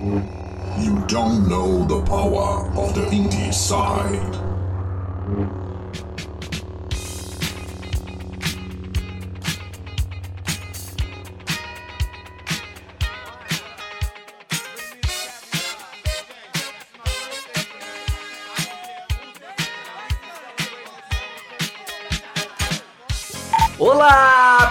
You 0.00 1.04
don't 1.08 1.48
know 1.48 1.84
the 1.84 2.00
power 2.02 2.70
of 2.78 2.94
the 2.94 3.00
indie 3.06 3.52
side. 3.52 4.36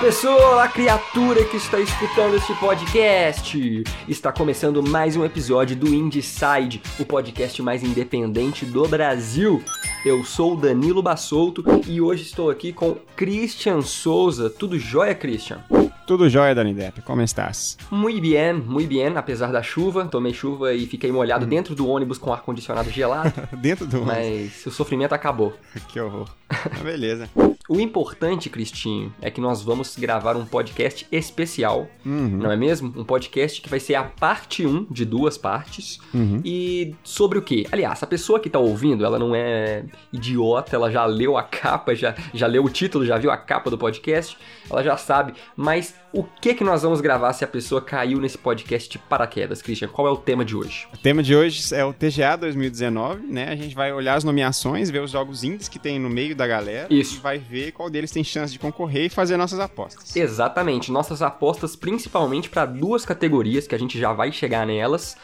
Pessoa, 0.07 0.51
olá, 0.51 0.69
criatura 0.69 1.43
que 1.43 1.57
está 1.57 1.81
escutando 1.81 2.37
este 2.37 2.53
podcast. 2.61 3.83
Está 4.07 4.31
começando 4.31 4.81
mais 4.81 5.17
um 5.17 5.25
episódio 5.25 5.75
do 5.75 5.93
Indieside, 5.93 6.81
o 6.97 7.03
podcast 7.03 7.61
mais 7.61 7.83
independente 7.83 8.65
do 8.65 8.87
Brasil. 8.87 9.61
Eu 10.05 10.23
sou 10.23 10.53
o 10.53 10.55
Danilo 10.55 11.03
Bassolto 11.03 11.61
e 11.85 11.99
hoje 11.99 12.23
estou 12.23 12.49
aqui 12.49 12.71
com 12.71 12.95
Christian 13.17 13.81
Souza. 13.81 14.49
Tudo 14.49 14.79
jóia, 14.79 15.13
Christian? 15.13 15.61
Tudo 16.07 16.29
jóia, 16.29 16.55
Dani 16.55 16.73
Depp. 16.73 17.01
Como 17.01 17.21
estás? 17.21 17.77
Muito 17.91 18.21
bem, 18.21 18.53
muito 18.53 18.87
bem, 18.87 19.07
apesar 19.07 19.51
da 19.51 19.61
chuva. 19.61 20.05
Tomei 20.05 20.33
chuva 20.33 20.73
e 20.73 20.85
fiquei 20.85 21.11
molhado 21.11 21.45
dentro 21.45 21.75
do 21.75 21.85
ônibus 21.85 22.17
com 22.17 22.31
ar-condicionado 22.31 22.89
gelado. 22.89 23.33
Dentro 23.59 23.85
do 23.85 24.05
mas 24.05 24.65
o 24.65 24.71
sofrimento 24.71 25.11
acabou. 25.11 25.53
Que 25.89 25.99
horror. 25.99 26.29
Mas 26.71 26.81
beleza. 26.81 27.29
O 27.69 27.79
importante, 27.79 28.49
Cristinho, 28.49 29.13
é 29.21 29.29
que 29.29 29.41
nós 29.41 29.61
vamos 29.61 29.95
gravar 29.97 30.37
um 30.37 30.45
podcast 30.45 31.05
especial, 31.11 31.87
Uhum. 32.05 32.29
não 32.37 32.51
é 32.51 32.55
mesmo? 32.55 32.93
Um 32.95 33.03
podcast 33.03 33.61
que 33.61 33.67
vai 33.69 33.79
ser 33.79 33.95
a 33.95 34.03
parte 34.03 34.65
1 34.65 34.85
de 34.89 35.03
duas 35.03 35.37
partes. 35.37 35.99
Uhum. 36.13 36.41
E 36.45 36.95
sobre 37.03 37.37
o 37.37 37.41
quê? 37.41 37.65
Aliás, 37.71 38.01
a 38.01 38.07
pessoa 38.07 38.39
que 38.39 38.49
tá 38.49 38.57
ouvindo, 38.59 39.03
ela 39.03 39.19
não 39.19 39.35
é 39.35 39.83
idiota, 40.13 40.75
ela 40.75 40.89
já 40.89 41.05
leu 41.05 41.37
a 41.37 41.43
capa, 41.43 41.93
já, 41.93 42.15
já 42.33 42.47
leu 42.47 42.63
o 42.63 42.69
título, 42.69 43.05
já 43.05 43.17
viu 43.17 43.31
a 43.31 43.37
capa 43.37 43.69
do 43.69 43.77
podcast, 43.77 44.37
ela 44.69 44.81
já 44.83 44.95
sabe. 44.95 45.33
Mas 45.55 45.93
o 46.13 46.23
que 46.23 46.53
que 46.53 46.63
nós 46.63 46.83
vamos 46.83 47.01
gravar 47.01 47.33
se 47.33 47.43
a 47.43 47.47
pessoa 47.47 47.81
caiu 47.81 48.19
nesse 48.19 48.37
podcast 48.37 48.89
de 48.89 48.97
paraquedas, 48.97 49.61
Christian? 49.61 49.89
Qual 49.89 50.07
é 50.07 50.11
o 50.11 50.17
tema 50.17 50.45
de 50.45 50.55
hoje? 50.55 50.87
O 50.93 50.97
tema 50.97 51.21
de 51.21 51.35
hoje 51.35 51.73
é 51.75 51.83
o 51.83 51.93
TGA 51.93 52.37
2019, 52.37 53.27
né? 53.27 53.49
A 53.49 53.55
gente 53.55 53.75
vai 53.75 53.91
olhar 53.91 54.15
as 54.15 54.23
nomeações, 54.23 54.89
ver 54.89 55.01
os 55.01 55.11
jogos 55.11 55.43
indies 55.43 55.67
que 55.67 55.77
tem 55.77 55.99
no 55.99 56.09
meio 56.09 56.35
da 56.35 56.47
galera. 56.47 56.87
Isso. 56.89 57.17
E 57.17 57.19
vai 57.19 57.37
ver 57.37 57.71
qual 57.71 57.89
deles 57.89 58.11
tem 58.11 58.23
chance 58.23 58.53
de 58.53 58.59
concorrer 58.59 59.05
e 59.05 59.09
fazer 59.09 59.37
nossas 59.37 59.59
apostas. 59.59 60.15
Exatamente, 60.15 60.91
nossas 60.91 61.21
apostas 61.21 61.75
principalmente 61.75 62.49
para 62.49 62.65
duas 62.65 63.05
categorias 63.05 63.67
que 63.67 63.75
a 63.75 63.79
gente 63.79 63.99
já 63.99 64.13
vai 64.13 64.31
chegar 64.31 64.65
nelas 64.65 65.17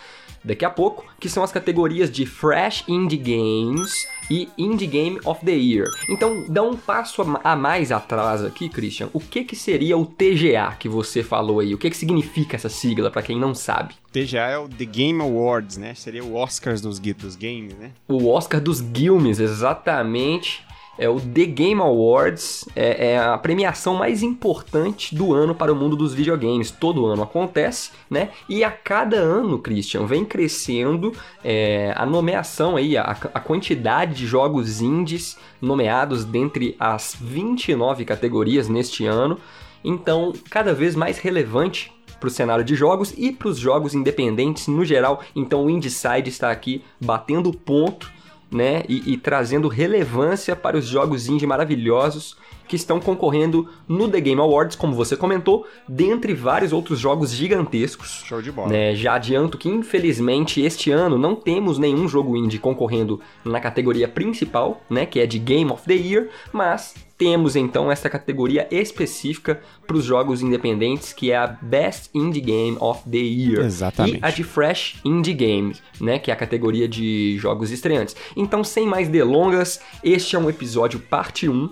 daqui 0.43 0.65
a 0.65 0.69
pouco, 0.69 1.05
que 1.19 1.29
são 1.29 1.43
as 1.43 1.51
categorias 1.51 2.11
de 2.11 2.25
Fresh 2.25 2.83
Indie 2.87 3.17
Games 3.17 4.07
e 4.29 4.49
Indie 4.57 4.87
Game 4.87 5.19
of 5.25 5.45
the 5.45 5.51
Year. 5.53 5.87
Então, 6.09 6.45
dá 6.49 6.61
um 6.63 6.75
passo 6.75 7.21
a 7.21 7.25
ma- 7.25 7.41
a 7.43 7.55
mais 7.55 7.91
atrás 7.91 8.43
aqui, 8.43 8.69
Christian. 8.69 9.09
O 9.13 9.19
que 9.19 9.43
que 9.43 9.55
seria 9.55 9.97
o 9.97 10.05
TGA 10.05 10.75
que 10.79 10.87
você 10.89 11.21
falou 11.23 11.59
aí? 11.59 11.73
O 11.73 11.77
que 11.77 11.89
que 11.89 11.97
significa 11.97 12.55
essa 12.55 12.69
sigla 12.69 13.09
para 13.11 13.21
quem 13.21 13.39
não 13.39 13.53
sabe? 13.55 13.95
TGA 14.11 14.49
é 14.49 14.57
o 14.57 14.67
The 14.69 14.85
Game 14.85 15.21
Awards, 15.21 15.77
né? 15.77 15.93
Seria 15.95 16.23
o 16.23 16.35
Oscars 16.35 16.81
dos, 16.81 16.99
dos 16.99 17.35
games, 17.35 17.75
né? 17.77 17.91
O 18.07 18.27
Oscar 18.29 18.61
dos 18.61 18.79
Guilmes, 18.81 19.39
exatamente. 19.39 20.63
É 20.97 21.09
o 21.09 21.19
The 21.19 21.45
Game 21.45 21.81
Awards, 21.81 22.69
é, 22.75 23.13
é 23.13 23.19
a 23.19 23.37
premiação 23.37 23.95
mais 23.95 24.21
importante 24.21 25.15
do 25.15 25.33
ano 25.33 25.55
para 25.55 25.73
o 25.73 25.75
mundo 25.75 25.95
dos 25.95 26.13
videogames. 26.13 26.69
Todo 26.69 27.05
ano 27.07 27.23
acontece, 27.23 27.91
né? 28.09 28.29
E 28.47 28.63
a 28.63 28.69
cada 28.69 29.17
ano, 29.17 29.57
Christian, 29.57 30.05
vem 30.05 30.23
crescendo 30.23 31.11
é, 31.43 31.93
a 31.95 32.05
nomeação 32.05 32.75
aí, 32.75 32.95
a, 32.95 33.03
a 33.03 33.39
quantidade 33.39 34.13
de 34.13 34.27
jogos 34.27 34.81
indies 34.81 35.37
nomeados 35.59 36.23
dentre 36.23 36.75
as 36.79 37.15
29 37.19 38.05
categorias 38.05 38.69
neste 38.69 39.05
ano. 39.05 39.39
Então, 39.83 40.31
cada 40.49 40.73
vez 40.73 40.95
mais 40.95 41.17
relevante 41.17 41.91
para 42.19 42.27
o 42.27 42.31
cenário 42.31 42.63
de 42.63 42.73
jogos 42.73 43.13
e 43.17 43.33
para 43.33 43.49
os 43.49 43.57
jogos 43.57 43.93
independentes 43.93 44.67
no 44.67 44.85
geral. 44.85 45.21
Então, 45.35 45.65
o 45.65 45.69
Indieside 45.69 46.29
está 46.29 46.51
aqui 46.51 46.83
batendo 47.01 47.51
ponto 47.51 48.09
né, 48.53 48.83
e, 48.87 49.13
e 49.13 49.17
trazendo 49.17 49.67
relevância 49.67 50.55
para 50.55 50.77
os 50.77 50.85
jogos 50.85 51.27
indie 51.27 51.47
maravilhosos 51.47 52.37
que 52.67 52.75
estão 52.75 52.99
concorrendo 52.99 53.69
no 53.87 54.09
The 54.09 54.21
Game 54.21 54.41
Awards, 54.41 54.75
como 54.75 54.93
você 54.93 55.15
comentou, 55.15 55.65
dentre 55.87 56.33
vários 56.33 56.73
outros 56.73 56.99
jogos 56.99 57.31
gigantescos. 57.31 58.23
Show 58.25 58.41
de 58.41 58.51
bola. 58.51 58.69
Né, 58.69 58.95
já 58.95 59.15
adianto 59.15 59.57
que, 59.57 59.69
infelizmente, 59.69 60.61
este 60.61 60.91
ano 60.91 61.17
não 61.17 61.35
temos 61.35 61.77
nenhum 61.77 62.07
jogo 62.07 62.35
indie 62.37 62.59
concorrendo 62.59 63.19
na 63.43 63.59
categoria 63.59 64.07
principal, 64.07 64.81
né, 64.89 65.05
que 65.05 65.19
é 65.19 65.25
de 65.25 65.39
Game 65.39 65.71
of 65.71 65.85
the 65.85 65.93
Year, 65.93 66.29
mas 66.51 66.93
temos 67.17 67.55
então 67.55 67.91
essa 67.91 68.09
categoria 68.09 68.67
específica 68.71 69.61
para 69.85 69.95
os 69.95 70.03
jogos 70.03 70.41
independentes, 70.41 71.13
que 71.13 71.31
é 71.31 71.37
a 71.37 71.47
Best 71.47 72.09
Indie 72.13 72.41
Game 72.41 72.77
of 72.79 73.09
the 73.09 73.17
Year. 73.17 73.63
Exatamente. 73.63 74.17
E 74.17 74.19
a 74.21 74.29
de 74.29 74.43
Fresh 74.43 74.99
Indie 75.05 75.33
Games, 75.33 75.81
né, 76.01 76.19
que 76.19 76.31
é 76.31 76.33
a 76.33 76.37
categoria 76.37 76.87
de 76.87 77.37
jogos 77.37 77.71
estreantes. 77.71 78.15
Então, 78.35 78.63
sem 78.63 78.85
mais 78.85 79.07
delongas, 79.07 79.79
este 80.03 80.35
é 80.35 80.39
um 80.39 80.49
episódio 80.49 80.99
parte 80.99 81.47
1 81.47 81.69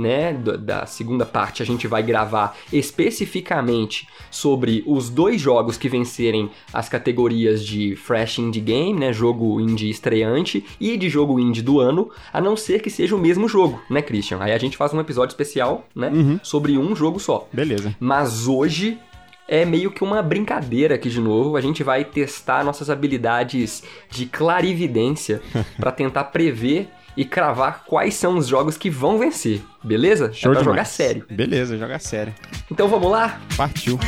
né, 0.00 0.32
da- 0.32 0.56
da 0.56 0.86
segunda 0.86 1.24
parte 1.26 1.62
a 1.62 1.66
gente 1.66 1.86
vai 1.86 2.02
gravar 2.02 2.56
especificamente 2.72 4.08
sobre 4.30 4.82
os 4.86 5.10
dois 5.10 5.40
jogos 5.40 5.76
que 5.76 5.88
vencerem 5.88 6.50
as 6.72 6.88
categorias 6.88 7.64
de 7.64 7.94
Fresh 7.96 8.38
Indie 8.38 8.60
Game, 8.60 8.98
né, 8.98 9.12
jogo 9.12 9.60
indie 9.60 9.90
estreante 9.90 10.64
e 10.80 10.96
de 10.96 11.08
jogo 11.08 11.38
indie 11.38 11.62
do 11.62 11.78
ano, 11.80 12.10
a 12.32 12.40
não 12.40 12.56
ser 12.56 12.80
que 12.80 12.90
seja 12.90 13.14
o 13.14 13.18
mesmo 13.18 13.48
jogo, 13.48 13.80
né, 13.90 14.00
Christian? 14.00 14.38
Aí 14.40 14.52
a 14.52 14.58
gente 14.58 14.76
faz 14.76 14.92
um 14.94 15.00
episódio 15.00 15.32
especial, 15.32 15.86
né, 15.94 16.08
Uhum. 16.08 16.40
sobre 16.42 16.78
um 16.78 16.94
jogo 16.96 17.18
só. 17.20 17.48
Beleza. 17.52 17.94
Mas 18.00 18.46
hoje 18.48 18.98
é 19.48 19.64
meio 19.64 19.90
que 19.90 20.04
uma 20.04 20.22
brincadeira 20.22 20.94
aqui 20.94 21.10
de 21.10 21.20
novo. 21.20 21.56
A 21.56 21.60
gente 21.60 21.82
vai 21.82 22.04
testar 22.04 22.64
nossas 22.64 22.88
habilidades 22.88 23.82
de 24.08 24.26
clarividência 24.26 25.42
para 25.76 25.90
tentar 25.90 26.24
prever 26.24 26.88
e 27.20 27.24
cravar 27.26 27.84
quais 27.84 28.14
são 28.14 28.38
os 28.38 28.46
jogos 28.46 28.78
que 28.78 28.88
vão 28.88 29.18
vencer. 29.18 29.60
Beleza? 29.84 30.32
Show 30.32 30.52
é 30.52 30.54
pra 30.54 30.62
demais. 30.62 30.64
jogar 30.64 30.84
sério. 30.86 31.26
Beleza, 31.30 31.76
jogar 31.76 32.00
sério. 32.00 32.34
Então 32.70 32.88
vamos 32.88 33.10
lá? 33.10 33.38
Partiu. 33.58 33.98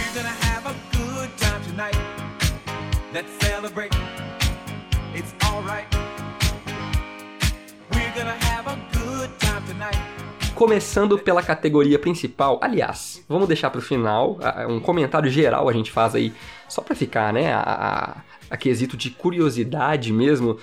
Começando 10.55 11.19
pela 11.19 11.43
categoria 11.43 11.99
principal. 11.99 12.59
Aliás, 12.63 13.23
vamos 13.29 13.47
deixar 13.47 13.69
pro 13.69 13.83
final 13.83 14.39
ah, 14.41 14.67
um 14.67 14.81
comentário 14.81 15.31
geral 15.31 15.69
a 15.69 15.73
gente 15.75 15.93
faz 15.93 16.15
aí 16.15 16.33
só 16.67 16.81
pra 16.81 16.97
ficar, 16.97 17.31
né, 17.31 17.53
a, 17.53 17.61
a, 17.61 18.17
a 18.49 18.57
quesito 18.57 18.97
de 18.97 19.11
curiosidade 19.11 20.11
mesmo 20.15 20.57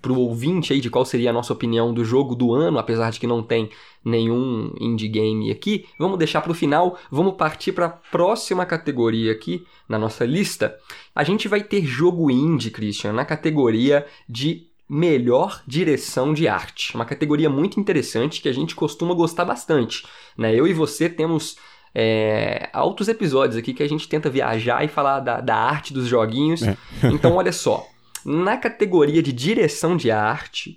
pro 0.00 0.18
ouvinte 0.18 0.72
aí 0.72 0.80
de 0.80 0.88
qual 0.90 1.04
seria 1.04 1.30
a 1.30 1.32
nossa 1.32 1.52
opinião 1.52 1.92
do 1.92 2.04
jogo 2.04 2.34
do 2.34 2.54
ano, 2.54 2.78
apesar 2.78 3.10
de 3.10 3.20
que 3.20 3.26
não 3.26 3.42
tem 3.42 3.70
nenhum 4.04 4.72
indie 4.80 5.08
game 5.08 5.50
aqui. 5.50 5.86
Vamos 5.98 6.18
deixar 6.18 6.40
pro 6.40 6.54
final, 6.54 6.98
vamos 7.10 7.34
partir 7.34 7.72
para 7.72 7.86
a 7.86 7.90
próxima 7.90 8.64
categoria 8.64 9.32
aqui 9.32 9.64
na 9.88 9.98
nossa 9.98 10.24
lista. 10.24 10.76
A 11.14 11.24
gente 11.24 11.48
vai 11.48 11.62
ter 11.62 11.84
jogo 11.84 12.30
indie, 12.30 12.70
Christian, 12.70 13.12
na 13.12 13.24
categoria 13.24 14.06
de 14.28 14.68
melhor 14.88 15.62
direção 15.66 16.34
de 16.34 16.46
arte. 16.46 16.94
Uma 16.94 17.04
categoria 17.04 17.48
muito 17.48 17.80
interessante 17.80 18.40
que 18.40 18.48
a 18.48 18.52
gente 18.52 18.74
costuma 18.74 19.14
gostar 19.14 19.44
bastante. 19.44 20.06
Né? 20.36 20.54
Eu 20.54 20.66
e 20.66 20.72
você 20.72 21.08
temos 21.08 21.56
é, 21.94 22.68
altos 22.72 23.08
episódios 23.08 23.56
aqui 23.56 23.72
que 23.72 23.82
a 23.82 23.88
gente 23.88 24.08
tenta 24.08 24.28
viajar 24.28 24.84
e 24.84 24.88
falar 24.88 25.20
da, 25.20 25.40
da 25.40 25.56
arte 25.56 25.92
dos 25.92 26.06
joguinhos. 26.06 26.62
É. 26.62 26.76
Então, 27.04 27.34
olha 27.34 27.52
só. 27.52 27.86
Na 28.24 28.56
categoria 28.56 29.22
de 29.22 29.32
direção 29.32 29.96
de 29.96 30.10
arte, 30.10 30.76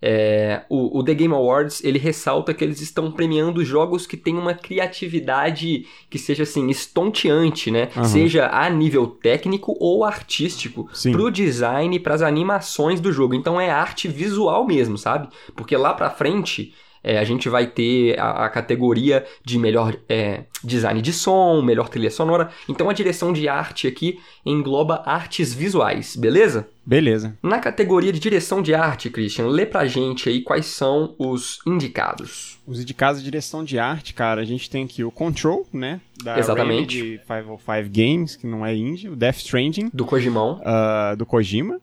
é, 0.00 0.62
o, 0.68 0.98
o 0.98 1.02
The 1.02 1.12
Game 1.12 1.34
Awards 1.34 1.82
ele 1.82 1.98
ressalta 1.98 2.54
que 2.54 2.62
eles 2.62 2.80
estão 2.80 3.10
premiando 3.10 3.64
jogos 3.64 4.06
que 4.06 4.16
têm 4.16 4.36
uma 4.36 4.54
criatividade 4.54 5.86
que 6.08 6.18
seja 6.18 6.44
assim 6.44 6.68
estonteante, 6.70 7.70
né? 7.70 7.88
Aham. 7.96 8.04
Seja 8.04 8.48
a 8.48 8.70
nível 8.70 9.06
técnico 9.08 9.76
ou 9.80 10.04
artístico, 10.04 10.88
Sim. 10.92 11.12
pro 11.12 11.30
design, 11.30 11.98
pras 11.98 12.22
animações 12.22 13.00
do 13.00 13.12
jogo. 13.12 13.34
Então 13.34 13.60
é 13.60 13.70
arte 13.70 14.06
visual 14.06 14.64
mesmo, 14.66 14.96
sabe? 14.96 15.28
Porque 15.56 15.76
lá 15.76 15.92
pra 15.92 16.10
frente 16.10 16.72
É, 17.02 17.18
a 17.18 17.24
gente 17.24 17.48
vai 17.48 17.66
ter 17.66 18.18
a, 18.18 18.44
a 18.44 18.48
categoria 18.48 19.24
de 19.44 19.58
melhor 19.58 19.96
é, 20.08 20.44
design 20.62 21.00
de 21.00 21.12
som, 21.12 21.62
melhor 21.62 21.88
trilha 21.88 22.10
sonora. 22.10 22.50
Então 22.68 22.88
a 22.90 22.92
direção 22.92 23.32
de 23.32 23.48
arte 23.48 23.86
aqui 23.86 24.18
engloba 24.44 25.02
artes 25.06 25.52
visuais, 25.54 26.16
beleza? 26.16 26.68
Beleza. 26.84 27.36
Na 27.42 27.58
categoria 27.58 28.10
de 28.12 28.18
direção 28.18 28.62
de 28.62 28.74
arte, 28.74 29.10
Christian, 29.10 29.46
lê 29.48 29.66
pra 29.66 29.86
gente 29.86 30.28
aí 30.28 30.40
quais 30.40 30.66
são 30.66 31.14
os 31.18 31.58
indicados. 31.66 32.58
Os 32.66 32.80
indicados 32.80 33.20
de 33.20 33.24
direção 33.24 33.62
de 33.62 33.78
arte, 33.78 34.14
cara, 34.14 34.40
a 34.40 34.44
gente 34.44 34.70
tem 34.70 34.84
aqui 34.84 35.04
o 35.04 35.10
Control, 35.10 35.66
né? 35.72 36.00
Da 36.22 36.38
Exatamente. 36.38 36.96
Remedy 36.96 37.20
505 37.26 37.90
Games, 37.90 38.36
que 38.36 38.46
não 38.46 38.64
é 38.64 38.74
indie, 38.74 39.08
o 39.08 39.16
Death 39.16 39.36
Stranding, 39.36 39.90
Do 39.92 40.06
Kojimão. 40.06 40.60
ah, 40.64 41.14
do 41.16 41.26
Kojima, 41.26 41.78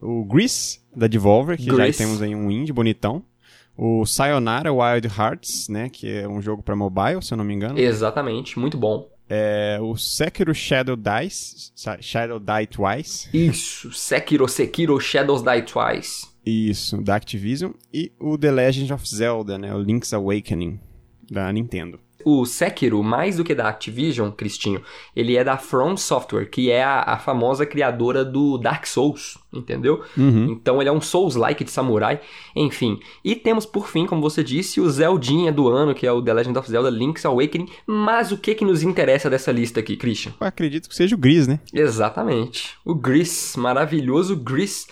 o 0.00 0.24
Grease, 0.24 0.80
da 0.94 1.06
Devolver, 1.06 1.56
que 1.58 1.64
já 1.66 1.92
temos 1.92 2.22
aí 2.22 2.34
um 2.34 2.50
indie 2.50 2.72
bonitão, 2.72 3.22
o 3.76 4.04
Sayonara 4.06 4.72
Wild 4.72 5.06
Hearts, 5.08 5.68
né? 5.68 5.88
Que 5.88 6.18
é 6.20 6.28
um 6.28 6.40
jogo 6.40 6.62
pra 6.62 6.74
mobile, 6.76 7.22
se 7.22 7.32
eu 7.32 7.38
não 7.38 7.44
me 7.44 7.54
engano. 7.54 7.78
Exatamente, 7.78 8.58
muito 8.58 8.76
bom. 8.78 9.08
É, 9.28 9.78
o 9.80 9.96
Sekiro 9.96 10.54
Shadow 10.54 10.96
Dice, 10.96 11.72
Shadow 12.00 12.38
Die 12.38 12.66
Twice, 12.68 13.28
Isso, 13.32 13.92
Sekiro, 13.92 14.46
Sekiro, 14.48 15.00
Shadows 15.00 15.42
Die 15.42 15.62
Twice. 15.62 16.28
isso, 16.44 17.02
da 17.02 17.16
Activision, 17.16 17.72
e 17.92 18.12
o 18.20 18.38
The 18.38 18.52
Legend 18.52 18.92
of 18.92 19.08
Zelda, 19.08 19.58
né? 19.58 19.74
O 19.74 19.78
Link's 19.78 20.12
Awakening, 20.14 20.78
da 21.28 21.52
Nintendo. 21.52 21.98
O 22.28 22.44
Sekiro, 22.44 23.04
mais 23.04 23.36
do 23.36 23.44
que 23.44 23.54
da 23.54 23.68
Activision, 23.68 24.32
Cristinho, 24.32 24.82
ele 25.14 25.36
é 25.36 25.44
da 25.44 25.56
From 25.56 25.96
Software, 25.96 26.46
que 26.46 26.72
é 26.72 26.82
a, 26.82 27.00
a 27.02 27.18
famosa 27.18 27.64
criadora 27.64 28.24
do 28.24 28.58
Dark 28.58 28.84
Souls, 28.84 29.38
entendeu? 29.52 30.02
Uhum. 30.18 30.50
Então 30.50 30.82
ele 30.82 30.88
é 30.88 30.92
um 30.92 31.00
Souls-like 31.00 31.62
de 31.62 31.70
samurai, 31.70 32.20
enfim. 32.56 32.98
E 33.24 33.36
temos, 33.36 33.64
por 33.64 33.86
fim, 33.86 34.06
como 34.06 34.20
você 34.20 34.42
disse, 34.42 34.80
o 34.80 34.90
Zeldinha 34.90 35.52
do 35.52 35.68
ano, 35.68 35.94
que 35.94 36.04
é 36.04 36.10
o 36.10 36.20
The 36.20 36.34
Legend 36.34 36.58
of 36.58 36.68
Zelda 36.68 36.90
Link's 36.90 37.24
Awakening. 37.24 37.68
Mas 37.86 38.32
o 38.32 38.36
que 38.36 38.56
que 38.56 38.64
nos 38.64 38.82
interessa 38.82 39.30
dessa 39.30 39.52
lista 39.52 39.78
aqui, 39.78 39.96
Christian? 39.96 40.32
Eu 40.40 40.48
acredito 40.48 40.88
que 40.88 40.96
seja 40.96 41.14
o 41.14 41.18
Gris, 41.18 41.46
né? 41.46 41.60
Exatamente. 41.72 42.74
O 42.84 42.92
Gris, 42.92 43.54
maravilhoso 43.56 44.34
Gris. 44.34 44.88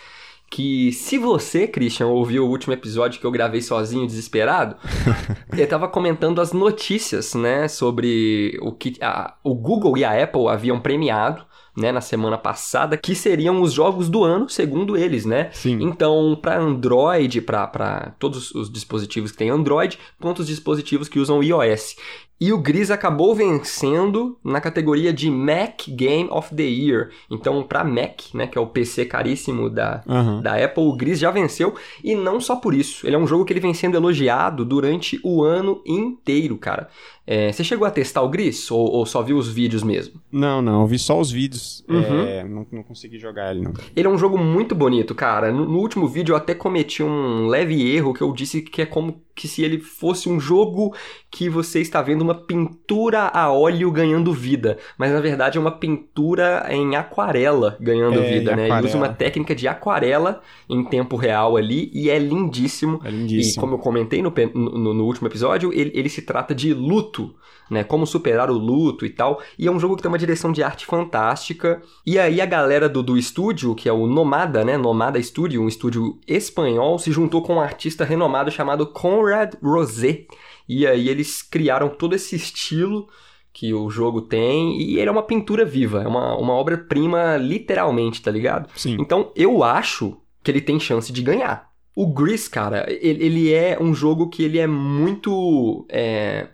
Que 0.54 0.92
se 0.92 1.18
você, 1.18 1.66
Christian, 1.66 2.06
ouviu 2.06 2.46
o 2.46 2.48
último 2.48 2.72
episódio 2.72 3.18
que 3.18 3.26
eu 3.26 3.30
gravei 3.32 3.60
sozinho, 3.60 4.06
desesperado, 4.06 4.76
eu 5.58 5.66
tava 5.66 5.88
comentando 5.88 6.40
as 6.40 6.52
notícias, 6.52 7.34
né, 7.34 7.66
sobre 7.66 8.56
o 8.62 8.70
que 8.70 8.94
a- 9.00 9.34
o 9.42 9.52
Google 9.52 9.98
e 9.98 10.04
a 10.04 10.22
Apple 10.22 10.46
haviam 10.46 10.78
premiado, 10.78 11.44
né, 11.76 11.90
na 11.90 12.00
semana 12.00 12.38
passada, 12.38 12.96
que 12.96 13.16
seriam 13.16 13.60
os 13.60 13.72
jogos 13.72 14.08
do 14.08 14.22
ano, 14.22 14.48
segundo 14.48 14.96
eles, 14.96 15.24
né? 15.26 15.50
Sim. 15.52 15.78
Então, 15.82 16.38
para 16.40 16.60
Android, 16.60 17.40
para 17.40 18.14
todos 18.20 18.54
os 18.54 18.70
dispositivos 18.70 19.32
que 19.32 19.38
têm 19.38 19.50
Android, 19.50 19.98
quanto 20.20 20.38
os 20.38 20.46
dispositivos 20.46 21.08
que 21.08 21.18
usam 21.18 21.42
iOS. 21.42 21.96
E 22.40 22.52
o 22.52 22.58
Gris 22.58 22.90
acabou 22.90 23.34
vencendo 23.34 24.36
na 24.42 24.60
categoria 24.60 25.12
de 25.12 25.30
Mac 25.30 25.88
Game 25.88 26.28
of 26.30 26.54
the 26.54 26.64
Year. 26.64 27.10
Então, 27.30 27.62
para 27.62 27.84
Mac, 27.84 28.20
né, 28.34 28.46
que 28.46 28.58
é 28.58 28.60
o 28.60 28.66
PC 28.66 29.06
caríssimo 29.06 29.70
da, 29.70 30.02
Aham. 30.08 30.42
da 30.42 30.62
Apple, 30.62 30.82
o 30.84 30.96
Gris 30.96 31.18
já 31.18 31.30
venceu. 31.30 31.74
E 32.02 32.14
não 32.14 32.40
só 32.40 32.56
por 32.56 32.74
isso. 32.74 33.06
Ele 33.06 33.14
é 33.14 33.18
um 33.18 33.26
jogo 33.26 33.44
que 33.44 33.52
ele 33.52 33.60
vem 33.60 33.72
sendo 33.72 33.96
elogiado 33.96 34.64
durante 34.64 35.18
o 35.22 35.44
ano 35.44 35.80
inteiro, 35.86 36.56
cara. 36.58 36.88
É, 37.26 37.50
você 37.50 37.64
chegou 37.64 37.86
a 37.86 37.90
testar 37.90 38.20
o 38.20 38.28
Gris? 38.28 38.70
Ou, 38.70 38.86
ou 38.86 39.06
só 39.06 39.22
viu 39.22 39.38
os 39.38 39.48
vídeos 39.48 39.82
mesmo? 39.82 40.20
Não, 40.30 40.60
não, 40.60 40.82
eu 40.82 40.86
vi 40.86 40.98
só 40.98 41.18
os 41.18 41.30
vídeos. 41.30 41.82
Uhum. 41.88 42.24
É, 42.26 42.44
não, 42.44 42.66
não 42.70 42.82
consegui 42.82 43.18
jogar 43.18 43.50
ele, 43.50 43.62
não. 43.62 43.72
Ele 43.96 44.06
é 44.06 44.10
um 44.10 44.18
jogo 44.18 44.36
muito 44.36 44.74
bonito, 44.74 45.14
cara. 45.14 45.50
No, 45.50 45.64
no 45.64 45.78
último 45.78 46.06
vídeo 46.06 46.32
eu 46.32 46.36
até 46.36 46.54
cometi 46.54 47.02
um 47.02 47.46
leve 47.46 47.90
erro 47.94 48.12
que 48.12 48.20
eu 48.20 48.30
disse 48.32 48.60
que 48.60 48.82
é 48.82 48.86
como 48.86 49.22
que 49.34 49.48
se 49.48 49.62
ele 49.62 49.78
fosse 49.80 50.28
um 50.28 50.38
jogo 50.38 50.94
que 51.30 51.48
você 51.48 51.80
está 51.80 52.00
vendo 52.02 52.23
uma 52.24 52.34
pintura 52.34 53.30
a 53.32 53.52
óleo 53.52 53.90
ganhando 53.90 54.32
vida. 54.32 54.78
Mas 54.98 55.12
na 55.12 55.20
verdade 55.20 55.58
é 55.58 55.60
uma 55.60 55.70
pintura 55.70 56.66
em 56.70 56.96
aquarela 56.96 57.76
ganhando 57.80 58.20
É, 58.20 58.32
vida, 58.32 58.56
né? 58.56 58.68
Ele 58.68 58.86
usa 58.86 58.96
uma 58.96 59.08
técnica 59.08 59.54
de 59.54 59.68
aquarela 59.68 60.40
em 60.68 60.82
tempo 60.84 61.16
real 61.16 61.56
ali 61.56 61.90
e 61.94 62.10
é 62.10 62.18
lindíssimo. 62.18 63.00
É 63.04 63.08
E 63.08 63.12
lindíssimo. 63.12 63.60
como 63.60 63.74
eu 63.74 63.78
comentei 63.78 64.22
no, 64.22 64.32
no- 64.54 64.94
no 64.94 65.04
último 65.04 65.28
episódio, 65.28 65.72
ele, 65.72 65.90
ele 65.94 66.08
se 66.08 66.22
trata 66.22 66.54
de 66.54 66.72
luto, 66.74 67.34
né? 67.70 67.82
Como 67.84 68.06
superar 68.06 68.50
o 68.50 68.54
luto 68.58 69.06
e 69.06 69.10
tal. 69.10 69.40
E 69.58 69.66
é 69.66 69.70
um 69.70 69.78
jogo 69.80 69.96
que 69.96 70.02
tem 70.02 70.10
uma 70.10 70.18
direção 70.18 70.52
de 70.52 70.62
arte 70.62 70.84
fantástica. 70.86 71.80
E 72.06 72.18
aí 72.18 72.40
a 72.40 72.46
galera 72.46 72.88
do, 72.88 73.02
do 73.02 73.16
estúdio, 73.16 73.74
que 73.74 73.88
é 73.88 73.92
o 73.92 74.06
Nomada, 74.06 74.64
né? 74.64 74.76
Nomada 74.76 75.22
Studio, 75.22 75.62
um 75.62 75.68
estúdio 75.68 76.18
espanhol, 76.26 76.98
se 76.98 77.10
juntou 77.12 77.42
com 77.42 77.54
um 77.54 77.60
artista 77.60 78.04
renomado 78.04 78.50
chamado 78.50 78.86
Conrad 78.86 79.54
Rosé. 79.62 80.26
E 80.68 80.86
aí 80.86 81.08
eles 81.08 81.42
criaram 81.42 81.88
todo 81.88 82.14
esse 82.14 82.36
estilo 82.36 83.08
que 83.52 83.72
o 83.72 83.88
jogo 83.88 84.22
tem. 84.22 84.80
E 84.80 84.98
ele 84.98 85.08
é 85.08 85.12
uma 85.12 85.22
pintura 85.22 85.64
viva, 85.64 86.02
é 86.02 86.08
uma, 86.08 86.36
uma 86.36 86.54
obra-prima 86.54 87.36
literalmente, 87.36 88.20
tá 88.20 88.30
ligado? 88.30 88.68
Sim. 88.76 88.96
Então, 88.98 89.32
eu 89.36 89.62
acho 89.62 90.16
que 90.42 90.50
ele 90.50 90.60
tem 90.60 90.78
chance 90.80 91.12
de 91.12 91.22
ganhar. 91.22 91.72
O 91.96 92.12
Gris, 92.12 92.48
cara, 92.48 92.84
ele, 92.88 93.24
ele 93.24 93.52
é 93.52 93.78
um 93.80 93.94
jogo 93.94 94.28
que 94.28 94.42
ele 94.42 94.58
é 94.58 94.66
muito 94.66 95.86
é, 95.88 96.48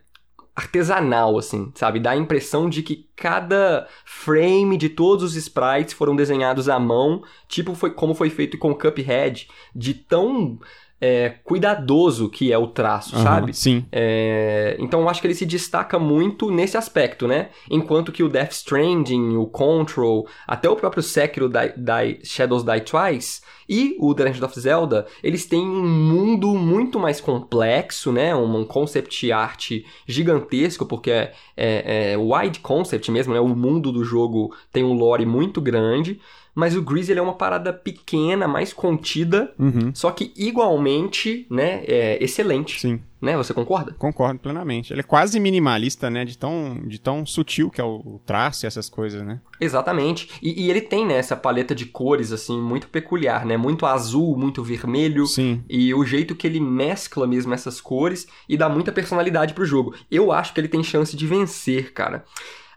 artesanal, 0.54 1.38
assim, 1.38 1.72
sabe? 1.74 1.98
Dá 1.98 2.10
a 2.10 2.16
impressão 2.16 2.68
de 2.68 2.82
que 2.82 3.08
cada 3.16 3.88
frame 4.04 4.76
de 4.76 4.90
todos 4.90 5.24
os 5.24 5.36
sprites 5.36 5.94
foram 5.94 6.14
desenhados 6.14 6.68
à 6.68 6.78
mão, 6.78 7.22
tipo 7.48 7.74
foi 7.74 7.90
como 7.90 8.14
foi 8.14 8.28
feito 8.28 8.58
com 8.58 8.74
Cuphead, 8.74 9.48
de 9.74 9.94
tão 9.94 10.58
é, 11.00 11.30
cuidadoso 11.44 12.28
que 12.28 12.52
é 12.52 12.58
o 12.58 12.66
traço, 12.66 13.14
Aham, 13.16 13.24
sabe? 13.24 13.54
Sim. 13.54 13.84
É, 13.90 14.76
então 14.78 15.00
eu 15.00 15.08
acho 15.08 15.20
que 15.20 15.26
ele 15.26 15.34
se 15.34 15.46
destaca 15.46 15.98
muito 15.98 16.50
nesse 16.50 16.76
aspecto, 16.76 17.26
né? 17.26 17.48
Enquanto 17.70 18.12
que 18.12 18.22
o 18.22 18.28
Death 18.28 18.52
Stranding, 18.52 19.36
o 19.36 19.46
Control, 19.46 20.26
até 20.46 20.68
o 20.68 20.76
próprio 20.76 21.02
Sekiro 21.02 21.48
Die, 21.48 21.72
Die- 21.76 22.20
Shadows 22.24 22.62
Die 22.64 22.80
Twice 22.82 23.40
e 23.68 23.96
o 24.00 24.12
The 24.14 24.24
Legend 24.24 24.44
of 24.44 24.60
Zelda, 24.60 25.06
eles 25.22 25.46
têm 25.46 25.60
um 25.60 25.88
mundo 25.88 26.48
muito 26.54 26.98
mais 26.98 27.20
complexo, 27.20 28.10
né? 28.12 28.34
Um, 28.34 28.58
um 28.58 28.64
concept 28.64 29.30
art 29.32 29.70
gigantesco, 30.06 30.84
porque 30.84 31.10
é, 31.10 31.32
é, 31.56 32.12
é 32.12 32.16
wide 32.18 32.58
concept 32.60 33.10
mesmo, 33.10 33.32
né? 33.32 33.40
O 33.40 33.48
mundo 33.48 33.92
do 33.92 34.04
jogo 34.04 34.54
tem 34.72 34.84
um 34.84 34.92
lore 34.92 35.24
muito 35.24 35.60
grande. 35.60 36.20
Mas 36.54 36.74
o 36.76 36.82
Grease 36.82 37.12
ele 37.12 37.20
é 37.20 37.22
uma 37.22 37.34
parada 37.36 37.72
pequena, 37.72 38.46
mais 38.48 38.72
contida, 38.72 39.52
Uhum. 39.58 39.92
só 39.94 40.10
que 40.10 40.32
igualmente, 40.36 41.46
né, 41.50 41.82
é 41.86 42.22
excelente. 42.22 42.80
Sim. 42.80 43.00
Né? 43.20 43.36
Você 43.36 43.52
concorda? 43.52 43.92
Concordo 43.98 44.40
plenamente. 44.40 44.94
Ele 44.94 45.00
é 45.00 45.04
quase 45.04 45.38
minimalista, 45.38 46.08
né? 46.08 46.24
De 46.24 46.38
tão, 46.38 46.80
de 46.86 46.98
tão 46.98 47.26
sutil 47.26 47.68
que 47.68 47.78
é 47.78 47.84
o 47.84 48.18
traço 48.24 48.64
e 48.64 48.66
essas 48.66 48.88
coisas, 48.88 49.22
né? 49.22 49.42
Exatamente. 49.60 50.30
E, 50.40 50.64
e 50.64 50.70
ele 50.70 50.80
tem, 50.80 51.06
né, 51.06 51.16
essa 51.18 51.36
paleta 51.36 51.74
de 51.74 51.84
cores, 51.84 52.32
assim, 52.32 52.58
muito 52.58 52.88
peculiar, 52.88 53.44
né? 53.44 53.58
Muito 53.58 53.84
azul, 53.84 54.38
muito 54.38 54.62
vermelho. 54.64 55.26
Sim. 55.26 55.62
E 55.68 55.92
o 55.92 56.02
jeito 56.02 56.34
que 56.34 56.46
ele 56.46 56.60
mescla 56.60 57.26
mesmo 57.26 57.52
essas 57.52 57.78
cores 57.78 58.26
e 58.48 58.56
dá 58.56 58.70
muita 58.70 58.90
personalidade 58.90 59.52
pro 59.52 59.66
jogo. 59.66 59.94
Eu 60.10 60.32
acho 60.32 60.54
que 60.54 60.60
ele 60.60 60.68
tem 60.68 60.82
chance 60.82 61.14
de 61.14 61.26
vencer, 61.26 61.92
cara. 61.92 62.24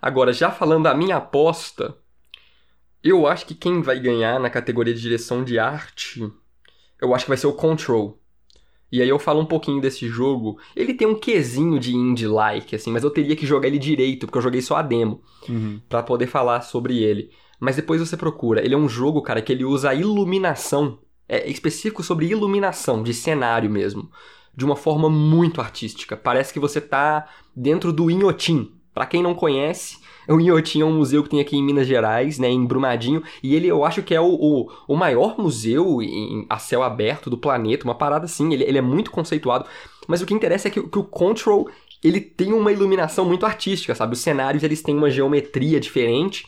Agora, 0.01 0.33
já 0.33 0.51
falando 0.51 0.83
da 0.83 0.93
minha 0.93 1.15
aposta, 1.15 1.95
eu 3.03 3.27
acho 3.27 3.45
que 3.45 3.53
quem 3.53 3.81
vai 3.81 3.99
ganhar 3.99 4.39
na 4.39 4.49
categoria 4.49 4.93
de 4.93 5.01
direção 5.01 5.43
de 5.43 5.59
arte, 5.59 6.27
eu 7.01 7.13
acho 7.13 7.25
que 7.25 7.29
vai 7.29 7.37
ser 7.37 7.47
o 7.47 7.53
Control. 7.53 8.19
E 8.91 9.01
aí 9.01 9.09
eu 9.09 9.17
falo 9.17 9.41
um 9.41 9.45
pouquinho 9.45 9.81
desse 9.81 10.07
jogo. 10.07 10.59
Ele 10.75 10.93
tem 10.93 11.07
um 11.07 11.15
quesinho 11.15 11.79
de 11.79 11.95
indie-like, 11.95 12.75
assim, 12.75 12.91
mas 12.91 13.03
eu 13.03 13.09
teria 13.09 13.35
que 13.35 13.45
jogar 13.45 13.67
ele 13.67 13.79
direito, 13.79 14.27
porque 14.27 14.37
eu 14.37 14.41
joguei 14.43 14.61
só 14.61 14.75
a 14.75 14.81
demo 14.83 15.21
Uhum. 15.49 15.81
Pra 15.89 16.03
poder 16.03 16.27
falar 16.27 16.61
sobre 16.61 17.01
ele. 17.01 17.31
Mas 17.59 17.75
depois 17.75 17.99
você 17.99 18.15
procura. 18.15 18.63
Ele 18.63 18.75
é 18.75 18.77
um 18.77 18.87
jogo, 18.87 19.21
cara, 19.21 19.41
que 19.41 19.51
ele 19.51 19.65
usa 19.65 19.89
a 19.89 19.95
iluminação. 19.95 20.99
É 21.27 21.49
específico 21.49 22.03
sobre 22.03 22.27
iluminação, 22.27 23.01
de 23.01 23.13
cenário 23.13 23.69
mesmo. 23.69 24.11
De 24.55 24.63
uma 24.63 24.75
forma 24.75 25.09
muito 25.09 25.59
artística. 25.59 26.15
Parece 26.15 26.53
que 26.53 26.59
você 26.59 26.79
tá 26.79 27.27
dentro 27.55 27.91
do 27.91 28.11
Inhotim. 28.11 28.73
Pra 28.93 29.07
quem 29.07 29.23
não 29.23 29.33
conhece, 29.33 29.97
o 30.27 30.39
Inhotim 30.39 30.81
é 30.81 30.85
um 30.85 30.93
museu 30.95 31.23
que 31.23 31.29
tem 31.29 31.39
aqui 31.39 31.57
em 31.57 31.63
Minas 31.63 31.87
Gerais, 31.87 32.37
né, 32.39 32.49
em 32.49 32.65
Brumadinho. 32.65 33.21
E 33.41 33.55
ele, 33.55 33.67
eu 33.67 33.83
acho 33.83 34.01
que 34.03 34.13
é 34.15 34.21
o, 34.21 34.33
o, 34.33 34.69
o 34.87 34.95
maior 34.95 35.37
museu 35.37 36.01
em, 36.01 36.45
a 36.49 36.57
céu 36.59 36.83
aberto 36.83 37.29
do 37.29 37.37
planeta. 37.37 37.83
Uma 37.85 37.95
parada 37.95 38.25
assim. 38.25 38.53
Ele, 38.53 38.63
ele 38.63 38.77
é 38.77 38.81
muito 38.81 39.11
conceituado. 39.11 39.65
Mas 40.07 40.21
o 40.21 40.25
que 40.25 40.33
interessa 40.33 40.67
é 40.67 40.71
que, 40.71 40.81
que 40.81 40.99
o 40.99 41.03
Control 41.03 41.69
ele 42.03 42.19
tem 42.19 42.51
uma 42.51 42.71
iluminação 42.71 43.23
muito 43.25 43.45
artística, 43.45 43.95
sabe? 43.95 44.13
Os 44.13 44.19
cenários 44.19 44.61
eles 44.63 44.81
têm 44.81 44.95
uma 44.95 45.09
geometria 45.09 45.79
diferente. 45.79 46.45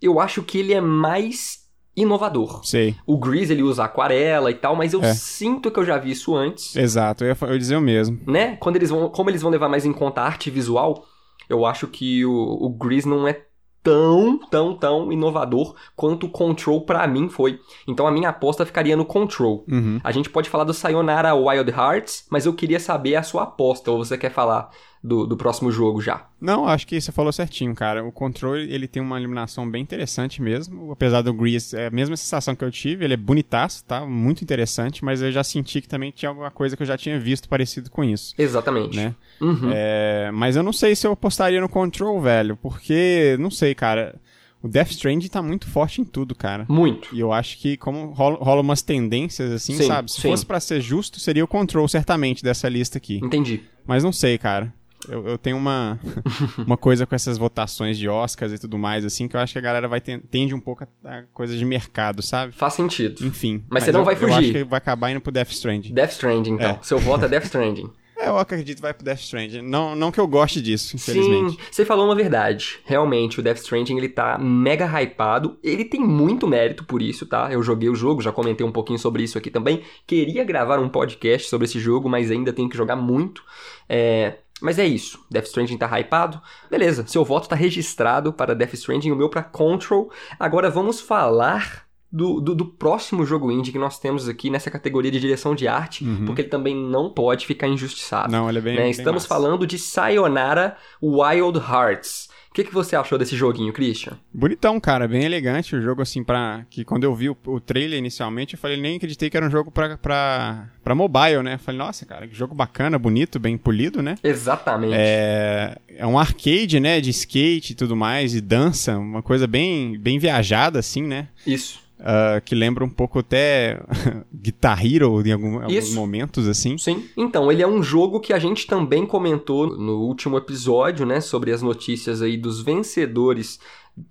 Eu 0.00 0.20
acho 0.20 0.42
que 0.42 0.58
ele 0.58 0.74
é 0.74 0.80
mais 0.80 1.60
inovador. 1.96 2.64
Sei. 2.64 2.94
O 3.06 3.18
Grease 3.18 3.52
ele 3.52 3.62
usa 3.62 3.84
aquarela 3.84 4.50
e 4.50 4.54
tal, 4.54 4.76
mas 4.76 4.92
eu 4.92 5.02
É. 5.02 5.12
sinto 5.14 5.70
que 5.70 5.78
eu 5.78 5.84
já 5.84 5.98
vi 5.98 6.12
isso 6.12 6.34
antes, 6.36 6.76
Exato. 6.76 7.24
Eu 7.24 7.28
ia, 7.30 7.36
eu 7.40 7.52
ia 7.52 7.58
dizer 7.58 7.76
o 7.76 7.80
mesmo. 7.80 8.20
né? 8.26 8.56
Quando 8.56 8.76
eles 8.76 8.90
vão, 8.90 9.08
como 9.08 9.28
eles 9.28 9.42
vão 9.42 9.50
levar 9.50 9.68
mais 9.68 9.84
em 9.84 9.92
conta 9.92 10.20
a 10.20 10.24
arte 10.26 10.50
visual, 10.50 11.04
eu 11.50 11.66
acho 11.66 11.86
que 11.88 12.24
o, 12.24 12.32
o 12.32 12.70
Grease 12.70 13.08
não 13.08 13.26
é 13.28 13.42
tão, 13.82 14.38
tão, 14.50 14.74
tão 14.74 15.12
inovador 15.12 15.74
quanto 15.96 16.26
o 16.26 16.30
Control 16.30 16.82
pra 16.82 17.06
mim 17.06 17.28
foi. 17.28 17.60
Então 17.86 18.06
a 18.06 18.10
minha 18.10 18.28
aposta 18.28 18.64
ficaria 18.64 18.96
no 18.96 19.04
Control. 19.04 19.64
Uhum. 19.70 20.00
A 20.04 20.12
gente 20.12 20.30
pode 20.30 20.48
falar 20.48 20.64
do 20.64 20.74
Sayonara 20.74 21.34
Wild 21.34 21.70
Hearts, 21.70 22.26
mas 22.30 22.46
eu 22.46 22.54
queria 22.54 22.78
saber 22.78 23.16
a 23.16 23.22
sua 23.22 23.44
aposta, 23.44 23.90
ou 23.90 23.98
você 23.98 24.16
quer 24.16 24.30
falar 24.30 24.70
do, 25.02 25.26
do 25.26 25.36
próximo 25.36 25.72
jogo 25.72 26.00
já? 26.00 26.26
Não, 26.40 26.66
acho 26.68 26.86
que 26.86 27.00
você 27.00 27.10
falou 27.10 27.32
certinho, 27.32 27.74
cara. 27.74 28.04
O 28.04 28.12
Control, 28.12 28.56
ele 28.56 28.86
tem 28.86 29.02
uma 29.02 29.18
iluminação 29.18 29.68
bem 29.68 29.82
interessante 29.82 30.42
mesmo. 30.42 30.92
Apesar 30.92 31.22
do 31.22 31.32
Grease, 31.32 31.74
é 31.76 31.86
a 31.86 31.90
mesma 31.90 32.16
sensação 32.16 32.54
que 32.54 32.62
eu 32.64 32.70
tive. 32.70 33.04
Ele 33.04 33.14
é 33.14 33.16
bonitaço, 33.16 33.84
tá? 33.84 34.04
Muito 34.04 34.42
interessante, 34.42 35.04
mas 35.04 35.22
eu 35.22 35.32
já 35.32 35.42
senti 35.42 35.80
que 35.80 35.88
também 35.88 36.10
tinha 36.10 36.28
alguma 36.28 36.50
coisa 36.50 36.76
que 36.76 36.82
eu 36.82 36.86
já 36.86 36.98
tinha 36.98 37.18
visto 37.18 37.48
parecido 37.48 37.90
com 37.90 38.04
isso, 38.04 38.34
Exatamente. 38.36 38.96
né? 38.96 39.14
Uhum. 39.40 39.70
É, 39.72 40.30
mas 40.32 40.56
eu 40.56 40.62
não 40.62 40.72
sei 40.72 40.94
se 40.94 41.06
eu 41.06 41.12
apostaria 41.12 41.60
no 41.60 41.68
Control, 41.68 42.20
velho, 42.20 42.56
porque, 42.56 43.36
não 43.40 43.50
sei, 43.50 43.74
cara. 43.74 44.14
O 44.62 44.68
Death 44.68 44.90
Stranding 44.90 45.28
tá 45.28 45.40
muito 45.40 45.66
forte 45.66 46.02
em 46.02 46.04
tudo, 46.04 46.34
cara. 46.34 46.66
Muito. 46.68 47.08
E 47.14 47.20
eu 47.20 47.32
acho 47.32 47.56
que, 47.56 47.78
como 47.78 48.10
rola, 48.12 48.36
rola 48.36 48.60
umas 48.60 48.82
tendências 48.82 49.50
assim, 49.50 49.74
Sim, 49.74 49.86
sabe? 49.86 50.12
Se 50.12 50.20
sim. 50.20 50.28
fosse 50.28 50.44
pra 50.44 50.60
ser 50.60 50.82
justo, 50.82 51.18
seria 51.18 51.42
o 51.42 51.48
Control, 51.48 51.88
certamente, 51.88 52.42
dessa 52.44 52.68
lista 52.68 52.98
aqui. 52.98 53.20
Entendi. 53.24 53.62
Mas 53.86 54.04
não 54.04 54.12
sei, 54.12 54.36
cara. 54.36 54.70
Eu, 55.08 55.26
eu 55.26 55.38
tenho 55.38 55.56
uma, 55.56 55.98
uma 56.66 56.76
coisa 56.76 57.06
com 57.06 57.14
essas 57.14 57.38
votações 57.38 57.96
de 57.98 58.08
Oscars 58.08 58.52
e 58.52 58.58
tudo 58.58 58.76
mais, 58.78 59.04
assim, 59.04 59.26
que 59.26 59.36
eu 59.36 59.40
acho 59.40 59.52
que 59.54 59.58
a 59.58 59.62
galera 59.62 59.88
vai 59.88 60.00
ten- 60.00 60.20
tende 60.20 60.54
um 60.54 60.60
pouco 60.60 60.84
a, 61.04 61.08
a 61.18 61.22
coisa 61.32 61.56
de 61.56 61.64
mercado, 61.64 62.22
sabe? 62.22 62.52
Faz 62.52 62.74
sentido. 62.74 63.24
Enfim. 63.26 63.64
Mas 63.70 63.84
você 63.84 63.92
não 63.92 64.00
eu, 64.00 64.04
vai 64.04 64.14
Eu 64.14 64.18
fugir. 64.18 64.34
acho 64.34 64.52
que 64.52 64.64
vai 64.64 64.78
acabar 64.78 65.10
indo 65.10 65.20
pro 65.20 65.32
Death 65.32 65.50
Stranding. 65.50 65.92
Death 65.94 66.10
Stranding, 66.12 66.52
então. 66.52 66.70
É. 66.70 66.78
Seu 66.82 66.98
voto 66.98 67.24
é 67.24 67.28
Death 67.28 67.44
Stranding. 67.44 67.90
É, 68.22 68.28
eu 68.28 68.36
acredito 68.36 68.76
que 68.76 68.82
vai 68.82 68.92
pro 68.92 69.02
Death 69.02 69.20
Stranding. 69.20 69.62
Não, 69.62 69.96
não 69.96 70.12
que 70.12 70.20
eu 70.20 70.26
goste 70.26 70.60
disso, 70.60 70.94
infelizmente. 70.94 71.52
Sim, 71.52 71.58
você 71.70 71.86
falou 71.86 72.04
uma 72.04 72.14
verdade. 72.14 72.78
Realmente, 72.84 73.40
o 73.40 73.42
Death 73.42 73.60
Stranding, 73.60 73.96
ele 73.96 74.10
tá 74.10 74.36
mega 74.36 74.84
hypado. 74.84 75.58
Ele 75.64 75.86
tem 75.86 76.02
muito 76.02 76.46
mérito 76.46 76.84
por 76.84 77.00
isso, 77.00 77.24
tá? 77.24 77.50
Eu 77.50 77.62
joguei 77.62 77.88
o 77.88 77.94
jogo, 77.94 78.20
já 78.20 78.30
comentei 78.30 78.66
um 78.66 78.70
pouquinho 78.70 78.98
sobre 78.98 79.22
isso 79.22 79.38
aqui 79.38 79.50
também. 79.50 79.80
Queria 80.06 80.44
gravar 80.44 80.78
um 80.78 80.90
podcast 80.90 81.48
sobre 81.48 81.64
esse 81.64 81.80
jogo, 81.80 82.10
mas 82.10 82.30
ainda 82.30 82.52
tenho 82.52 82.68
que 82.68 82.76
jogar 82.76 82.94
muito. 82.94 83.42
É... 83.88 84.40
Mas 84.60 84.78
é 84.78 84.86
isso. 84.86 85.24
Death 85.30 85.46
Stranding 85.46 85.76
tá 85.78 85.86
hypado. 85.98 86.40
Beleza, 86.70 87.06
seu 87.06 87.24
voto 87.24 87.48
tá 87.48 87.56
registrado 87.56 88.32
para 88.32 88.54
Death 88.54 88.74
Stranding, 88.74 89.10
o 89.10 89.16
meu 89.16 89.28
para 89.28 89.42
Control. 89.42 90.10
Agora 90.38 90.70
vamos 90.70 91.00
falar 91.00 91.86
do, 92.12 92.40
do, 92.40 92.54
do 92.54 92.66
próximo 92.66 93.24
jogo 93.24 93.52
indie 93.52 93.70
que 93.72 93.78
nós 93.78 93.98
temos 93.98 94.28
aqui 94.28 94.50
nessa 94.50 94.70
categoria 94.70 95.10
de 95.10 95.20
direção 95.20 95.54
de 95.54 95.68
arte, 95.68 96.04
porque 96.26 96.42
ele 96.42 96.48
também 96.48 96.74
não 96.74 97.08
pode 97.10 97.46
ficar 97.46 97.68
injustiçado. 97.68 98.32
Não, 98.32 98.48
ele 98.48 98.58
é 98.58 98.60
bem. 98.60 98.74
né? 98.74 98.82
bem 98.82 98.90
Estamos 98.90 99.22
massa. 99.22 99.28
falando 99.28 99.66
de 99.66 99.78
Sayonara 99.78 100.76
Wild 101.02 101.58
Hearts. 101.58 102.28
O 102.50 102.52
que, 102.52 102.64
que 102.64 102.74
você 102.74 102.96
achou 102.96 103.16
desse 103.16 103.36
joguinho, 103.36 103.72
Christian? 103.72 104.18
Bonitão, 104.34 104.80
cara, 104.80 105.06
bem 105.06 105.22
elegante. 105.22 105.76
O 105.76 105.80
jogo, 105.80 106.02
assim, 106.02 106.24
pra. 106.24 106.66
Que 106.68 106.84
quando 106.84 107.04
eu 107.04 107.14
vi 107.14 107.30
o, 107.30 107.36
o 107.46 107.60
trailer 107.60 107.96
inicialmente, 107.96 108.54
eu 108.54 108.58
falei, 108.58 108.76
nem 108.76 108.96
acreditei 108.96 109.30
que 109.30 109.36
era 109.36 109.46
um 109.46 109.50
jogo 109.50 109.70
pra, 109.70 109.96
pra, 109.96 110.68
pra 110.82 110.94
mobile, 110.96 111.44
né? 111.44 111.54
Eu 111.54 111.58
falei, 111.60 111.78
nossa, 111.78 112.04
cara, 112.04 112.26
que 112.26 112.34
jogo 112.34 112.52
bacana, 112.52 112.98
bonito, 112.98 113.38
bem 113.38 113.56
polido, 113.56 114.02
né? 114.02 114.16
Exatamente. 114.24 114.94
É, 114.96 115.78
é 115.96 116.04
um 116.04 116.18
arcade, 116.18 116.80
né? 116.80 117.00
De 117.00 117.10
skate 117.10 117.72
e 117.72 117.76
tudo 117.76 117.94
mais, 117.94 118.34
e 118.34 118.40
dança, 118.40 118.98
uma 118.98 119.22
coisa 119.22 119.46
bem, 119.46 119.96
bem 119.96 120.18
viajada, 120.18 120.80
assim, 120.80 121.02
né? 121.02 121.28
Isso. 121.46 121.78
Ah, 122.02 122.40
que 122.44 122.54
lembra 122.54 122.84
um 122.84 122.88
pouco 122.88 123.18
até 123.18 123.80
Guitar 124.32 124.84
Hero 124.84 125.20
em 125.26 125.32
algum- 125.32 125.60
alguns 125.60 125.92
momentos, 125.94 126.48
assim. 126.48 126.78
Sim. 126.78 127.04
Então, 127.16 127.52
ele 127.52 127.62
é 127.62 127.66
um 127.68 127.82
jogo 127.82 128.20
que 128.20 128.32
a 128.32 128.38
gente 128.38 128.66
também 128.66 129.04
comentou 129.06 129.66
no 129.76 129.98
último 130.00 130.36
episódio, 130.38 131.04
né? 131.04 131.20
Sobre 131.20 131.52
as 131.52 131.60
notícias 131.62 132.22
aí 132.22 132.36
dos 132.36 132.62
vencedores, 132.62 133.60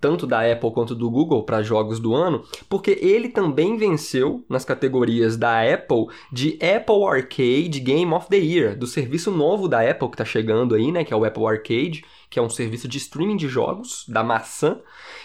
tanto 0.00 0.26
da 0.26 0.40
Apple 0.40 0.70
quanto 0.72 0.94
do 0.94 1.10
Google, 1.10 1.44
para 1.44 1.62
jogos 1.62 1.98
do 1.98 2.14
ano, 2.14 2.44
porque 2.68 2.98
ele 3.00 3.28
também 3.28 3.76
venceu 3.76 4.44
nas 4.48 4.64
categorias 4.64 5.36
da 5.36 5.62
Apple 5.62 6.06
de 6.30 6.58
Apple 6.62 7.04
Arcade 7.04 7.80
Game 7.80 8.12
of 8.12 8.28
the 8.28 8.38
Year, 8.38 8.78
do 8.78 8.86
serviço 8.86 9.30
novo 9.30 9.68
da 9.68 9.88
Apple 9.88 10.10
que 10.10 10.16
tá 10.16 10.24
chegando 10.24 10.74
aí, 10.74 10.92
né? 10.92 11.04
Que 11.04 11.12
é 11.12 11.16
o 11.16 11.24
Apple 11.24 11.46
Arcade, 11.46 12.04
que 12.30 12.38
é 12.38 12.42
um 12.42 12.48
serviço 12.48 12.86
de 12.86 12.98
streaming 12.98 13.36
de 13.36 13.48
jogos 13.48 14.04
da 14.08 14.22
maçã. 14.22 14.78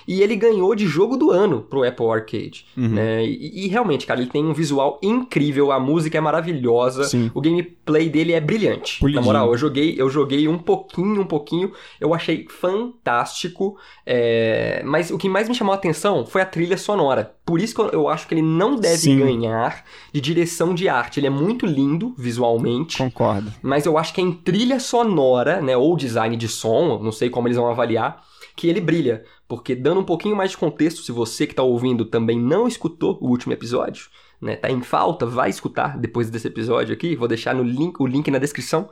E 0.07 0.21
ele 0.21 0.35
ganhou 0.35 0.75
de 0.75 0.87
jogo 0.87 1.17
do 1.17 1.31
ano 1.31 1.61
pro 1.61 1.87
Apple 1.87 2.07
Arcade. 2.07 2.65
Uhum. 2.75 2.89
né? 2.89 3.25
E, 3.25 3.65
e 3.65 3.67
realmente, 3.67 4.05
cara, 4.05 4.19
ele 4.21 4.29
tem 4.29 4.43
um 4.43 4.53
visual 4.53 4.99
incrível, 5.03 5.71
a 5.71 5.79
música 5.79 6.17
é 6.17 6.21
maravilhosa, 6.21 7.05
Sim. 7.05 7.31
o 7.33 7.41
gameplay 7.41 8.09
dele 8.09 8.33
é 8.33 8.41
brilhante. 8.41 8.99
Polidinho. 8.99 9.21
Na 9.21 9.25
moral, 9.25 9.51
eu 9.51 9.57
joguei, 9.57 9.95
eu 9.97 10.09
joguei 10.09 10.47
um 10.47 10.57
pouquinho, 10.57 11.21
um 11.21 11.25
pouquinho, 11.25 11.71
eu 11.99 12.13
achei 12.13 12.47
fantástico. 12.47 13.77
é, 14.05 14.54
Mas 14.83 15.09
o 15.11 15.17
que 15.17 15.27
mais 15.29 15.47
me 15.49 15.55
chamou 15.55 15.73
a 15.73 15.75
atenção 15.75 16.25
foi 16.25 16.41
a 16.41 16.45
trilha 16.45 16.77
sonora. 16.77 17.35
Por 17.45 17.59
isso 17.59 17.73
que 17.75 17.81
eu- 17.81 17.89
eu 17.89 18.09
acho 18.09 18.27
que 18.27 18.33
ele 18.33 18.41
não 18.41 18.75
deve 18.75 18.97
Sim. 18.97 19.17
ganhar 19.19 19.83
de 20.13 20.21
direção 20.21 20.73
de 20.73 20.87
arte. 20.89 21.19
Ele 21.19 21.27
é 21.27 21.29
muito 21.31 21.65
lindo 21.65 22.13
visualmente. 22.17 22.97
Concordo. 22.97 23.51
Mas 23.61 23.85
eu 23.85 23.97
acho 23.97 24.13
que 24.13 24.21
é 24.21 24.23
em 24.23 24.31
trilha 24.31 24.79
sonora, 24.79 25.61
né, 25.61 25.75
ou 25.75 25.95
design 25.95 26.35
de 26.35 26.47
som, 26.47 26.99
não 27.01 27.11
sei 27.11 27.29
como 27.29 27.47
eles 27.47 27.57
vão 27.57 27.67
avaliar, 27.69 28.21
que 28.55 28.67
ele 28.67 28.81
brilha. 28.81 29.23
Porque 29.47 29.75
dando 29.75 29.99
um 30.01 30.03
pouquinho 30.05 30.35
mais 30.35 30.51
de 30.51 30.57
contexto, 30.57 31.01
se 31.01 31.11
você 31.11 31.45
que 31.45 31.53
está 31.53 31.63
ouvindo 31.63 32.05
também 32.05 32.39
não 32.39 32.67
escutou 32.67 33.17
o 33.21 33.27
último 33.29 33.53
episódio, 33.53 34.07
né, 34.41 34.55
tá 34.55 34.69
em 34.69 34.81
falta, 34.81 35.25
vai 35.25 35.49
escutar 35.49 35.97
depois 35.97 36.29
desse 36.29 36.47
episódio 36.47 36.93
aqui, 36.93 37.15
vou 37.15 37.27
deixar 37.27 37.53
no 37.55 37.63
link, 37.63 37.95
o 38.01 38.05
link 38.07 38.29
na 38.31 38.37
descrição. 38.39 38.89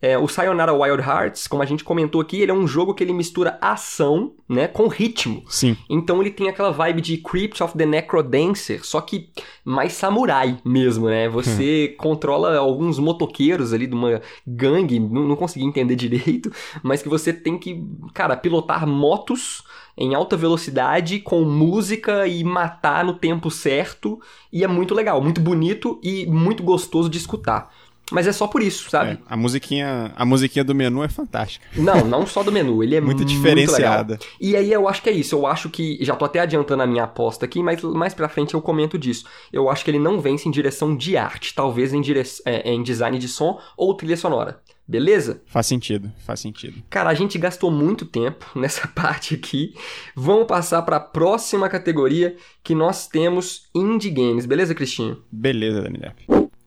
É, 0.00 0.16
o 0.16 0.28
Sayonara 0.28 0.72
Wild 0.72 1.02
Hearts, 1.02 1.48
como 1.48 1.62
a 1.62 1.66
gente 1.66 1.82
comentou 1.82 2.20
aqui, 2.20 2.40
ele 2.40 2.52
é 2.52 2.54
um 2.54 2.68
jogo 2.68 2.94
que 2.94 3.02
ele 3.02 3.12
mistura 3.12 3.58
ação, 3.60 4.32
né, 4.48 4.68
com 4.68 4.86
ritmo. 4.86 5.42
Sim. 5.48 5.76
Então 5.90 6.20
ele 6.20 6.30
tem 6.30 6.48
aquela 6.48 6.70
vibe 6.70 7.00
de 7.00 7.16
Crypt 7.16 7.62
of 7.62 7.76
the 7.76 7.84
Necrodancer, 7.84 8.84
só 8.84 9.00
que 9.00 9.30
mais 9.64 9.92
samurai 9.94 10.58
mesmo, 10.64 11.08
né? 11.08 11.28
Você 11.28 11.96
controla 11.98 12.56
alguns 12.56 12.98
motoqueiros 12.98 13.72
ali 13.72 13.88
de 13.88 13.94
uma 13.94 14.22
gangue, 14.46 15.00
não, 15.00 15.26
não 15.26 15.36
consegui 15.36 15.64
entender 15.64 15.96
direito, 15.96 16.52
mas 16.82 17.02
que 17.02 17.08
você 17.08 17.32
tem 17.32 17.58
que, 17.58 17.84
cara, 18.14 18.36
pilotar 18.36 18.86
motos 18.86 19.64
em 19.96 20.14
alta 20.14 20.36
velocidade 20.36 21.18
com 21.18 21.42
música 21.42 22.24
e 22.28 22.44
matar 22.44 23.04
no 23.04 23.14
tempo 23.14 23.50
certo, 23.50 24.20
e 24.52 24.62
é 24.62 24.68
muito 24.68 24.94
legal, 24.94 25.20
muito 25.20 25.40
bonito 25.40 25.98
e 26.04 26.24
muito 26.24 26.62
gostoso 26.62 27.08
de 27.08 27.18
escutar. 27.18 27.74
Mas 28.10 28.26
é 28.26 28.32
só 28.32 28.46
por 28.46 28.62
isso, 28.62 28.88
sabe? 28.90 29.12
É, 29.12 29.18
a, 29.28 29.36
musiquinha, 29.36 30.12
a 30.16 30.24
musiquinha 30.24 30.64
do 30.64 30.74
menu 30.74 31.02
é 31.02 31.08
fantástica. 31.08 31.66
Não, 31.76 32.04
não 32.04 32.26
só 32.26 32.42
do 32.42 32.50
menu, 32.50 32.82
ele 32.82 32.96
é 32.96 33.00
Muito 33.08 33.18
muito 33.18 33.28
diferenciada. 33.28 34.14
legal. 34.14 34.28
E 34.40 34.56
aí 34.56 34.72
eu 34.72 34.88
acho 34.88 35.02
que 35.02 35.08
é 35.08 35.12
isso, 35.12 35.34
eu 35.34 35.46
acho 35.46 35.68
que, 35.70 35.98
já 36.00 36.14
tô 36.16 36.24
até 36.24 36.40
adiantando 36.40 36.82
a 36.82 36.86
minha 36.86 37.04
aposta 37.04 37.44
aqui, 37.44 37.62
mas 37.62 37.82
mais 37.82 38.14
pra 38.14 38.28
frente 38.28 38.54
eu 38.54 38.62
comento 38.62 38.98
disso. 38.98 39.24
Eu 39.52 39.68
acho 39.68 39.84
que 39.84 39.90
ele 39.90 39.98
não 39.98 40.20
vence 40.20 40.48
em 40.48 40.52
direção 40.52 40.96
de 40.96 41.16
arte, 41.16 41.54
talvez 41.54 41.92
em, 41.92 42.00
dire... 42.00 42.22
é, 42.44 42.70
em 42.70 42.82
design 42.82 43.18
de 43.18 43.28
som 43.28 43.58
ou 43.76 43.94
trilha 43.94 44.16
sonora. 44.16 44.60
Beleza? 44.86 45.42
Faz 45.44 45.66
sentido, 45.66 46.10
faz 46.24 46.40
sentido. 46.40 46.82
Cara, 46.88 47.10
a 47.10 47.14
gente 47.14 47.36
gastou 47.36 47.70
muito 47.70 48.06
tempo 48.06 48.46
nessa 48.58 48.88
parte 48.88 49.34
aqui. 49.34 49.74
Vamos 50.16 50.46
passar 50.46 50.80
para 50.80 50.96
a 50.96 51.00
próxima 51.00 51.68
categoria 51.68 52.36
que 52.64 52.74
nós 52.74 53.06
temos 53.06 53.68
Indie 53.74 54.10
Games. 54.10 54.46
Beleza, 54.46 54.74
Cristinho? 54.74 55.22
Beleza, 55.30 55.82
Daniel. 55.82 56.12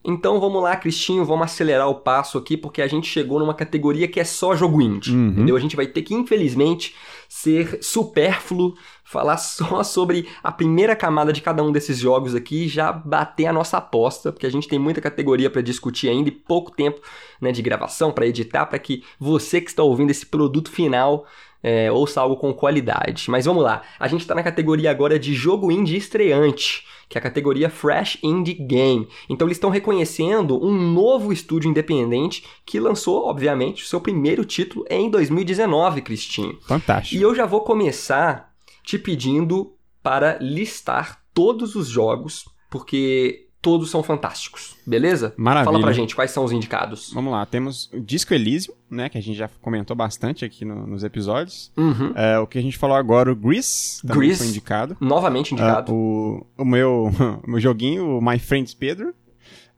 Então 0.04 0.40
vamos 0.40 0.62
lá, 0.62 0.74
Cristinho, 0.76 1.24
vamos 1.24 1.44
acelerar 1.44 1.88
o 1.88 1.94
passo 1.94 2.36
aqui, 2.38 2.56
porque 2.56 2.82
a 2.82 2.86
gente 2.88 3.06
chegou 3.06 3.38
numa 3.38 3.54
categoria 3.54 4.08
que 4.08 4.18
é 4.18 4.24
só 4.24 4.56
jogo 4.56 4.82
indie, 4.82 5.12
Uhum. 5.12 5.28
entendeu? 5.28 5.56
A 5.56 5.60
gente 5.60 5.76
vai 5.76 5.86
ter 5.86 6.02
que, 6.02 6.14
infelizmente, 6.14 6.94
ser 7.28 7.78
supérfluo, 7.82 8.74
falar 9.04 9.36
só 9.36 9.82
sobre 9.84 10.28
a 10.42 10.50
primeira 10.50 10.96
camada 10.96 11.32
de 11.32 11.40
cada 11.40 11.62
um 11.62 11.70
desses 11.70 11.98
jogos 11.98 12.34
aqui 12.34 12.64
e 12.64 12.68
já 12.68 12.92
bater 12.92 13.46
a 13.46 13.52
nossa 13.52 13.76
aposta, 13.76 14.32
porque 14.32 14.46
a 14.46 14.50
gente 14.50 14.66
tem 14.68 14.78
muita 14.78 15.00
categoria 15.00 15.48
para 15.48 15.62
discutir 15.62 16.08
ainda 16.08 16.28
e 16.28 16.32
pouco 16.32 16.70
tempo 16.72 17.00
né, 17.40 17.52
de 17.52 17.62
gravação 17.62 18.10
para 18.12 18.26
editar, 18.26 18.66
para 18.66 18.78
que 18.78 19.04
você 19.20 19.60
que 19.60 19.70
está 19.70 19.82
ouvindo 19.82 20.10
esse 20.10 20.26
produto 20.26 20.70
final 20.70 21.26
é, 21.62 21.90
ouça 21.90 22.20
algo 22.20 22.36
com 22.36 22.52
qualidade. 22.52 23.30
Mas 23.30 23.44
vamos 23.44 23.62
lá, 23.62 23.82
a 23.98 24.08
gente 24.08 24.22
está 24.22 24.34
na 24.34 24.42
categoria 24.42 24.90
agora 24.90 25.18
de 25.18 25.34
jogo 25.34 25.70
indie 25.70 25.96
estreante, 25.96 26.84
que 27.08 27.16
é 27.16 27.20
a 27.20 27.22
categoria 27.22 27.70
Fresh 27.70 28.18
Indie 28.22 28.54
Game. 28.54 29.06
Então 29.28 29.46
eles 29.46 29.56
estão 29.56 29.70
reconhecendo 29.70 30.62
um 30.64 30.72
novo 30.72 31.32
estúdio 31.32 31.70
independente 31.70 32.44
que 32.64 32.80
lançou, 32.80 33.26
obviamente, 33.26 33.84
o 33.84 33.86
seu 33.86 34.00
primeiro 34.00 34.44
título 34.44 34.84
em 34.88 35.10
2019, 35.10 36.02
Cristinho. 36.02 36.58
Fantástico. 36.62 37.20
E 37.20 37.22
eu 37.22 37.34
já 37.34 37.46
vou 37.46 37.60
começar 37.60 38.52
te 38.82 38.98
pedindo 38.98 39.74
para 40.02 40.38
listar 40.40 41.22
todos 41.32 41.76
os 41.76 41.86
jogos, 41.86 42.46
porque 42.70 43.48
todos 43.62 43.90
são 43.90 44.02
fantásticos, 44.02 44.76
beleza? 44.84 45.32
Maravilha. 45.36 45.72
Fala 45.72 45.80
pra 45.84 45.92
gente 45.92 46.14
quais 46.16 46.32
são 46.32 46.44
os 46.44 46.50
indicados. 46.52 47.12
Vamos 47.14 47.32
lá, 47.32 47.46
temos 47.46 47.88
o 47.92 48.00
Disco 48.00 48.34
Elysium, 48.34 48.74
né, 48.90 49.08
que 49.08 49.16
a 49.16 49.20
gente 49.22 49.36
já 49.36 49.48
comentou 49.62 49.94
bastante 49.96 50.44
aqui 50.44 50.64
no- 50.64 50.84
nos 50.86 51.04
episódios. 51.04 51.70
Uhum. 51.76 52.12
É, 52.16 52.38
o 52.40 52.46
que 52.46 52.58
a 52.58 52.62
gente 52.62 52.76
falou 52.76 52.96
agora, 52.96 53.30
o 53.32 53.36
Grease, 53.36 54.02
também 54.02 54.18
Grease. 54.18 54.38
foi 54.40 54.48
indicado. 54.48 54.96
Novamente 55.00 55.52
indicado. 55.54 55.92
Ah, 55.92 55.94
o, 55.94 56.46
o 56.58 56.64
meu, 56.64 57.10
o 57.46 57.50
meu 57.50 57.60
joguinho, 57.60 58.18
o 58.18 58.20
My 58.20 58.38
Friends 58.38 58.74
Pedro. 58.74 59.14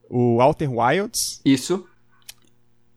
O 0.09 0.41
Outer 0.41 0.71
Wilds. 0.71 1.41
Isso. 1.45 1.85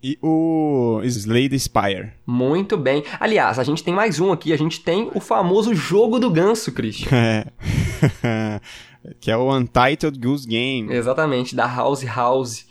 E 0.04 0.18
o 0.22 1.02
Slay 1.04 1.50
the 1.50 1.58
Spire. 1.58 2.14
Muito 2.26 2.78
bem. 2.78 3.04
Aliás, 3.20 3.58
a 3.58 3.64
gente 3.64 3.84
tem 3.84 3.94
mais 3.94 4.20
um 4.20 4.32
aqui. 4.32 4.54
A 4.54 4.58
gente 4.58 4.82
tem 4.82 5.10
o 5.14 5.20
famoso 5.20 5.74
jogo 5.74 6.20
do 6.20 6.30
ganso, 6.30 6.72
Christian. 6.72 7.10
É. 7.12 7.48
que 9.20 9.32
é 9.32 9.38
o 9.38 9.54
Untitled 9.56 10.20
Goose 10.20 10.48
Game. 10.48 10.94
Exatamente, 10.94 11.56
da 11.56 11.68
House 11.68 12.04
House. 12.04 12.66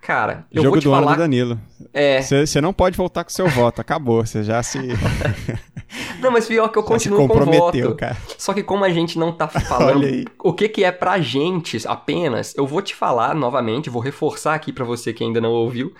Cara, 0.00 0.46
eu 0.50 0.64
Jogo 0.64 0.74
vou 0.74 0.80
te 0.80 0.84
do 0.84 0.92
ano 0.92 1.02
falar. 1.04 1.14
do 1.16 1.18
Danilo. 1.20 1.60
É. 1.94 2.20
Você 2.22 2.60
não 2.60 2.72
pode 2.72 2.96
voltar 2.96 3.22
com 3.22 3.30
seu 3.30 3.46
voto, 3.48 3.80
acabou. 3.80 4.26
Você 4.26 4.42
já 4.42 4.60
se, 4.62 4.78
Não, 6.20 6.30
mas 6.30 6.46
pior 6.46 6.68
que 6.68 6.78
eu 6.78 6.82
já 6.82 6.88
continuo 6.88 7.28
com 7.28 7.38
o 7.38 7.44
voto. 7.44 7.94
cara. 7.94 8.16
Só 8.38 8.52
que 8.52 8.62
como 8.62 8.84
a 8.84 8.90
gente 8.90 9.18
não 9.18 9.32
tá 9.32 9.46
falando 9.48 10.06
o 10.42 10.52
que 10.52 10.68
que 10.68 10.84
é 10.84 10.90
pra 10.92 11.20
gente 11.20 11.78
apenas, 11.86 12.54
eu 12.56 12.66
vou 12.66 12.82
te 12.82 12.94
falar 12.94 13.34
novamente, 13.34 13.90
vou 13.90 14.02
reforçar 14.02 14.54
aqui 14.54 14.72
pra 14.72 14.84
você 14.84 15.12
que 15.12 15.22
ainda 15.22 15.40
não 15.40 15.50
ouviu. 15.50 15.92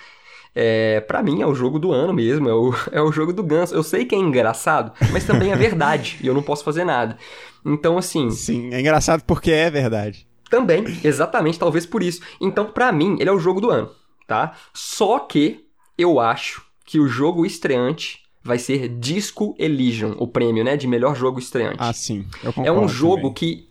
É, 0.55 1.01
para 1.01 1.23
mim 1.23 1.41
é 1.41 1.47
o 1.47 1.55
jogo 1.55 1.79
do 1.79 1.93
ano 1.93 2.13
mesmo, 2.13 2.47
é 2.49 2.55
o, 2.55 2.75
é 2.91 3.01
o 3.01 3.11
jogo 3.11 3.33
do 3.33 3.43
ganso. 3.43 3.75
Eu 3.75 3.83
sei 3.83 4.05
que 4.05 4.15
é 4.15 4.19
engraçado, 4.19 4.93
mas 5.11 5.25
também 5.25 5.51
é 5.51 5.57
verdade 5.57 6.19
e 6.23 6.27
eu 6.27 6.35
não 6.35 6.43
posso 6.43 6.65
fazer 6.65 6.85
nada. 6.85 7.17
Então, 7.65 7.97
assim, 7.99 8.31
Sim, 8.31 8.73
é 8.73 8.81
engraçado 8.81 9.23
porque 9.25 9.51
é 9.51 9.71
verdade. 9.71 10.27
também, 10.51 10.85
exatamente, 11.05 11.59
talvez 11.59 11.87
por 11.87 12.03
isso. 12.03 12.21
Então, 12.41 12.67
pra 12.67 12.91
mim, 12.93 13.17
ele 13.21 13.31
é 13.31 13.33
o 13.33 13.39
jogo 13.39 13.61
do 13.61 13.71
ano, 13.71 13.91
tá? 14.27 14.53
Só 14.75 15.19
que 15.21 15.65
eu 15.97 16.19
acho 16.21 16.63
que 16.85 16.99
o 17.01 17.07
jogo 17.09 17.47
estreante 17.47 18.21
vai 18.45 18.59
ser 18.59 18.89
Disco 18.89 19.55
Elysium, 19.59 20.15
o 20.19 20.27
prêmio, 20.27 20.65
né, 20.65 20.77
de 20.77 20.87
melhor 20.89 21.15
jogo 21.15 21.39
estreante. 21.39 21.77
Ah, 21.79 21.93
sim. 21.93 22.27
Eu 22.43 22.51
É 22.51 22.53
concordo 22.53 22.81
um 22.81 22.89
jogo 22.89 23.17
também. 23.17 23.33
que. 23.35 23.69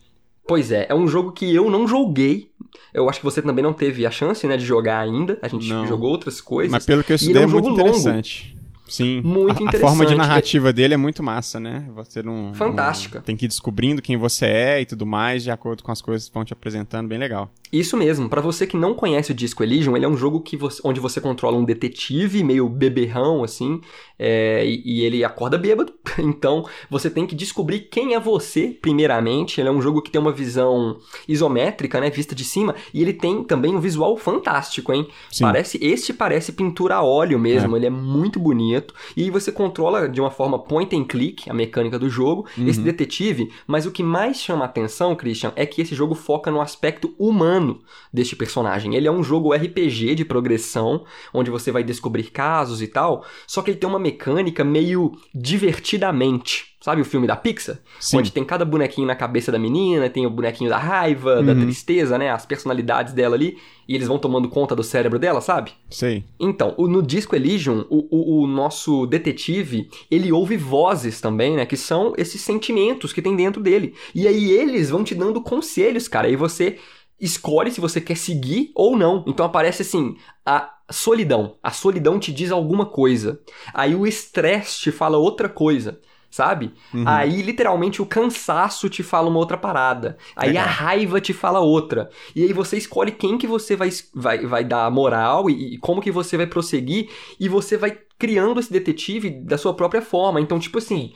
Pois 0.48 0.71
é, 0.71 0.88
é 0.89 0.95
um 0.95 1.07
jogo 1.07 1.31
que 1.33 1.53
eu 1.53 1.69
não 1.69 1.88
joguei. 1.88 2.50
Eu 2.93 3.10
acho 3.10 3.19
que 3.19 3.25
você 3.25 3.41
também 3.41 3.63
não 3.63 3.74
teve 3.74 4.05
a 4.05 4.12
chance, 4.12 4.45
né, 4.48 4.57
de 4.57 4.65
jogar 4.65 5.00
ainda. 5.00 5.38
A 5.41 5.48
gente 5.48 5.67
Não. 5.69 5.86
jogou 5.86 6.10
outras 6.10 6.41
coisas. 6.41 6.71
Mas 6.71 6.86
pelo 6.86 7.03
que 7.03 7.12
eu 7.12 7.15
ele 7.15 7.21
estudei 7.21 7.41
é 7.41 7.43
é 7.43 7.48
um 7.48 7.51
muito 7.51 7.67
longo. 7.69 7.79
interessante. 7.81 8.57
Sim. 8.91 9.21
Muito 9.21 9.63
a, 9.63 9.69
a 9.69 9.71
forma 9.71 9.88
de 10.05 10.13
interessante. 10.13 10.17
narrativa 10.17 10.74
dele 10.74 10.93
é 10.93 10.98
muito 10.98 11.21
massa, 11.24 11.60
né? 11.60 11.88
Você 11.95 12.21
não. 12.21 12.53
Fantástica. 12.53 13.19
não- 13.19 13.24
tem 13.24 13.36
que 13.36 13.45
ir 13.45 13.48
descobrindo 13.48 14.01
quem 14.01 14.17
você 14.17 14.45
é 14.45 14.81
e 14.81 14.86
tudo 14.86 15.05
mais, 15.05 15.43
de 15.43 15.51
acordo 15.51 15.83
com 15.83 15.91
as 15.91 16.01
coisas 16.01 16.27
que 16.27 16.33
vão 16.33 16.43
te 16.45 16.53
apresentando, 16.53 17.07
bem 17.07 17.17
legal. 17.17 17.51
Isso 17.71 17.95
mesmo, 17.95 18.27
pra 18.27 18.41
você 18.41 18.67
que 18.67 18.75
não 18.75 18.93
conhece 18.93 19.31
o 19.31 19.36
Disco 19.36 19.63
Elysium, 19.63 19.95
ele 19.95 20.03
é 20.05 20.10
um 20.10 20.17
jogo 20.17 20.41
que 20.41 20.57
você- 20.57 20.81
onde 20.83 21.00
você 21.00 21.21
controla 21.21 21.57
um 21.57 21.63
detetive 21.63 22.43
meio 22.43 22.67
beberrão, 22.67 23.43
assim, 23.45 23.79
é, 24.19 24.65
e, 24.65 24.81
e 24.86 25.01
ele 25.05 25.24
acorda 25.24 25.57
bêbado. 25.57 25.93
Então, 26.19 26.65
você 26.89 27.10
tem 27.10 27.25
que 27.25 27.33
descobrir 27.33 27.81
quem 27.89 28.13
é 28.13 28.19
você, 28.19 28.67
primeiramente. 28.81 29.62
Ele 29.62 29.69
é 29.69 29.71
um 29.71 29.81
jogo 29.81 30.01
que 30.01 30.12
tem 30.12 30.19
uma 30.19 30.31
visão 30.33 30.98
isométrica, 31.27 32.00
né, 32.01 32.10
vista 32.10 32.36
de 32.36 32.43
cima, 32.43 32.75
e 32.93 33.01
ele 33.01 33.13
tem 33.13 33.43
também 33.43 33.74
um 33.75 33.79
visual 33.79 34.17
fantástico, 34.17 34.91
hein? 34.91 35.07
Sim. 35.31 35.45
Parece, 35.45 35.79
este 35.81 36.13
parece 36.13 36.51
pintura 36.51 36.95
a 36.95 37.03
óleo 37.03 37.39
mesmo, 37.39 37.75
ele 37.77 37.86
é 37.86 37.89
muito 37.89 38.39
bonito. 38.39 38.80
E 39.15 39.29
você 39.29 39.51
controla 39.51 40.07
de 40.07 40.19
uma 40.19 40.31
forma 40.31 40.59
point 40.59 40.95
and 40.95 41.05
click, 41.05 41.50
a 41.50 41.53
mecânica 41.53 42.00
do 42.00 42.09
jogo, 42.09 42.47
esse 42.57 42.79
detetive, 42.79 43.51
mas 43.67 43.85
o 43.85 43.91
que 43.91 44.03
mais 44.03 44.38
chama 44.38 44.63
a 44.63 44.65
atenção, 44.65 45.15
Christian, 45.15 45.53
é 45.55 45.65
que 45.65 45.81
esse 45.81 45.93
jogo 45.95 46.15
foca 46.15 46.50
no 46.50 46.61
aspecto 46.61 47.13
humano 47.17 47.81
deste 48.13 48.35
personagem. 48.35 48.95
Ele 48.95 49.07
é 49.07 49.11
um 49.11 49.23
jogo 49.23 49.53
RPG 49.53 50.15
de 50.15 50.25
progressão, 50.25 51.05
onde 51.33 51.51
você 51.51 51.71
vai 51.71 51.83
descobrir 51.83 52.31
casos 52.31 52.81
e 52.81 52.88
tal, 52.88 53.25
só 53.47 53.61
que 53.61 53.71
ele 53.71 53.77
tem 53.77 53.89
uma 53.89 54.00
mecânica 54.00 54.63
meio 54.63 55.11
divertidamente. 55.33 56.71
Sabe 56.83 57.00
o 57.00 57.05
filme 57.05 57.27
da 57.27 57.35
Pixar? 57.35 57.77
Sim. 58.00 58.17
Onde 58.17 58.31
tem 58.31 58.43
cada 58.43 58.65
bonequinho 58.65 59.05
na 59.05 59.15
cabeça 59.15 59.51
da 59.51 59.59
menina, 59.59 60.09
tem 60.09 60.25
o 60.25 60.31
bonequinho 60.31 60.67
da 60.67 60.79
raiva, 60.79 61.43
da 61.43 61.53
tristeza, 61.53 62.17
né? 62.17 62.31
As 62.31 62.43
personalidades 62.43 63.13
dela 63.13 63.35
ali, 63.35 63.55
e 63.88 63.93
eles 63.93 64.07
vão 64.07 64.17
tomando 64.17 64.50
conta 64.50 64.75
do 64.75 64.83
cérebro 64.83 65.19
dela, 65.19 65.41
sabe? 65.41 65.73
Sei. 65.91 66.23
Então, 66.39 66.73
o- 66.77 66.88
no 66.88 67.03
Disco 67.03 67.35
Elysium, 67.35 67.85
o, 67.88 68.07
o- 68.09 68.41
o 68.43 68.47
nosso 68.47 69.05
detetive, 69.05 69.89
ele 70.09 70.31
ouve 70.31 70.57
vozes 70.57 71.21
também, 71.21 71.55
né? 71.55 71.67
Que 71.67 71.77
são 71.77 72.13
esses 72.17 72.41
sentimentos 72.41 73.13
que 73.13 73.21
tem 73.21 73.35
dentro 73.35 73.61
dele. 73.61 73.93
E 74.15 74.27
aí 74.27 74.50
eles 74.51 74.89
vão 74.89 75.03
te 75.03 75.13
dando 75.13 75.39
conselhos, 75.39 76.07
cara. 76.07 76.27
E 76.29 76.35
você 76.35 76.79
escolhe 77.19 77.69
se 77.71 77.79
você 77.79 78.01
quer 78.01 78.17
seguir 78.17 78.71
ou 78.73 78.97
não. 78.97 79.23
Então 79.27 79.45
aparece 79.45 79.83
assim, 79.83 80.15
a 80.43 80.71
solidão. 80.89 81.57
A 81.61 81.69
solidão 81.71 82.17
te 82.19 82.31
diz 82.33 82.51
alguma 82.51 82.88
coisa. 82.88 83.39
Aí 83.73 83.93
o 83.95 84.07
estresse 84.07 84.79
te 84.79 84.91
fala 84.91 85.17
outra 85.19 85.47
coisa. 85.47 86.00
Sabe? 86.31 86.73
Aí, 87.05 87.41
literalmente, 87.41 88.01
o 88.01 88.05
cansaço 88.05 88.89
te 88.89 89.03
fala 89.03 89.29
uma 89.29 89.38
outra 89.39 89.57
parada. 89.57 90.17
Aí 90.35 90.57
a 90.57 90.63
raiva 90.63 91.19
te 91.19 91.33
fala 91.33 91.59
outra. 91.59 92.09
E 92.33 92.43
aí 92.43 92.53
você 92.53 92.77
escolhe 92.77 93.11
quem 93.11 93.38
que 93.38 93.45
você 93.45 93.75
vai, 93.75 93.89
vai, 94.15 94.45
vai 94.45 94.63
dar 94.63 94.89
moral 94.89 95.50
e, 95.50 95.75
e 95.75 95.77
como 95.77 96.01
que 96.01 96.09
você 96.11 96.38
vai 96.38 96.47
prosseguir. 96.47 97.09
E 97.39 97.50
você 97.50 97.75
vai 97.77 97.97
criando 98.17 98.59
esse 98.61 98.71
detetive 98.71 99.29
da 99.29 99.57
sua 99.57 99.73
própria 99.73 100.01
forma. 100.01 100.39
Então, 100.39 100.57
tipo 100.57 100.77
assim. 100.77 101.13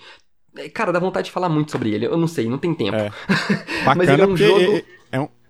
é, 0.58 0.70
Cara, 0.70 0.92
dá 0.92 1.00
vontade 1.00 1.26
de 1.28 1.32
falar 1.32 1.50
muito 1.50 1.72
sobre 1.72 1.94
ele. 1.94 2.06
Eu 2.06 2.18
não 2.18 2.28
sei, 2.28 2.50
não 2.50 2.58
tem 2.58 2.74
tempo. 2.74 2.98
É. 2.98 3.12
Mas 3.96 4.10
ele 4.10 4.22
é 4.22 4.28
um 4.28 4.38
jogo 4.38 4.82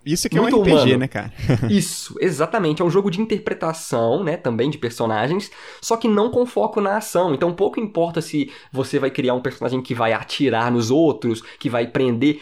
isso 0.06 0.28
aqui 0.28 0.38
é 0.38 0.42
um 0.42 0.44
muito 0.44 0.62
RPG, 0.62 0.72
humano. 0.72 0.98
né, 1.00 1.08
cara? 1.08 1.32
Isso, 1.70 2.16
exatamente. 2.20 2.82
É 2.82 2.86
um 2.86 2.90
jogo 2.90 3.10
de 3.10 3.20
interpretação, 3.20 4.24
né, 4.24 4.38
também 4.38 4.70
de 4.70 4.78
personagens, 4.78 5.52
só 5.82 5.98
que 5.98 6.08
não 6.08 6.30
com 6.30 6.46
foco 6.46 6.80
na 6.80 6.98
ação. 6.98 7.34
Então 7.34 7.54
pouco 7.54 7.80
importa 7.80 8.22
se 8.22 8.52
você 8.72 9.00
vai 9.00 9.10
criar 9.10 9.34
um 9.34 9.42
personagem 9.42 9.82
que 9.82 9.96
vai 9.96 10.14
atirar 10.14 10.72
nos 10.72 10.92
outros, 10.92 11.42
que 11.60 11.70
vai 11.70 11.88
prender. 11.88 12.42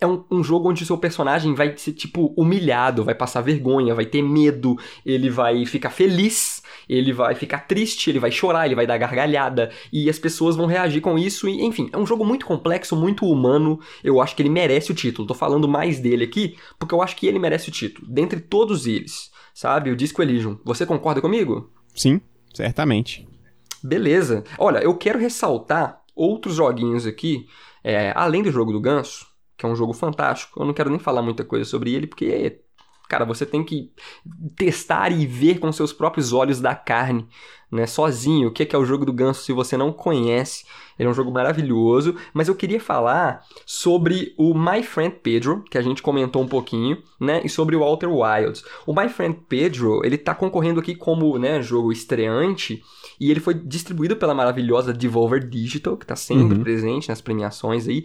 É 0.00 0.06
um, 0.06 0.24
um 0.30 0.42
jogo 0.42 0.70
onde 0.70 0.82
o 0.82 0.86
seu 0.86 0.96
personagem 0.96 1.54
vai 1.54 1.76
ser, 1.76 1.92
tipo, 1.92 2.32
humilhado, 2.38 3.04
vai 3.04 3.14
passar 3.14 3.42
vergonha, 3.42 3.94
vai 3.94 4.06
ter 4.06 4.22
medo, 4.22 4.78
ele 5.04 5.28
vai 5.28 5.66
ficar 5.66 5.90
feliz, 5.90 6.53
ele 6.88 7.12
vai 7.12 7.34
ficar 7.34 7.60
triste, 7.60 8.10
ele 8.10 8.18
vai 8.18 8.30
chorar, 8.30 8.66
ele 8.66 8.74
vai 8.74 8.86
dar 8.86 8.98
gargalhada, 8.98 9.70
e 9.92 10.08
as 10.08 10.18
pessoas 10.18 10.56
vão 10.56 10.66
reagir 10.66 11.00
com 11.00 11.18
isso, 11.18 11.48
e 11.48 11.62
enfim, 11.62 11.88
é 11.92 11.98
um 11.98 12.06
jogo 12.06 12.24
muito 12.24 12.46
complexo, 12.46 12.96
muito 12.96 13.26
humano, 13.26 13.80
eu 14.02 14.20
acho 14.20 14.34
que 14.34 14.42
ele 14.42 14.48
merece 14.48 14.92
o 14.92 14.94
título. 14.94 15.26
Tô 15.26 15.34
falando 15.34 15.68
mais 15.68 15.98
dele 15.98 16.24
aqui, 16.24 16.56
porque 16.78 16.94
eu 16.94 17.02
acho 17.02 17.16
que 17.16 17.26
ele 17.26 17.38
merece 17.38 17.68
o 17.68 17.72
título, 17.72 18.06
dentre 18.08 18.40
todos 18.40 18.86
eles, 18.86 19.30
sabe? 19.52 19.90
O 19.90 19.96
Disco 19.96 20.22
Elysium. 20.22 20.58
Você 20.64 20.84
concorda 20.86 21.20
comigo? 21.20 21.70
Sim, 21.94 22.20
certamente. 22.52 23.26
Beleza. 23.82 24.44
Olha, 24.58 24.78
eu 24.78 24.96
quero 24.96 25.18
ressaltar 25.18 26.02
outros 26.14 26.54
joguinhos 26.56 27.06
aqui, 27.06 27.46
é, 27.82 28.12
além 28.16 28.42
do 28.42 28.50
jogo 28.50 28.72
do 28.72 28.80
Ganso, 28.80 29.26
que 29.56 29.66
é 29.66 29.68
um 29.68 29.76
jogo 29.76 29.92
fantástico. 29.92 30.60
Eu 30.60 30.66
não 30.66 30.72
quero 30.72 30.90
nem 30.90 30.98
falar 30.98 31.22
muita 31.22 31.44
coisa 31.44 31.64
sobre 31.64 31.92
ele, 31.92 32.06
porque, 32.06 32.60
cara, 33.08 33.24
você 33.24 33.44
tem 33.44 33.62
que 33.64 33.90
testar 34.56 35.10
e 35.10 35.26
ver 35.26 35.58
com 35.58 35.70
seus 35.72 35.92
próprios 35.92 36.32
olhos 36.32 36.60
da 36.60 36.74
carne, 36.74 37.26
né? 37.70 37.86
Sozinho, 37.86 38.48
o 38.48 38.52
que 38.52 38.62
é, 38.62 38.66
que 38.66 38.74
é 38.74 38.78
o 38.78 38.84
jogo 38.84 39.04
do 39.04 39.12
Ganso 39.12 39.42
se 39.42 39.52
você 39.52 39.76
não 39.76 39.92
conhece. 39.92 40.64
Ele 40.96 41.08
é 41.08 41.10
um 41.10 41.14
jogo 41.14 41.32
maravilhoso, 41.32 42.14
mas 42.32 42.46
eu 42.46 42.54
queria 42.54 42.78
falar 42.80 43.42
sobre 43.66 44.32
o 44.38 44.54
My 44.54 44.80
Friend 44.82 45.16
Pedro, 45.22 45.64
que 45.68 45.76
a 45.76 45.82
gente 45.82 46.00
comentou 46.00 46.40
um 46.40 46.46
pouquinho, 46.46 47.02
né? 47.20 47.40
E 47.44 47.48
sobre 47.48 47.74
o 47.74 47.82
Outer 47.82 48.08
Wilds. 48.08 48.64
O 48.86 48.94
My 48.94 49.08
Friend 49.08 49.36
Pedro, 49.48 50.00
ele 50.04 50.16
tá 50.16 50.34
concorrendo 50.36 50.78
aqui 50.78 50.94
como, 50.94 51.36
né, 51.36 51.60
jogo 51.60 51.90
estreante, 51.90 52.80
e 53.18 53.30
ele 53.30 53.40
foi 53.40 53.54
distribuído 53.54 54.16
pela 54.16 54.34
maravilhosa 54.34 54.92
Devolver 54.92 55.44
Digital, 55.48 55.96
que 55.96 56.06
tá 56.06 56.14
sempre 56.16 56.56
Uhum. 56.58 56.62
presente 56.62 57.08
nas 57.08 57.20
premiações 57.20 57.88
aí. 57.88 58.04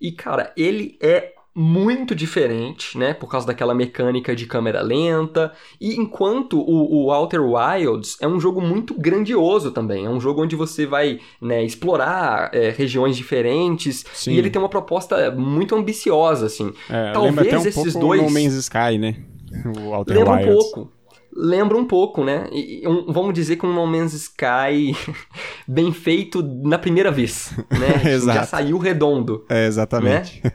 E, 0.00 0.12
cara, 0.12 0.52
ele 0.56 0.96
é 1.00 1.32
muito 1.60 2.14
diferente, 2.14 2.96
né? 2.96 3.12
Por 3.12 3.28
causa 3.28 3.44
daquela 3.48 3.74
mecânica 3.74 4.36
de 4.36 4.46
câmera 4.46 4.80
lenta. 4.80 5.52
E 5.80 5.96
enquanto 5.96 6.60
o, 6.60 7.06
o 7.06 7.12
Outer 7.12 7.40
Wilds 7.42 8.16
é 8.20 8.28
um 8.28 8.38
jogo 8.38 8.60
muito 8.60 8.94
grandioso 8.94 9.72
também. 9.72 10.06
É 10.06 10.08
um 10.08 10.20
jogo 10.20 10.42
onde 10.44 10.54
você 10.54 10.86
vai 10.86 11.18
né, 11.42 11.64
explorar 11.64 12.50
é, 12.54 12.70
regiões 12.70 13.16
diferentes. 13.16 14.04
Sim. 14.14 14.34
E 14.34 14.38
ele 14.38 14.50
tem 14.50 14.62
uma 14.62 14.68
proposta 14.68 15.32
muito 15.32 15.74
ambiciosa, 15.74 16.46
assim. 16.46 16.72
É, 16.88 17.12
Talvez 17.12 17.38
até 17.38 17.56
um 17.58 17.60
esses 17.62 17.74
pouco 17.74 17.98
dois- 17.98 18.22
No 18.22 18.30
Man's 18.30 18.54
Sky, 18.54 18.96
né? 18.98 19.16
O 19.78 19.92
Outer 19.94 20.16
Lembra 20.16 20.32
um 20.32 20.36
Wilds. 20.36 20.54
pouco. 20.54 20.92
Lembra 21.40 21.76
um 21.76 21.84
pouco, 21.84 22.24
né? 22.24 22.48
E, 22.52 22.86
um- 22.86 23.12
vamos 23.12 23.34
dizer 23.34 23.56
que 23.56 23.66
um 23.66 23.72
No 23.74 23.84
Man's 23.86 24.12
Sky 24.12 24.94
bem 25.66 25.90
feito 25.92 26.40
na 26.42 26.78
primeira 26.78 27.10
vez, 27.10 27.52
né? 27.70 28.18
Já 28.24 28.44
saiu 28.44 28.78
redondo. 28.78 29.44
É, 29.48 29.66
exatamente. 29.66 30.40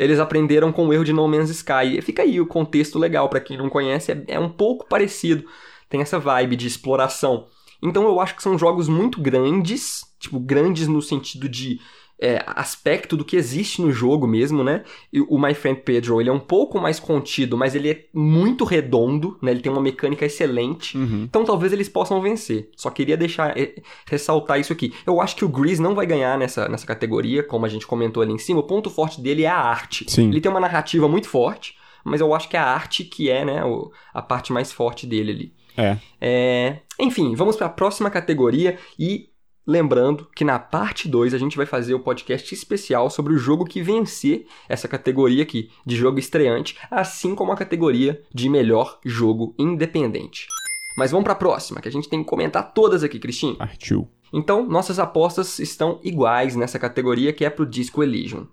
Eles 0.00 0.18
aprenderam 0.18 0.72
com 0.72 0.86
o 0.88 0.94
erro 0.94 1.04
de 1.04 1.12
No 1.12 1.28
Man's 1.28 1.50
Sky. 1.50 1.98
E 1.98 2.00
fica 2.00 2.22
aí 2.22 2.40
o 2.40 2.46
contexto 2.46 2.98
legal 2.98 3.28
pra 3.28 3.38
quem 3.38 3.58
não 3.58 3.68
conhece, 3.68 4.10
é, 4.12 4.24
é 4.28 4.40
um 4.40 4.48
pouco 4.48 4.88
parecido. 4.88 5.44
Tem 5.90 6.00
essa 6.00 6.18
vibe 6.18 6.56
de 6.56 6.66
exploração. 6.66 7.46
Então 7.82 8.04
eu 8.04 8.18
acho 8.18 8.34
que 8.34 8.42
são 8.42 8.56
jogos 8.56 8.88
muito 8.88 9.20
grandes, 9.20 10.02
tipo, 10.18 10.40
grandes 10.40 10.88
no 10.88 11.02
sentido 11.02 11.50
de 11.50 11.80
é, 12.20 12.42
aspecto 12.46 13.16
do 13.16 13.24
que 13.24 13.34
existe 13.36 13.80
no 13.80 13.90
jogo 13.90 14.26
mesmo, 14.26 14.62
né? 14.62 14.84
E 15.12 15.20
o 15.20 15.38
My 15.40 15.54
Friend 15.54 15.80
Pedro, 15.80 16.20
ele 16.20 16.28
é 16.28 16.32
um 16.32 16.38
pouco 16.38 16.78
mais 16.78 17.00
contido, 17.00 17.56
mas 17.56 17.74
ele 17.74 17.90
é 17.90 18.04
muito 18.12 18.64
redondo, 18.64 19.38
né? 19.40 19.50
Ele 19.52 19.60
tem 19.60 19.72
uma 19.72 19.80
mecânica 19.80 20.26
excelente. 20.26 20.98
Uhum. 20.98 21.22
Então 21.24 21.44
talvez 21.44 21.72
eles 21.72 21.88
possam 21.88 22.20
vencer. 22.20 22.68
Só 22.76 22.90
queria 22.90 23.16
deixar 23.16 23.56
eh, 23.58 23.82
ressaltar 24.06 24.60
isso 24.60 24.72
aqui. 24.72 24.92
Eu 25.06 25.20
acho 25.20 25.34
que 25.34 25.44
o 25.44 25.48
Grease 25.48 25.80
não 25.80 25.94
vai 25.94 26.04
ganhar 26.06 26.36
nessa, 26.38 26.68
nessa 26.68 26.86
categoria, 26.86 27.42
como 27.42 27.64
a 27.64 27.68
gente 27.68 27.86
comentou 27.86 28.22
ali 28.22 28.32
em 28.32 28.38
cima. 28.38 28.60
O 28.60 28.64
ponto 28.64 28.90
forte 28.90 29.20
dele 29.20 29.44
é 29.44 29.48
a 29.48 29.56
arte. 29.58 30.04
Sim. 30.08 30.28
Ele 30.28 30.40
tem 30.42 30.50
uma 30.50 30.60
narrativa 30.60 31.08
muito 31.08 31.28
forte, 31.28 31.74
mas 32.04 32.20
eu 32.20 32.34
acho 32.34 32.48
que 32.48 32.56
é 32.56 32.60
a 32.60 32.66
arte 32.66 33.02
que 33.04 33.30
é, 33.30 33.44
né, 33.44 33.64
o- 33.64 33.90
a 34.12 34.20
parte 34.20 34.52
mais 34.52 34.70
forte 34.70 35.06
dele 35.06 35.30
ali. 35.32 35.52
É. 35.76 35.96
É, 36.20 36.76
enfim, 36.98 37.34
vamos 37.34 37.56
para 37.56 37.66
a 37.66 37.70
próxima 37.70 38.10
categoria 38.10 38.76
e 38.98 39.29
lembrando 39.70 40.26
que 40.34 40.44
na 40.44 40.58
parte 40.58 41.08
2 41.08 41.32
a 41.32 41.38
gente 41.38 41.56
vai 41.56 41.64
fazer 41.64 41.94
o 41.94 42.00
podcast 42.00 42.52
especial 42.52 43.08
sobre 43.08 43.32
o 43.32 43.38
jogo 43.38 43.64
que 43.64 43.80
vencer 43.80 44.46
essa 44.68 44.88
categoria 44.88 45.44
aqui 45.44 45.70
de 45.86 45.94
jogo 45.94 46.18
estreante, 46.18 46.76
assim 46.90 47.36
como 47.36 47.52
a 47.52 47.56
categoria 47.56 48.20
de 48.34 48.48
melhor 48.48 48.98
jogo 49.04 49.54
independente. 49.56 50.48
Mas 50.96 51.12
vamos 51.12 51.22
para 51.22 51.34
a 51.34 51.36
próxima, 51.36 51.80
que 51.80 51.88
a 51.88 51.92
gente 51.92 52.08
tem 52.08 52.20
que 52.20 52.28
comentar 52.28 52.74
todas 52.74 53.04
aqui, 53.04 53.20
Cristinho. 53.20 53.56
Partiu. 53.56 54.08
Então, 54.32 54.66
nossas 54.66 54.98
apostas 54.98 55.60
estão 55.60 56.00
iguais 56.02 56.56
nessa 56.56 56.78
categoria 56.78 57.32
que 57.32 57.44
é 57.44 57.50
pro 57.50 57.64
Disco 57.64 58.02
Elysium. 58.02 58.48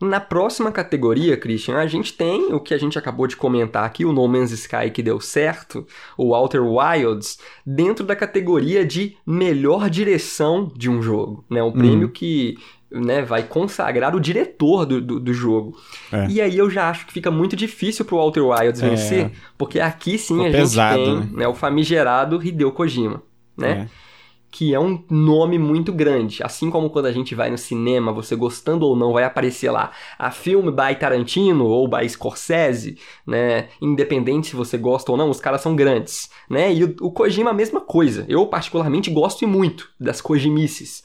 Na 0.00 0.18
próxima 0.18 0.72
categoria, 0.72 1.36
Christian, 1.36 1.76
a 1.76 1.86
gente 1.86 2.14
tem 2.14 2.54
o 2.54 2.58
que 2.58 2.72
a 2.72 2.78
gente 2.78 2.98
acabou 2.98 3.26
de 3.26 3.36
comentar 3.36 3.84
aqui, 3.84 4.04
o 4.04 4.12
No 4.12 4.26
Man's 4.26 4.50
Sky 4.50 4.90
que 4.90 5.02
deu 5.02 5.20
certo, 5.20 5.86
o 6.16 6.34
Outer 6.34 6.64
Wilds, 6.64 7.38
dentro 7.66 8.04
da 8.06 8.16
categoria 8.16 8.84
de 8.84 9.16
melhor 9.26 9.90
direção 9.90 10.72
de 10.74 10.88
um 10.88 11.02
jogo, 11.02 11.44
né? 11.50 11.62
Um 11.62 11.70
prêmio 11.72 12.08
que 12.08 12.56
né, 12.90 13.22
vai 13.22 13.42
consagrar 13.42 14.16
o 14.16 14.20
diretor 14.20 14.84
do, 14.86 15.00
do, 15.00 15.20
do 15.20 15.32
jogo. 15.34 15.78
É. 16.10 16.26
E 16.28 16.40
aí 16.40 16.56
eu 16.56 16.68
já 16.70 16.88
acho 16.90 17.06
que 17.06 17.12
fica 17.12 17.30
muito 17.30 17.54
difícil 17.54 18.04
pro 18.04 18.16
Outer 18.16 18.44
Wilds 18.44 18.82
É. 18.82 18.88
vencer, 18.88 19.30
porque 19.56 19.78
aqui 19.78 20.18
sim 20.18 20.34
Ficou 20.34 20.46
a 20.46 20.50
gente 20.50 20.60
pesado, 20.60 21.04
tem 21.04 21.16
né? 21.16 21.28
né, 21.32 21.48
o 21.48 21.54
famigerado 21.54 22.42
Hideo 22.42 22.72
Kojima, 22.72 23.22
né? 23.56 23.88
É. 23.96 24.09
que 24.50 24.74
é 24.74 24.80
um 24.80 25.02
nome 25.08 25.58
muito 25.58 25.92
grande. 25.92 26.42
Assim 26.42 26.70
como 26.70 26.90
quando 26.90 27.06
a 27.06 27.12
gente 27.12 27.34
vai 27.34 27.50
no 27.50 27.58
cinema, 27.58 28.12
você 28.12 28.34
gostando 28.34 28.84
ou 28.84 28.96
não, 28.96 29.12
vai 29.12 29.24
aparecer 29.24 29.70
lá 29.70 29.92
a 30.18 30.30
filme 30.30 30.70
by 30.70 30.94
Tarantino 30.98 31.66
ou 31.66 31.86
by 31.88 32.08
Scorsese, 32.08 32.98
né? 33.26 33.68
Independente 33.80 34.48
se 34.48 34.56
você 34.56 34.76
gosta 34.76 35.12
ou 35.12 35.16
não, 35.16 35.30
os 35.30 35.40
caras 35.40 35.60
são 35.60 35.76
grandes, 35.76 36.28
né? 36.48 36.72
E 36.72 36.84
o, 36.84 36.96
o 37.00 37.12
Kojima 37.12 37.50
a 37.50 37.54
mesma 37.54 37.80
coisa. 37.80 38.24
Eu 38.28 38.46
particularmente 38.46 39.10
gosto 39.10 39.42
e 39.44 39.46
muito 39.46 39.88
das 40.00 40.20
Kojimices. 40.20 41.02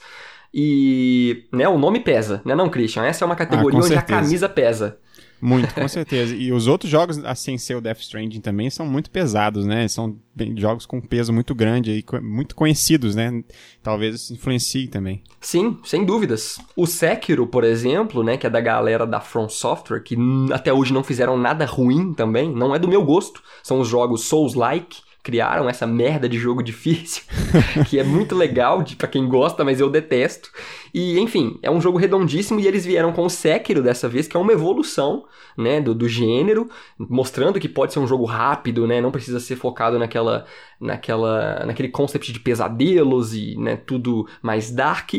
E, 0.52 1.44
né, 1.52 1.68
o 1.68 1.76
nome 1.78 2.00
pesa, 2.00 2.40
né 2.44 2.54
não, 2.54 2.68
Christian? 2.70 3.04
Essa 3.04 3.24
é 3.24 3.26
uma 3.26 3.36
categoria 3.36 3.78
Ah, 3.78 3.82
onde 3.84 3.94
a 3.94 3.98
certeza. 3.98 4.20
camisa 4.20 4.48
pesa. 4.48 4.98
Muito, 5.40 5.74
com 5.74 5.86
certeza. 5.86 6.34
E 6.34 6.52
os 6.52 6.66
outros 6.66 6.90
jogos, 6.90 7.22
assim, 7.24 7.58
ser 7.58 7.74
o 7.76 7.80
Death 7.80 8.00
Stranding 8.00 8.40
também, 8.40 8.70
são 8.70 8.86
muito 8.86 9.10
pesados, 9.10 9.66
né? 9.66 9.86
São 9.88 10.16
jogos 10.56 10.86
com 10.86 11.00
peso 11.00 11.32
muito 11.32 11.54
grande 11.54 11.92
e 11.92 12.20
muito 12.20 12.54
conhecidos, 12.54 13.14
né? 13.14 13.42
Talvez 13.82 14.14
isso 14.14 14.34
influencie 14.34 14.88
também. 14.88 15.22
Sim, 15.40 15.78
sem 15.84 16.04
dúvidas. 16.04 16.58
O 16.74 16.86
Sekiro, 16.86 17.46
por 17.46 17.64
exemplo, 17.64 18.22
né, 18.22 18.36
que 18.36 18.46
é 18.46 18.50
da 18.50 18.60
galera 18.60 19.06
da 19.06 19.20
From 19.20 19.48
Software, 19.48 20.00
que 20.00 20.16
até 20.52 20.72
hoje 20.72 20.92
não 20.92 21.04
fizeram 21.04 21.36
nada 21.36 21.64
ruim 21.64 22.12
também, 22.12 22.50
não 22.50 22.74
é 22.74 22.78
do 22.78 22.88
meu 22.88 23.04
gosto. 23.04 23.42
São 23.62 23.80
os 23.80 23.88
jogos 23.88 24.24
Souls-like, 24.24 25.05
criaram 25.26 25.68
essa 25.68 25.88
merda 25.88 26.28
de 26.28 26.38
jogo 26.38 26.62
difícil, 26.62 27.24
que 27.90 27.98
é 27.98 28.04
muito 28.04 28.32
legal 28.32 28.80
de, 28.80 28.94
pra 28.94 29.08
quem 29.08 29.28
gosta, 29.28 29.64
mas 29.64 29.80
eu 29.80 29.90
detesto. 29.90 30.52
E, 30.94 31.18
enfim, 31.18 31.58
é 31.64 31.68
um 31.68 31.80
jogo 31.80 31.98
redondíssimo 31.98 32.60
e 32.60 32.66
eles 32.68 32.86
vieram 32.86 33.12
com 33.12 33.24
o 33.24 33.28
Sekiro 33.28 33.82
dessa 33.82 34.08
vez, 34.08 34.28
que 34.28 34.36
é 34.36 34.40
uma 34.40 34.52
evolução, 34.52 35.24
né, 35.58 35.80
do, 35.80 35.96
do 35.96 36.08
gênero, 36.08 36.70
mostrando 36.96 37.58
que 37.58 37.68
pode 37.68 37.92
ser 37.92 37.98
um 37.98 38.06
jogo 38.06 38.24
rápido, 38.24 38.86
né, 38.86 39.00
não 39.00 39.10
precisa 39.10 39.40
ser 39.40 39.56
focado 39.56 39.98
naquela, 39.98 40.46
naquela, 40.80 41.66
naquele 41.66 41.88
concept 41.88 42.32
de 42.32 42.38
pesadelos 42.38 43.34
e, 43.34 43.56
né, 43.58 43.74
tudo 43.74 44.28
mais 44.40 44.70
dark 44.70 45.10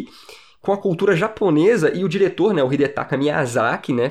com 0.61 0.71
a 0.71 0.77
cultura 0.77 1.17
japonesa 1.17 1.93
e 1.93 2.05
o 2.05 2.09
diretor, 2.09 2.53
né, 2.53 2.63
o 2.63 2.71
Hidetaka 2.71 3.17
Miyazaki, 3.17 3.91
né, 3.91 4.09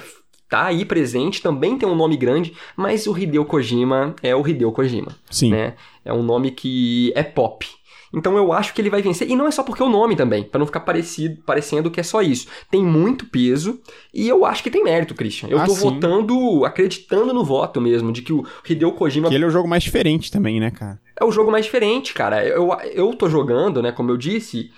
tá 0.48 0.66
aí 0.66 0.84
presente, 0.84 1.42
também 1.42 1.76
tem 1.78 1.88
um 1.88 1.94
nome 1.96 2.16
grande, 2.16 2.54
mas 2.76 3.06
o 3.06 3.16
Hideo 3.16 3.44
Kojima 3.44 4.14
é 4.22 4.34
o 4.34 4.46
Hideo 4.46 4.72
Kojima, 4.72 5.12
Sim. 5.30 5.50
né? 5.50 5.74
É 6.04 6.12
um 6.12 6.22
nome 6.22 6.50
que 6.50 7.12
é 7.16 7.22
pop. 7.22 7.66
Então 8.14 8.36
eu 8.36 8.52
acho 8.52 8.72
que 8.72 8.80
ele 8.80 8.88
vai 8.88 9.02
vencer, 9.02 9.28
e 9.28 9.34
não 9.36 9.46
é 9.46 9.50
só 9.50 9.62
porque 9.64 9.82
é 9.82 9.84
o 9.84 9.90
nome 9.90 10.14
também, 10.16 10.44
pra 10.44 10.58
não 10.58 10.64
ficar 10.64 10.80
parecido, 10.80 11.42
parecendo 11.44 11.90
que 11.90 11.98
é 12.00 12.02
só 12.04 12.22
isso. 12.22 12.46
Tem 12.70 12.82
muito 12.82 13.26
peso 13.26 13.80
e 14.14 14.26
eu 14.28 14.46
acho 14.46 14.62
que 14.62 14.70
tem 14.70 14.82
mérito, 14.84 15.14
Christian. 15.14 15.48
Eu 15.50 15.58
Ah, 15.58 15.66
tô 15.66 15.72
sim. 15.74 15.90
votando, 15.90 16.64
acreditando 16.64 17.34
no 17.34 17.44
voto 17.44 17.80
mesmo, 17.80 18.12
de 18.12 18.22
que 18.22 18.32
o 18.32 18.46
Hideo 18.66 18.92
Kojima 18.92 19.28
Que 19.28 19.34
ele 19.34 19.44
é 19.44 19.48
o 19.48 19.50
jogo 19.50 19.68
mais 19.68 19.82
diferente 19.82 20.30
também, 20.30 20.60
né, 20.60 20.70
cara? 20.70 20.98
é 21.20 21.24
o 21.24 21.32
jogo 21.32 21.50
mais 21.50 21.64
diferente, 21.64 22.14
cara. 22.14 22.46
Eu, 22.46 22.70
eu 22.92 23.12
tô 23.14 23.28
jogando, 23.28 23.82
né, 23.82 23.90
como 23.90 24.10
eu 24.10 24.16
disse, 24.16 24.70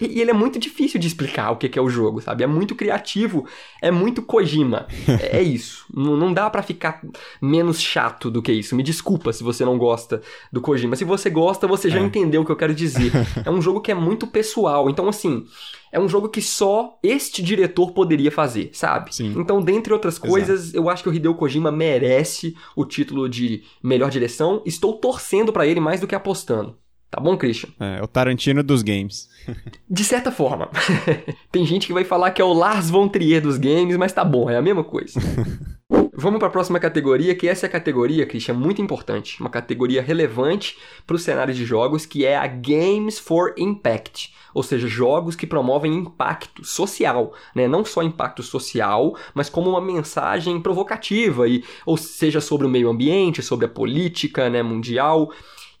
e, 0.00 0.06
e 0.16 0.20
ele 0.20 0.30
é 0.30 0.34
muito 0.34 0.58
difícil 0.58 0.98
de 1.00 1.06
explicar 1.06 1.50
o 1.50 1.56
que, 1.56 1.68
que 1.68 1.78
é 1.78 1.82
o 1.82 1.88
jogo, 1.88 2.20
sabe? 2.20 2.44
É 2.44 2.46
muito 2.46 2.74
criativo, 2.74 3.46
é 3.80 3.90
muito 3.90 4.22
Kojima. 4.22 4.86
É, 5.20 5.38
é 5.38 5.42
isso. 5.42 5.84
Não, 5.94 6.16
não 6.16 6.32
dá 6.32 6.48
pra 6.50 6.62
ficar 6.62 7.00
menos 7.40 7.80
chato 7.80 8.30
do 8.30 8.42
que 8.42 8.52
isso. 8.52 8.74
Me 8.76 8.82
desculpa 8.82 9.32
se 9.32 9.42
você 9.42 9.64
não 9.64 9.78
gosta 9.78 10.20
do 10.52 10.60
Kojima. 10.60 10.96
Se 10.96 11.04
você 11.04 11.30
gosta, 11.30 11.66
você 11.66 11.88
já 11.90 11.98
É. 11.98 12.02
entendeu 12.02 12.42
o 12.42 12.44
que 12.44 12.52
eu 12.52 12.56
quero 12.56 12.74
dizer. 12.74 13.12
É 13.44 13.50
um 13.50 13.62
jogo 13.62 13.80
que 13.80 13.90
é 13.90 13.94
muito 13.94 14.26
pessoal. 14.26 14.90
Então, 14.90 15.08
assim, 15.08 15.44
é 15.92 15.98
um 15.98 16.08
jogo 16.08 16.28
que 16.28 16.42
só 16.42 16.98
este 17.02 17.42
diretor 17.42 17.92
poderia 17.92 18.30
fazer, 18.30 18.70
sabe? 18.72 19.14
Sim. 19.14 19.34
Então, 19.36 19.60
dentre 19.62 19.92
outras 19.92 20.14
Exato. 20.14 20.28
coisas, 20.28 20.74
eu 20.74 20.88
acho 20.90 21.02
que 21.02 21.08
o 21.08 21.14
Hideo 21.14 21.34
Kojima 21.34 21.70
merece 21.70 22.54
o 22.76 22.84
título 22.84 23.28
de 23.28 23.62
melhor 23.82 24.10
direção. 24.10 24.62
Estou 24.66 24.94
torcendo 24.94 25.52
pra 25.52 25.66
ele 25.66 25.80
mais 25.80 26.00
do 26.00 26.06
que 26.06 26.14
apostando. 26.14 26.76
Tá 27.10 27.20
bom, 27.20 27.36
Christian? 27.38 27.70
É, 27.80 28.02
o 28.02 28.06
Tarantino 28.06 28.62
dos 28.62 28.82
games. 28.82 29.30
De 29.88 30.04
certa 30.04 30.30
forma. 30.30 30.70
Tem 31.50 31.64
gente 31.64 31.86
que 31.86 31.92
vai 31.92 32.04
falar 32.04 32.30
que 32.32 32.42
é 32.42 32.44
o 32.44 32.52
Lars 32.52 32.90
von 32.90 33.08
Trier 33.08 33.40
dos 33.40 33.56
games, 33.56 33.96
mas 33.96 34.12
tá 34.12 34.24
bom, 34.24 34.50
é 34.50 34.56
a 34.56 34.62
mesma 34.62 34.84
coisa. 34.84 35.18
Vamos 36.20 36.38
para 36.38 36.48
a 36.48 36.50
próxima 36.50 36.80
categoria, 36.80 37.34
que 37.34 37.48
essa 37.48 37.64
é 37.64 37.68
a 37.68 37.72
categoria, 37.72 38.26
Christian, 38.26 38.54
muito 38.54 38.82
importante, 38.82 39.40
uma 39.40 39.48
categoria 39.48 40.02
relevante 40.02 40.76
para 41.06 41.14
o 41.14 41.18
cenário 41.18 41.54
de 41.54 41.64
jogos, 41.64 42.04
que 42.04 42.26
é 42.26 42.36
a 42.36 42.46
Games 42.46 43.18
for 43.18 43.54
Impact, 43.56 44.34
ou 44.52 44.62
seja, 44.62 44.88
jogos 44.88 45.36
que 45.36 45.46
promovem 45.46 45.94
impacto 45.94 46.64
social, 46.64 47.32
né? 47.54 47.68
Não 47.68 47.84
só 47.84 48.02
impacto 48.02 48.42
social, 48.42 49.16
mas 49.32 49.48
como 49.48 49.70
uma 49.70 49.80
mensagem 49.80 50.60
provocativa 50.60 51.48
e 51.48 51.62
ou 51.86 51.96
seja 51.96 52.40
sobre 52.40 52.66
o 52.66 52.70
meio 52.70 52.90
ambiente, 52.90 53.40
sobre 53.40 53.66
a 53.66 53.68
política, 53.68 54.50
né, 54.50 54.62
mundial. 54.62 55.30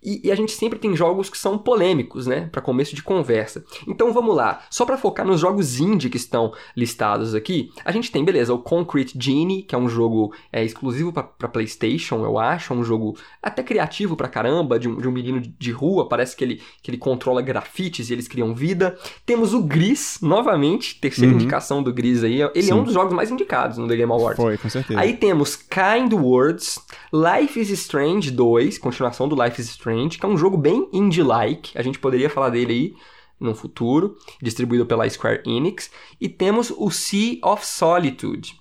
E, 0.02 0.28
e 0.28 0.30
a 0.32 0.34
gente 0.34 0.52
sempre 0.52 0.78
tem 0.78 0.94
jogos 0.96 1.28
que 1.28 1.36
são 1.36 1.58
polêmicos, 1.58 2.26
né? 2.26 2.48
Para 2.52 2.60
começo 2.62 2.94
de 2.94 3.02
conversa. 3.02 3.64
Então 3.86 4.12
vamos 4.12 4.34
lá. 4.36 4.62
Só 4.70 4.84
para 4.84 4.96
focar 4.96 5.26
nos 5.26 5.40
jogos 5.40 5.80
indie 5.80 6.08
que 6.08 6.16
estão 6.16 6.52
listados 6.76 7.34
aqui, 7.34 7.70
a 7.84 7.90
gente 7.90 8.10
tem, 8.12 8.24
beleza, 8.24 8.54
o 8.54 8.58
Concrete 8.58 9.16
Genie, 9.18 9.62
que 9.62 9.74
é 9.74 9.78
um 9.78 9.88
jogo 9.88 10.32
é, 10.52 10.64
exclusivo 10.64 11.12
para 11.12 11.48
PlayStation, 11.48 12.24
eu 12.24 12.38
acho. 12.38 12.72
É 12.72 12.76
um 12.76 12.84
jogo 12.84 13.16
até 13.42 13.62
criativo 13.62 14.16
pra 14.16 14.28
caramba, 14.28 14.78
de 14.78 14.88
um, 14.88 14.96
de 14.96 15.08
um 15.08 15.12
menino 15.12 15.40
de 15.40 15.70
rua. 15.72 16.08
Parece 16.08 16.36
que 16.36 16.44
ele, 16.44 16.62
que 16.82 16.90
ele 16.90 16.98
controla 16.98 17.42
grafites 17.42 18.10
e 18.10 18.12
eles 18.12 18.28
criam 18.28 18.54
vida. 18.54 18.96
Temos 19.26 19.52
o 19.54 19.62
Gris, 19.62 20.18
novamente, 20.22 21.00
terceira 21.00 21.32
Uhum. 21.32 21.38
indicação 21.38 21.82
do 21.82 21.92
Gris 21.92 22.22
aí. 22.24 22.40
Ele 22.40 22.50
é 22.54 22.62
Sim. 22.62 22.72
um 22.74 22.84
dos 22.84 22.94
jogos 22.94 23.12
mais 23.12 23.30
indicados 23.30 23.76
no 23.78 23.86
The 23.88 23.96
Game 23.96 24.12
Awards. 24.12 24.36
Foi, 24.42 24.56
com 24.56 24.68
certeza. 24.68 24.98
Aí 24.98 25.16
temos 25.16 25.56
Kind 25.56 26.12
Words, 26.12 26.78
Life 27.12 27.60
is 27.60 27.68
Strange 27.70 28.30
2, 28.30 28.78
continuação 28.78 29.28
do 29.28 29.40
Life 29.42 29.60
is 29.60 29.68
Strange, 29.68 29.87
que 30.18 30.26
é 30.26 30.28
um 30.28 30.36
jogo 30.36 30.56
bem 30.56 30.88
indie-like, 30.92 31.76
a 31.76 31.82
gente 31.82 31.98
poderia 31.98 32.30
falar 32.30 32.50
dele 32.50 32.72
aí 32.72 32.94
no 33.40 33.54
futuro, 33.54 34.16
distribuído 34.42 34.84
pela 34.86 35.08
Square 35.08 35.42
Enix. 35.46 35.90
E 36.20 36.28
temos 36.28 36.70
o 36.76 36.90
Sea 36.90 37.38
of 37.42 37.64
Solitude. 37.64 38.60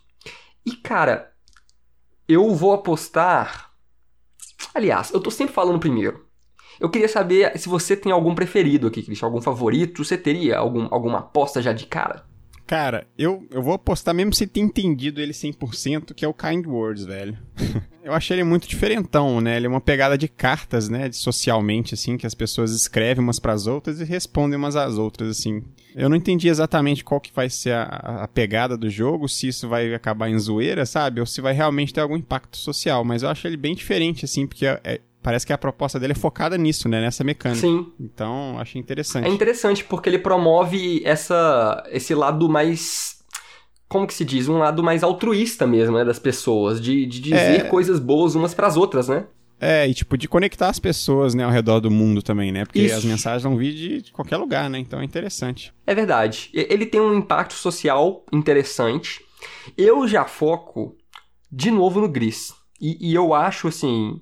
E 0.66 0.74
cara, 0.74 1.32
eu 2.28 2.54
vou 2.54 2.74
apostar. 2.74 3.72
Aliás, 4.74 5.12
eu 5.12 5.20
tô 5.20 5.32
sempre 5.32 5.54
falando 5.54 5.80
primeiro. 5.80 6.26
Eu 6.80 6.90
queria 6.90 7.08
saber 7.08 7.58
se 7.58 7.68
você 7.68 7.96
tem 7.96 8.12
algum 8.12 8.36
preferido 8.36 8.86
aqui, 8.86 9.02
Christian, 9.02 9.26
algum 9.26 9.42
favorito. 9.42 10.04
Você 10.04 10.18
teria 10.18 10.58
algum, 10.60 10.88
alguma 10.92 11.20
aposta 11.20 11.62
já 11.62 11.74
de 11.74 11.88
cara? 11.88 12.27
Cara, 12.68 13.08
eu, 13.18 13.48
eu 13.50 13.64
vou 13.64 13.74
apostar 13.74 14.14
mesmo 14.14 14.34
sem 14.34 14.46
ter 14.46 14.60
entendido 14.60 15.22
ele 15.22 15.32
100%, 15.32 16.14
que 16.14 16.26
é 16.26 16.28
o 16.28 16.34
Kind 16.34 16.66
Words, 16.66 17.06
velho. 17.06 17.38
eu 18.04 18.14
achei 18.14 18.36
ele 18.36 18.44
muito 18.44 18.68
diferentão, 18.68 19.40
né? 19.40 19.56
Ele 19.56 19.68
é 19.68 19.70
uma 19.70 19.80
pegada 19.80 20.18
de 20.18 20.28
cartas, 20.28 20.90
né? 20.90 21.08
De 21.08 21.16
socialmente, 21.16 21.94
assim, 21.94 22.18
que 22.18 22.28
as 22.28 22.36
pessoas 22.36 22.74
escrevem 22.74 23.24
umas 23.24 23.40
pras 23.40 23.68
outras 23.68 24.02
e 24.02 24.04
respondem 24.04 24.58
umas 24.58 24.76
às 24.76 24.98
outras, 24.98 25.30
assim. 25.30 25.64
Eu 25.96 26.10
não 26.10 26.18
entendi 26.18 26.50
exatamente 26.50 27.06
qual 27.06 27.22
que 27.22 27.32
vai 27.34 27.50
ser 27.50 27.72
a, 27.72 27.84
a 28.24 28.28
pegada 28.28 28.76
do 28.78 28.90
jogo, 28.90 29.30
se 29.30 29.48
isso 29.48 29.70
vai 29.70 29.94
acabar 29.94 30.30
em 30.30 30.38
zoeira, 30.38 30.86
sabe? 30.86 31.22
Ou 31.22 31.26
se 31.26 31.40
vai 31.40 31.54
realmente 31.54 31.94
ter 31.94 32.02
algum 32.02 32.18
impacto 32.18 32.58
social, 32.58 33.06
mas 33.06 33.24
eu 33.24 33.30
acho 33.30 33.48
ele 33.48 33.58
bem 33.58 33.76
diferente, 33.76 34.26
assim, 34.26 34.46
porque 34.46 34.66
é- 34.66 34.82
é- 34.84 35.02
parece 35.28 35.46
que 35.46 35.52
a 35.52 35.58
proposta 35.58 36.00
dele 36.00 36.14
é 36.14 36.16
focada 36.16 36.58
nisso, 36.58 36.88
né? 36.88 37.02
Nessa 37.02 37.22
mecânica. 37.22 37.60
Sim, 37.60 37.92
Então, 38.00 38.58
achei 38.58 38.80
interessante. 38.80 39.28
É 39.28 39.30
interessante 39.30 39.84
porque 39.84 40.08
ele 40.08 40.20
promove 40.20 41.02
essa, 41.04 41.84
esse 41.92 42.16
lado 42.16 42.48
mais. 42.48 43.18
Como 43.90 44.08
que 44.08 44.14
se 44.14 44.24
diz? 44.24 44.48
Um 44.48 44.58
lado 44.60 44.82
mais 44.82 45.04
altruísta 45.04 45.68
mesmo, 45.68 45.98
né? 45.98 46.06
Das 46.06 46.18
pessoas. 46.18 46.80
De, 46.80 47.06
de 47.06 47.20
dizer 47.20 47.60
É. 47.60 47.64
coisas 47.66 48.00
boas 48.00 48.36
umas 48.36 48.54
pras 48.54 48.78
outras, 48.78 49.10
né? 49.10 49.26
É, 49.60 49.86
e 49.86 49.94
tipo, 49.94 50.18
de 50.18 50.30
conectar 50.30 50.70
as 50.70 50.80
pessoas, 50.80 51.34
né, 51.36 51.44
ao 51.44 51.52
redor 51.52 51.82
do 51.82 51.92
mundo 51.92 52.22
também, 52.22 52.50
né? 52.54 52.64
Porque 52.64 52.80
Isso. 52.84 52.96
as 52.96 53.04
mensagens 53.04 53.44
vão 53.44 53.58
vir 53.58 53.74
de 53.74 54.02
de 54.04 54.12
qualquer 54.14 54.38
lugar, 54.38 54.70
né? 54.70 54.80
Então 54.80 55.02
é 55.02 55.04
interessante. 55.04 55.74
É 55.86 55.94
verdade. 55.94 56.50
Ele 56.54 56.86
tem 56.86 57.02
um 57.02 57.14
impacto 57.18 57.54
social 57.54 58.24
interessante. 58.32 59.20
Eu 59.78 60.08
já 60.08 60.24
foco 60.24 60.96
de 61.52 61.70
novo 61.70 62.00
no 62.00 62.08
Gris. 62.08 62.54
E, 62.80 63.10
e 63.10 63.14
eu 63.14 63.34
acho 63.34 63.68
assim. 63.68 64.22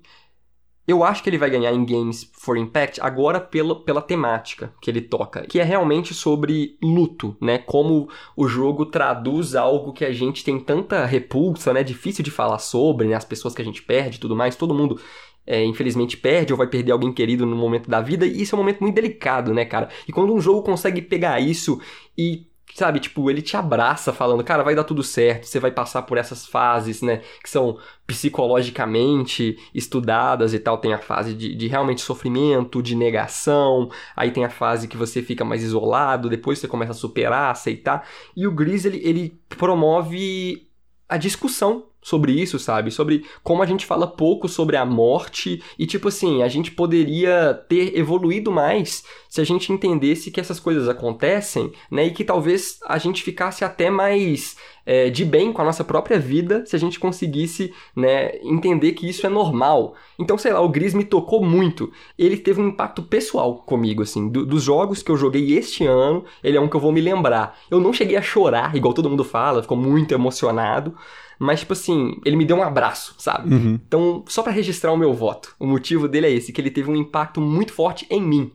Eu 0.88 1.04
acho 1.04 1.24
que 1.24 1.30
ele 1.30 1.38
vai 1.38 1.50
ganhar 1.50 1.74
em 1.74 1.84
Games 1.84 2.30
for 2.34 2.58
Impact 2.58 3.02
agora 3.02 3.40
pela, 3.40 3.76
pela 3.84 4.02
temática 4.02 4.72
que 4.80 4.92
ele 4.92 5.02
toca, 5.02 5.42
que 5.48 5.60
é 5.60 5.64
realmente 5.64 6.14
sobre 6.14 6.78
luto, 6.82 7.36
né? 7.42 7.58
Como 7.58 8.08
o 8.38 8.48
jogo 8.48 8.86
traduz 8.86 9.56
algo 9.56 9.94
que 9.94 10.06
a 10.06 10.12
gente 10.12 10.44
tem 10.44 10.60
tanta 10.60 11.06
repulsa, 11.06 11.74
né? 11.74 11.84
Difícil 11.84 12.24
de 12.24 12.30
falar 12.30 12.60
sobre, 12.60 13.08
né? 13.08 13.16
As 13.16 13.26
pessoas 13.26 13.56
que 13.56 13.62
a 13.62 13.66
gente 13.66 13.82
perde 13.82 14.20
tudo 14.20 14.36
mais, 14.36 14.56
todo 14.56 14.76
mundo 14.76 15.00
é, 15.46 15.64
infelizmente 15.64 16.18
perde 16.18 16.54
ou 16.54 16.58
vai 16.58 16.68
perder 16.68 16.92
alguém 16.92 17.14
querido 17.14 17.46
no 17.46 17.56
momento 17.56 17.90
da 17.90 18.02
vida, 18.02 18.26
e 18.26 18.42
isso 18.42 18.56
é 18.56 18.58
um 18.58 18.62
momento 18.62 18.82
muito 18.82 18.96
delicado, 18.96 19.54
né, 19.54 19.66
cara? 19.66 19.90
E 20.08 20.12
quando 20.12 20.34
um 20.34 20.42
jogo 20.42 20.64
consegue 20.64 21.02
pegar 21.02 21.40
isso 21.40 21.80
e 22.18 22.48
sabe, 22.74 23.00
tipo, 23.00 23.30
ele 23.30 23.42
te 23.42 23.56
abraça 23.56 24.12
falando, 24.12 24.44
cara, 24.44 24.64
vai 24.64 24.76
dar 24.76 24.84
tudo 24.84 25.04
certo, 25.04 25.46
você 25.46 25.60
vai 25.60 25.72
passar 25.72 26.02
por 26.02 26.18
essas 26.18 26.46
fases, 26.46 27.02
né, 27.02 27.22
que 27.42 27.50
são 27.50 27.78
psicologicamente 28.06 29.58
estudadas 29.74 30.54
e 30.54 30.60
tal. 30.60 30.78
Tem 30.78 30.94
a 30.94 31.00
fase 31.00 31.34
de, 31.34 31.56
de, 31.56 31.68
realmente 31.68 32.02
sofrimento, 32.02 32.82
de 32.82 32.96
negação, 32.96 33.90
aí 34.16 34.32
tem 34.32 34.44
a 34.44 34.50
fase 34.50 34.88
que 34.88 34.98
você 34.98 35.22
fica 35.22 35.46
mais 35.46 35.64
isolado, 35.64 36.30
depois 36.30 36.60
você 36.60 36.68
começa 36.68 36.92
a 36.92 36.96
superar, 36.96 37.52
aceitar. 37.52 38.08
E 38.36 38.46
o 38.46 38.52
Gris, 38.52 38.86
ele, 38.86 39.00
ele 39.04 39.40
promove 39.50 40.68
a 41.08 41.18
discussão 41.18 41.86
sobre 42.06 42.34
isso, 42.34 42.60
sabe? 42.60 42.92
Sobre 42.92 43.26
como 43.42 43.64
a 43.64 43.66
gente 43.66 43.84
fala 43.84 44.06
pouco 44.06 44.48
sobre 44.48 44.78
a 44.78 44.86
morte 44.86 45.64
e, 45.78 45.88
tipo 45.88 46.10
assim, 46.10 46.44
a 46.44 46.48
gente 46.48 46.70
poderia 46.70 47.56
ter 47.68 47.98
evoluído 47.98 48.52
mais 48.52 49.04
se 49.28 49.42
a 49.42 49.44
gente 49.44 49.74
entendesse 49.74 50.30
que 50.30 50.40
essas 50.40 50.60
coisas 50.60 50.88
acontecem, 50.88 51.72
né? 51.90 52.06
E 52.06 52.12
que 52.12 52.24
talvez 52.24 52.78
a 52.86 53.00
gente 53.00 53.24
ficasse 53.24 53.66
até 53.66 53.90
mais 53.90 54.56
é, 54.86 55.10
de 55.10 55.26
bem 55.26 55.52
com 55.52 55.64
a 55.64 55.66
nossa 55.66 55.84
própria 55.84 56.20
vida 56.20 56.64
se 56.68 56.76
a 56.76 56.80
gente 56.80 57.00
conseguisse, 57.00 57.74
né, 57.96 58.38
entender 58.44 58.92
que 58.92 59.10
isso 59.10 59.26
é 59.26 59.30
normal. 59.30 59.96
Então, 60.20 60.38
sei 60.38 60.54
lá, 60.54 60.62
o 60.62 60.70
Gris 60.70 60.94
me 60.94 61.04
tocou 61.04 61.44
muito. 61.44 61.92
Ele 62.20 62.38
teve 62.38 62.62
um 62.62 62.68
impacto 62.68 63.02
pessoal 63.02 63.56
comigo, 63.56 64.04
assim. 64.04 64.30
Do, 64.30 64.46
dos 64.46 64.62
jogos 64.62 65.02
que 65.02 65.10
eu 65.10 65.18
joguei 65.18 65.58
este 65.58 65.88
ano, 65.88 66.24
ele 66.44 66.56
é 66.56 66.62
um 66.62 66.70
que 66.70 66.76
eu 66.76 66.80
vou 66.80 66.92
me 66.92 67.02
lembrar. 67.02 67.58
Eu 67.72 67.80
não 67.80 67.92
cheguei 67.92 68.16
a 68.16 68.22
chorar, 68.22 68.76
igual 68.76 68.94
todo 68.94 69.10
mundo 69.10 69.24
fala, 69.24 69.64
ficou 69.64 69.76
muito 69.76 70.14
emocionado. 70.14 70.96
Mas, 71.40 71.62
tipo 71.62 71.74
assim, 71.74 72.20
ele 72.26 72.36
me 72.36 72.46
deu 72.46 72.58
um 72.58 72.64
abraço, 72.64 73.16
sabe? 73.18 73.54
Uhum. 73.54 73.80
Então, 73.88 74.24
só 74.28 74.42
para 74.42 74.52
registrar 74.52 74.92
o 74.92 74.98
meu 74.98 75.14
voto, 75.14 75.56
o 75.60 75.68
motivo 75.68 76.08
dele 76.08 76.28
é 76.28 76.32
esse, 76.32 76.52
que 76.52 76.62
ele 76.62 76.72
teve 76.72 76.90
um 76.90 76.96
impacto 76.96 77.42
muito 77.42 77.74
forte 77.74 78.06
em 78.10 78.22
mim. 78.22 78.52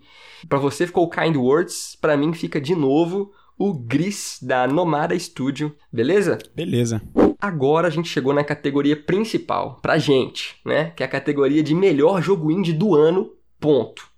Para 0.48 0.58
você 0.58 0.86
ficou 0.86 1.04
o 1.04 1.10
Kind 1.10 1.36
Words, 1.36 1.96
para 2.00 2.16
mim 2.16 2.32
fica 2.32 2.60
de 2.60 2.74
novo 2.74 3.32
o 3.58 3.74
Gris 3.74 4.38
da 4.40 4.66
Nomada 4.66 5.18
Studio, 5.18 5.74
beleza? 5.92 6.38
Beleza. 6.54 7.02
Agora 7.38 7.88
a 7.88 7.90
gente 7.90 8.08
chegou 8.08 8.32
na 8.32 8.42
categoria 8.42 8.96
principal, 8.96 9.78
pra 9.82 9.98
gente, 9.98 10.56
né? 10.64 10.92
Que 10.96 11.02
é 11.02 11.06
a 11.06 11.10
categoria 11.10 11.62
de 11.62 11.74
melhor 11.74 12.22
jogo 12.22 12.50
indie 12.50 12.72
do 12.72 12.94
ano, 12.94 13.30
ponto 13.58 14.09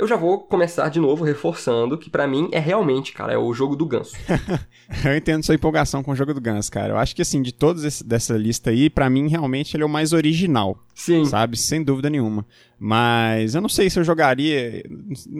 eu 0.00 0.08
já 0.08 0.16
vou 0.16 0.38
começar 0.38 0.88
de 0.88 0.98
novo 0.98 1.22
reforçando 1.24 1.98
que 1.98 2.08
para 2.08 2.26
mim 2.26 2.48
é 2.52 2.58
realmente, 2.58 3.12
cara, 3.12 3.34
é 3.34 3.36
o 3.36 3.52
jogo 3.52 3.76
do 3.76 3.84
ganso. 3.84 4.16
eu 5.04 5.14
entendo 5.14 5.44
sua 5.44 5.54
empolgação 5.54 6.02
com 6.02 6.12
o 6.12 6.16
jogo 6.16 6.32
do 6.32 6.40
ganso, 6.40 6.72
cara. 6.72 6.94
Eu 6.94 6.96
acho 6.96 7.14
que 7.14 7.20
assim, 7.20 7.42
de 7.42 7.52
todos 7.52 7.84
esse, 7.84 8.02
dessa 8.02 8.34
lista 8.34 8.70
aí, 8.70 8.88
para 8.88 9.10
mim 9.10 9.28
realmente 9.28 9.76
ele 9.76 9.82
é 9.82 9.86
o 9.86 9.90
mais 9.90 10.14
original. 10.14 10.78
Sim. 10.94 11.26
Sabe? 11.26 11.58
Sem 11.58 11.82
dúvida 11.82 12.08
nenhuma. 12.08 12.46
Mas 12.78 13.54
eu 13.54 13.60
não 13.60 13.68
sei 13.68 13.90
se 13.90 14.00
eu 14.00 14.04
jogaria, 14.04 14.82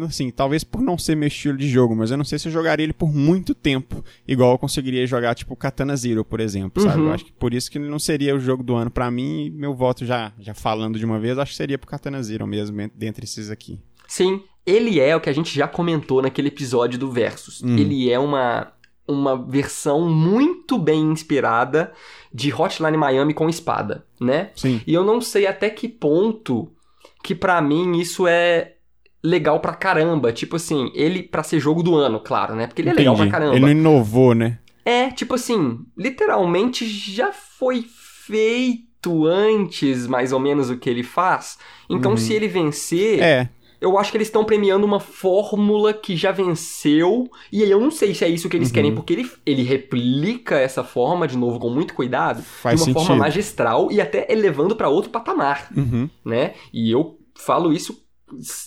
assim, 0.07 0.31
talvez 0.31 0.62
por 0.62 0.83
não 0.83 0.99
ser 0.99 1.16
meu 1.16 1.29
estilo 1.29 1.57
de 1.57 1.66
jogo, 1.66 1.96
mas 1.96 2.11
eu 2.11 2.18
não 2.18 2.25
sei 2.25 2.38
se 2.38 2.49
eu 2.49 2.53
jogaria 2.53 2.85
ele 2.85 2.92
por 2.92 3.11
muito 3.11 3.55
tempo, 3.55 4.05
igual 4.29 4.53
eu 4.53 4.59
conseguiria 4.59 5.07
jogar 5.07 5.35
tipo 5.35 5.57
Katana 5.57 5.96
Zero, 5.96 6.23
por 6.23 6.38
exemplo, 6.38 6.83
sabe? 6.83 7.01
Uhum. 7.01 7.07
Eu 7.07 7.14
acho 7.14 7.25
que 7.25 7.33
por 7.33 7.55
isso 7.55 7.70
que 7.70 7.79
ele 7.79 7.88
não 7.88 7.99
seria 7.99 8.37
o 8.37 8.40
jogo 8.40 8.62
do 8.62 8.75
ano 8.75 8.90
para 8.90 9.11
mim, 9.11 9.51
meu 9.55 9.75
voto 9.75 10.05
já 10.05 10.35
já 10.38 10.53
falando 10.53 10.99
de 10.99 11.05
uma 11.07 11.18
vez, 11.18 11.38
acho 11.38 11.53
que 11.53 11.57
seria 11.57 11.79
pro 11.79 11.88
Katana 11.88 12.23
Zero 12.23 12.46
mesmo, 12.46 12.77
dentre 12.94 13.25
esses 13.25 13.51
aqui. 13.51 13.81
Sim, 14.07 14.42
ele 14.66 15.01
é 15.01 15.14
o 15.16 15.20
que 15.20 15.31
a 15.31 15.33
gente 15.33 15.55
já 15.55 15.66
comentou 15.66 16.20
naquele 16.23 16.49
episódio 16.49 16.99
do 16.99 17.11
Versus. 17.11 17.62
Hum. 17.62 17.77
Ele 17.77 18.11
é 18.11 18.18
uma, 18.18 18.73
uma 19.07 19.37
versão 19.37 20.09
muito 20.09 20.79
bem 20.79 21.01
inspirada 21.03 21.92
de 22.33 22.53
Hotline 22.55 22.96
Miami 22.96 23.35
com 23.35 23.49
espada, 23.49 24.05
né? 24.20 24.51
Sim. 24.55 24.81
E 24.87 24.94
eu 24.94 25.05
não 25.05 25.20
sei 25.20 25.46
até 25.46 25.68
que 25.70 25.88
ponto 25.88 26.70
que 27.23 27.35
para 27.35 27.61
mim 27.61 27.99
isso 27.99 28.27
é 28.27 28.75
legal 29.23 29.61
pra 29.61 29.75
caramba. 29.75 30.33
Tipo 30.33 30.57
assim, 30.57 30.90
ele 30.94 31.23
pra 31.23 31.42
ser 31.42 31.59
jogo 31.61 31.83
do 31.83 31.96
ano, 31.96 32.20
claro, 32.20 32.55
né? 32.55 32.66
Porque 32.66 32.83
ele 32.83 32.90
Entendi. 32.90 33.07
é 33.09 33.11
legal 33.11 33.16
pra 33.29 33.31
caramba. 33.31 33.55
Ele 33.57 33.64
não 33.64 33.70
inovou, 33.73 34.35
né? 34.35 34.59
É, 34.85 35.11
tipo 35.11 35.35
assim, 35.35 35.81
literalmente 35.96 36.87
já 36.87 37.33
foi 37.33 37.85
feito 37.87 39.27
antes, 39.27 40.07
mais 40.07 40.33
ou 40.33 40.38
menos, 40.40 40.70
o 40.70 40.77
que 40.79 40.88
ele 40.88 41.03
faz. 41.03 41.59
Então, 41.88 42.12
Uhum. 42.12 42.16
se 42.16 42.33
ele 42.33 42.49
vencer, 42.49 43.20
É. 43.20 43.49
eu 43.81 43.97
acho 43.99 44.11
que 44.11 44.16
eles 44.16 44.29
estão 44.29 44.45
premiando 44.45 44.85
uma 44.87 45.01
fórmula 45.01 45.93
que 45.95 46.14
já 46.16 46.31
venceu. 46.33 47.29
E 47.51 47.62
aí 47.62 47.71
eu 47.71 47.81
não 47.81 47.90
sei 47.90 48.14
se 48.14 48.25
é 48.25 48.29
isso 48.29 48.49
que 48.49 48.57
eles 48.57 48.69
Uhum. 48.69 48.75
querem, 48.75 48.95
porque 48.95 49.12
ele, 49.12 49.31
ele 49.47 49.62
replica 49.62 50.57
essa 50.59 50.85
forma, 50.85 51.27
de 51.27 51.37
novo, 51.38 51.59
com 51.59 51.71
muito 51.71 51.95
cuidado, 51.95 52.43
Faz 52.43 52.81
de 52.81 52.87
uma 52.90 52.95
forma 52.95 53.07
sentido. 53.09 53.21
magistral 53.21 53.90
e 53.90 54.01
até 54.01 54.31
elevando 54.31 54.77
pra 54.77 54.88
outro 54.88 55.11
patamar, 55.11 55.69
Uhum. 55.77 56.09
né? 56.25 56.55
E 56.73 56.90
eu 56.90 57.19
falo 57.35 57.73
isso 57.73 58.03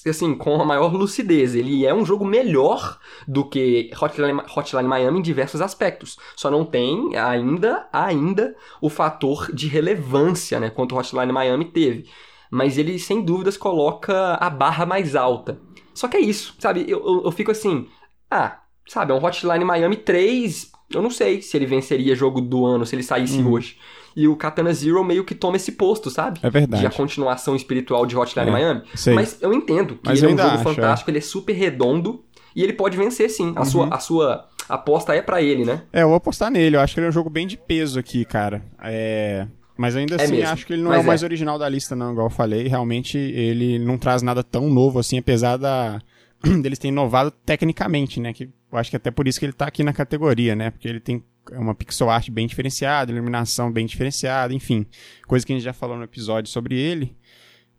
assim, 0.05 0.35
com 0.35 0.61
a 0.61 0.65
maior 0.65 0.93
lucidez. 0.93 1.55
Ele 1.55 1.85
é 1.85 1.93
um 1.93 2.05
jogo 2.05 2.25
melhor 2.25 2.99
do 3.25 3.45
que 3.45 3.89
Hotline, 4.01 4.41
Hotline 4.57 4.89
Miami 4.89 5.19
em 5.19 5.21
diversos 5.21 5.61
aspectos. 5.61 6.17
Só 6.35 6.51
não 6.51 6.65
tem 6.65 7.15
ainda, 7.15 7.87
ainda 7.93 8.55
o 8.81 8.89
fator 8.89 9.49
de 9.53 9.69
relevância, 9.69 10.59
né, 10.59 10.69
quanto 10.69 10.97
Hotline 10.97 11.31
Miami 11.31 11.63
teve. 11.65 12.05
Mas 12.55 12.77
ele, 12.77 12.99
sem 12.99 13.21
dúvidas, 13.23 13.57
coloca 13.57 14.35
a 14.35 14.47
barra 14.47 14.85
mais 14.85 15.15
alta. 15.15 15.57
Só 15.91 16.07
que 16.07 16.17
é 16.17 16.19
isso, 16.19 16.55
sabe? 16.59 16.85
Eu, 16.87 17.03
eu, 17.03 17.21
eu 17.25 17.31
fico 17.31 17.49
assim, 17.51 17.87
ah, 18.29 18.59
sabe, 18.87 19.11
é 19.11 19.15
um 19.15 19.23
Hotline 19.25 19.65
Miami 19.65 19.95
3, 19.97 20.71
eu 20.93 21.01
não 21.01 21.09
sei 21.09 21.41
se 21.41 21.57
ele 21.57 21.65
venceria 21.65 22.15
jogo 22.15 22.39
do 22.39 22.63
ano 22.65 22.85
se 22.85 22.95
ele 22.95 23.01
saísse 23.01 23.39
Uhum. 23.41 23.53
hoje. 23.53 23.77
E 24.15 24.27
o 24.27 24.35
Katana 24.35 24.71
Zero 24.71 25.03
meio 25.03 25.23
que 25.25 25.33
toma 25.33 25.55
esse 25.55 25.71
posto, 25.71 26.11
sabe? 26.11 26.39
É 26.43 26.49
verdade. 26.51 26.81
De 26.81 26.87
a 26.87 26.91
continuação 26.91 27.55
espiritual 27.55 28.05
de 28.05 28.15
Hotline 28.15 28.49
É, 28.49 28.51
Miami. 28.51 28.83
sei. 28.93 29.15
Mas 29.15 29.41
eu 29.41 29.51
entendo 29.51 29.95
que 29.95 30.01
Mas 30.09 30.21
ele 30.21 30.31
é 30.31 30.35
um 30.35 30.37
jogo 30.37 30.49
acho, 30.51 30.59
é. 30.69 30.73
fantástico, 30.75 31.09
ele 31.09 31.17
é 31.17 31.21
super 31.21 31.53
redondo 31.53 32.23
e 32.55 32.61
ele 32.61 32.73
pode 32.73 32.95
vencer 32.95 33.31
sim. 33.31 33.51
A, 33.55 33.59
Uhum. 33.61 33.65
sua, 33.65 33.87
a 33.95 33.97
sua 33.97 34.47
aposta 34.69 35.15
é 35.15 35.21
pra 35.23 35.41
ele, 35.41 35.65
né? 35.65 35.81
É, 35.91 36.03
eu 36.03 36.07
vou 36.09 36.17
apostar 36.17 36.51
nele. 36.51 36.75
Eu 36.75 36.81
acho 36.81 36.93
que 36.93 36.99
ele 36.99 37.07
é 37.07 37.09
um 37.09 37.13
jogo 37.13 37.31
bem 37.31 37.47
de 37.47 37.57
peso 37.57 37.97
aqui, 37.97 38.23
cara. 38.23 38.63
É. 38.83 39.47
Mas 39.77 39.95
ainda 39.95 40.15
É 40.15 40.23
assim, 40.23 40.35
mesmo. 40.37 40.49
acho 40.49 40.65
que 40.65 40.73
ele 40.73 40.81
não 40.83 40.89
Mas 40.91 40.99
é 40.99 41.01
o 41.01 41.03
é. 41.03 41.07
mais 41.07 41.23
original 41.23 41.57
da 41.57 41.67
lista, 41.67 41.95
não, 41.95 42.11
igual 42.11 42.27
eu 42.27 42.31
falei. 42.31 42.67
Realmente, 42.67 43.17
ele 43.17 43.79
não 43.79 43.97
traz 43.97 44.21
nada 44.21 44.43
tão 44.43 44.69
novo 44.69 44.99
assim, 44.99 45.17
apesar 45.17 45.57
da 45.57 45.99
deles 46.61 46.77
terem 46.77 46.91
inovado 46.91 47.31
tecnicamente, 47.31 48.19
né? 48.19 48.33
Que 48.33 48.49
eu 48.71 48.77
acho 48.77 48.89
que 48.89 48.95
até 48.95 49.09
por 49.11 49.27
isso 49.27 49.39
que 49.39 49.45
ele 49.45 49.53
tá 49.53 49.65
aqui 49.65 49.83
na 49.83 49.93
categoria, 49.93 50.55
né? 50.55 50.69
Porque 50.71 50.87
ele 50.87 50.99
tem 50.99 51.23
uma 51.51 51.75
pixel 51.75 52.09
art 52.09 52.29
bem 52.29 52.47
diferenciada, 52.47 53.11
iluminação 53.11 53.71
bem 53.71 53.85
diferenciada, 53.85 54.53
enfim. 54.53 54.85
Coisa 55.27 55.45
que 55.45 55.51
a 55.51 55.55
gente 55.55 55.65
já 55.65 55.73
falou 55.73 55.97
no 55.97 56.03
episódio 56.03 56.49
sobre 56.51 56.75
ele. 56.79 57.15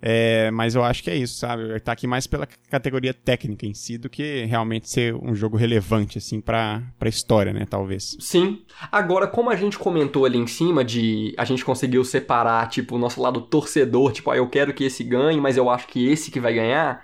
É, 0.06 0.50
mas 0.50 0.74
eu 0.74 0.84
acho 0.84 1.02
que 1.02 1.10
é 1.10 1.16
isso, 1.16 1.38
sabe? 1.38 1.80
Tá 1.80 1.92
aqui 1.92 2.06
mais 2.06 2.26
pela 2.26 2.46
categoria 2.68 3.14
técnica 3.14 3.64
em 3.64 3.72
si 3.72 3.96
do 3.96 4.10
que 4.10 4.44
realmente 4.44 4.90
ser 4.90 5.14
um 5.14 5.34
jogo 5.34 5.56
relevante, 5.56 6.18
assim, 6.18 6.42
pra, 6.42 6.82
pra 6.98 7.08
história, 7.08 7.54
né? 7.54 7.64
Talvez. 7.64 8.14
Sim. 8.20 8.62
Agora, 8.92 9.26
como 9.26 9.48
a 9.48 9.56
gente 9.56 9.78
comentou 9.78 10.26
ali 10.26 10.36
em 10.36 10.46
cima 10.46 10.84
de 10.84 11.34
a 11.38 11.44
gente 11.46 11.64
conseguiu 11.64 12.04
separar, 12.04 12.68
tipo, 12.68 12.96
o 12.96 12.98
nosso 12.98 13.18
lado 13.18 13.40
torcedor, 13.40 14.12
tipo, 14.12 14.30
ah, 14.30 14.36
eu 14.36 14.46
quero 14.46 14.74
que 14.74 14.84
esse 14.84 15.02
ganhe, 15.02 15.40
mas 15.40 15.56
eu 15.56 15.70
acho 15.70 15.86
que 15.88 16.06
esse 16.06 16.30
que 16.30 16.38
vai 16.38 16.52
ganhar, 16.52 17.02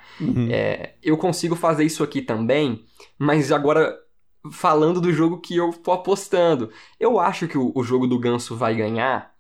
é, 0.51 0.93
eu 1.03 1.17
consigo 1.17 1.57
fazer 1.57 1.85
isso 1.85 2.05
aqui 2.05 2.21
também, 2.21 2.85
mas 3.19 3.51
agora 3.51 3.97
falando 4.53 5.01
do 5.01 5.11
jogo 5.11 5.41
que 5.41 5.57
eu 5.57 5.71
tô 5.73 5.93
apostando. 5.93 6.71
Eu 6.99 7.19
acho 7.19 7.49
que 7.49 7.57
o, 7.57 7.73
o 7.75 7.83
jogo 7.83 8.07
do 8.07 8.19
Ganso 8.19 8.55
vai 8.55 8.75
ganhar 8.75 9.33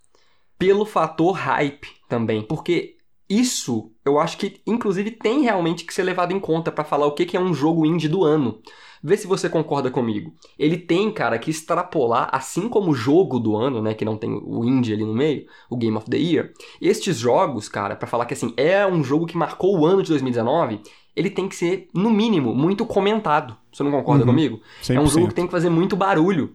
pelo 0.58 0.86
fator 0.86 1.32
hype 1.32 1.88
também, 2.08 2.42
porque 2.42 2.96
isso 3.30 3.92
eu 4.04 4.18
acho 4.18 4.36
que 4.36 4.60
inclusive 4.66 5.12
tem 5.12 5.42
realmente 5.42 5.84
que 5.84 5.94
ser 5.94 6.02
levado 6.02 6.32
em 6.32 6.40
conta 6.40 6.72
pra 6.72 6.82
falar 6.84 7.06
o 7.06 7.12
que, 7.12 7.24
que 7.24 7.36
é 7.36 7.40
um 7.40 7.54
jogo 7.54 7.86
indie 7.86 8.08
do 8.08 8.24
ano. 8.24 8.58
Vê 9.02 9.16
se 9.16 9.26
você 9.26 9.48
concorda 9.48 9.90
comigo. 9.90 10.34
Ele 10.58 10.76
tem, 10.76 11.10
cara, 11.10 11.38
que 11.38 11.50
extrapolar, 11.50 12.28
assim 12.32 12.68
como 12.68 12.90
o 12.90 12.94
jogo 12.94 13.38
do 13.40 13.56
ano, 13.56 13.80
né, 13.80 13.94
que 13.94 14.04
não 14.04 14.14
tem 14.16 14.30
o 14.44 14.62
indie 14.62 14.92
ali 14.92 15.04
no 15.06 15.14
meio, 15.14 15.46
o 15.70 15.76
Game 15.76 15.96
of 15.96 16.04
the 16.10 16.18
Year. 16.18 16.52
Estes 16.82 17.16
jogos, 17.16 17.66
cara, 17.66 17.96
pra 17.96 18.06
falar 18.06 18.26
que 18.26 18.34
assim, 18.34 18.52
é 18.58 18.86
um 18.86 19.02
jogo 19.02 19.24
que 19.24 19.38
marcou 19.38 19.78
o 19.78 19.86
ano 19.86 20.02
de 20.02 20.10
2019, 20.10 20.80
ele 21.16 21.30
tem 21.30 21.48
que 21.48 21.56
ser, 21.56 21.88
no 21.94 22.10
mínimo, 22.10 22.54
muito 22.54 22.84
comentado. 22.84 23.56
Você 23.72 23.82
não 23.82 23.90
concorda 23.90 24.22
Uhum. 24.24 24.30
comigo? 24.30 24.60
É 24.90 25.00
um 25.00 25.04
100%. 25.06 25.08
jogo 25.08 25.28
que 25.28 25.34
tem 25.34 25.46
que 25.46 25.52
fazer 25.52 25.70
muito 25.70 25.96
barulho. 25.96 26.54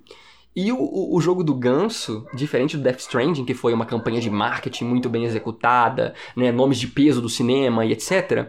E 0.56 0.72
o, 0.72 0.78
o, 1.14 1.20
jogo 1.20 1.44
do 1.44 1.54
Ganso, 1.54 2.26
diferente 2.34 2.78
do 2.78 2.84
Death 2.84 3.00
Stranding, 3.00 3.44
que 3.44 3.54
foi 3.54 3.74
uma 3.74 3.86
campanha 3.86 4.22
de 4.22 4.30
marketing 4.30 4.86
muito 4.86 5.10
bem 5.10 5.26
executada, 5.26 6.14
né, 6.36 6.50
nomes 6.52 6.78
de 6.80 6.88
peso 6.88 7.22
do 7.22 7.28
cinema 7.28 7.86
e 7.86 7.92
etc., 7.92 8.48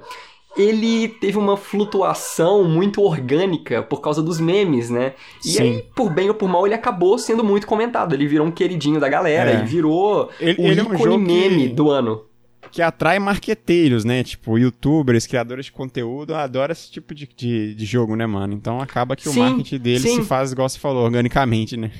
ele 0.56 1.08
teve 1.08 1.36
uma 1.36 1.56
flutuação 1.56 2.64
muito 2.64 3.02
orgânica 3.02 3.82
por 3.82 4.00
causa 4.00 4.22
dos 4.22 4.40
memes, 4.40 4.88
né? 4.88 5.12
E 5.44 5.48
Sim. 5.50 5.62
aí, 5.62 5.84
por 5.94 6.10
bem 6.10 6.28
ou 6.28 6.34
por 6.34 6.48
mal, 6.48 6.64
ele 6.64 6.74
acabou 6.74 7.18
sendo 7.18 7.44
muito 7.44 7.66
comentado. 7.66 8.14
Ele 8.14 8.26
virou 8.26 8.46
um 8.46 8.50
queridinho 8.50 8.98
da 8.98 9.06
galera 9.08 9.50
É. 9.50 9.60
e 9.60 9.66
virou 9.66 10.30
Ele- 10.40 10.56
o 10.58 10.66
ele 10.66 10.80
é 10.80 10.82
um 10.82 10.86
ícone 10.94 11.02
jogo 11.02 11.26
que- 11.26 11.32
meme 11.32 11.68
do 11.68 11.90
ano. 11.90 12.22
Que 12.70 12.82
atrai 12.82 13.18
marqueteiros, 13.18 14.04
né? 14.04 14.22
Tipo, 14.22 14.58
youtubers, 14.58 15.26
criadores 15.26 15.66
de 15.66 15.72
conteúdo, 15.72 16.34
adoram 16.34 16.72
esse 16.72 16.90
tipo 16.90 17.14
de, 17.14 17.26
de, 17.26 17.74
de 17.74 17.84
jogo, 17.86 18.16
né, 18.16 18.26
mano? 18.26 18.54
Então 18.54 18.80
acaba 18.80 19.16
que 19.16 19.28
Sim, 19.28 19.40
o 19.40 19.42
marketing 19.42 19.78
dele 19.78 20.00
sim. 20.00 20.16
se 20.16 20.22
faz, 20.22 20.52
igual 20.52 20.68
você 20.68 20.78
falou, 20.78 21.04
organicamente, 21.04 21.76
né? 21.76 21.90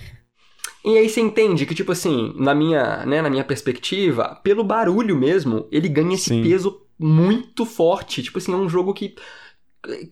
E 0.85 0.97
aí 0.97 1.09
você 1.09 1.21
entende 1.21 1.67
que, 1.67 1.75
tipo 1.75 1.91
assim, 1.91 2.33
na 2.37 2.55
minha, 2.55 3.05
né, 3.05 3.21
na 3.21 3.29
minha 3.29 3.43
perspectiva, 3.43 4.41
pelo 4.45 4.63
barulho 4.63 5.17
mesmo, 5.17 5.67
ele 5.73 5.89
ganha 5.89 6.15
esse 6.15 6.29
Sim. 6.29 6.43
peso 6.45 6.81
muito 6.97 7.67
forte. 7.67 8.23
Tipo 8.23 8.39
assim, 8.39 8.53
é 8.53 8.57
um 8.57 8.69
jogo 8.69 8.95
que. 8.95 9.17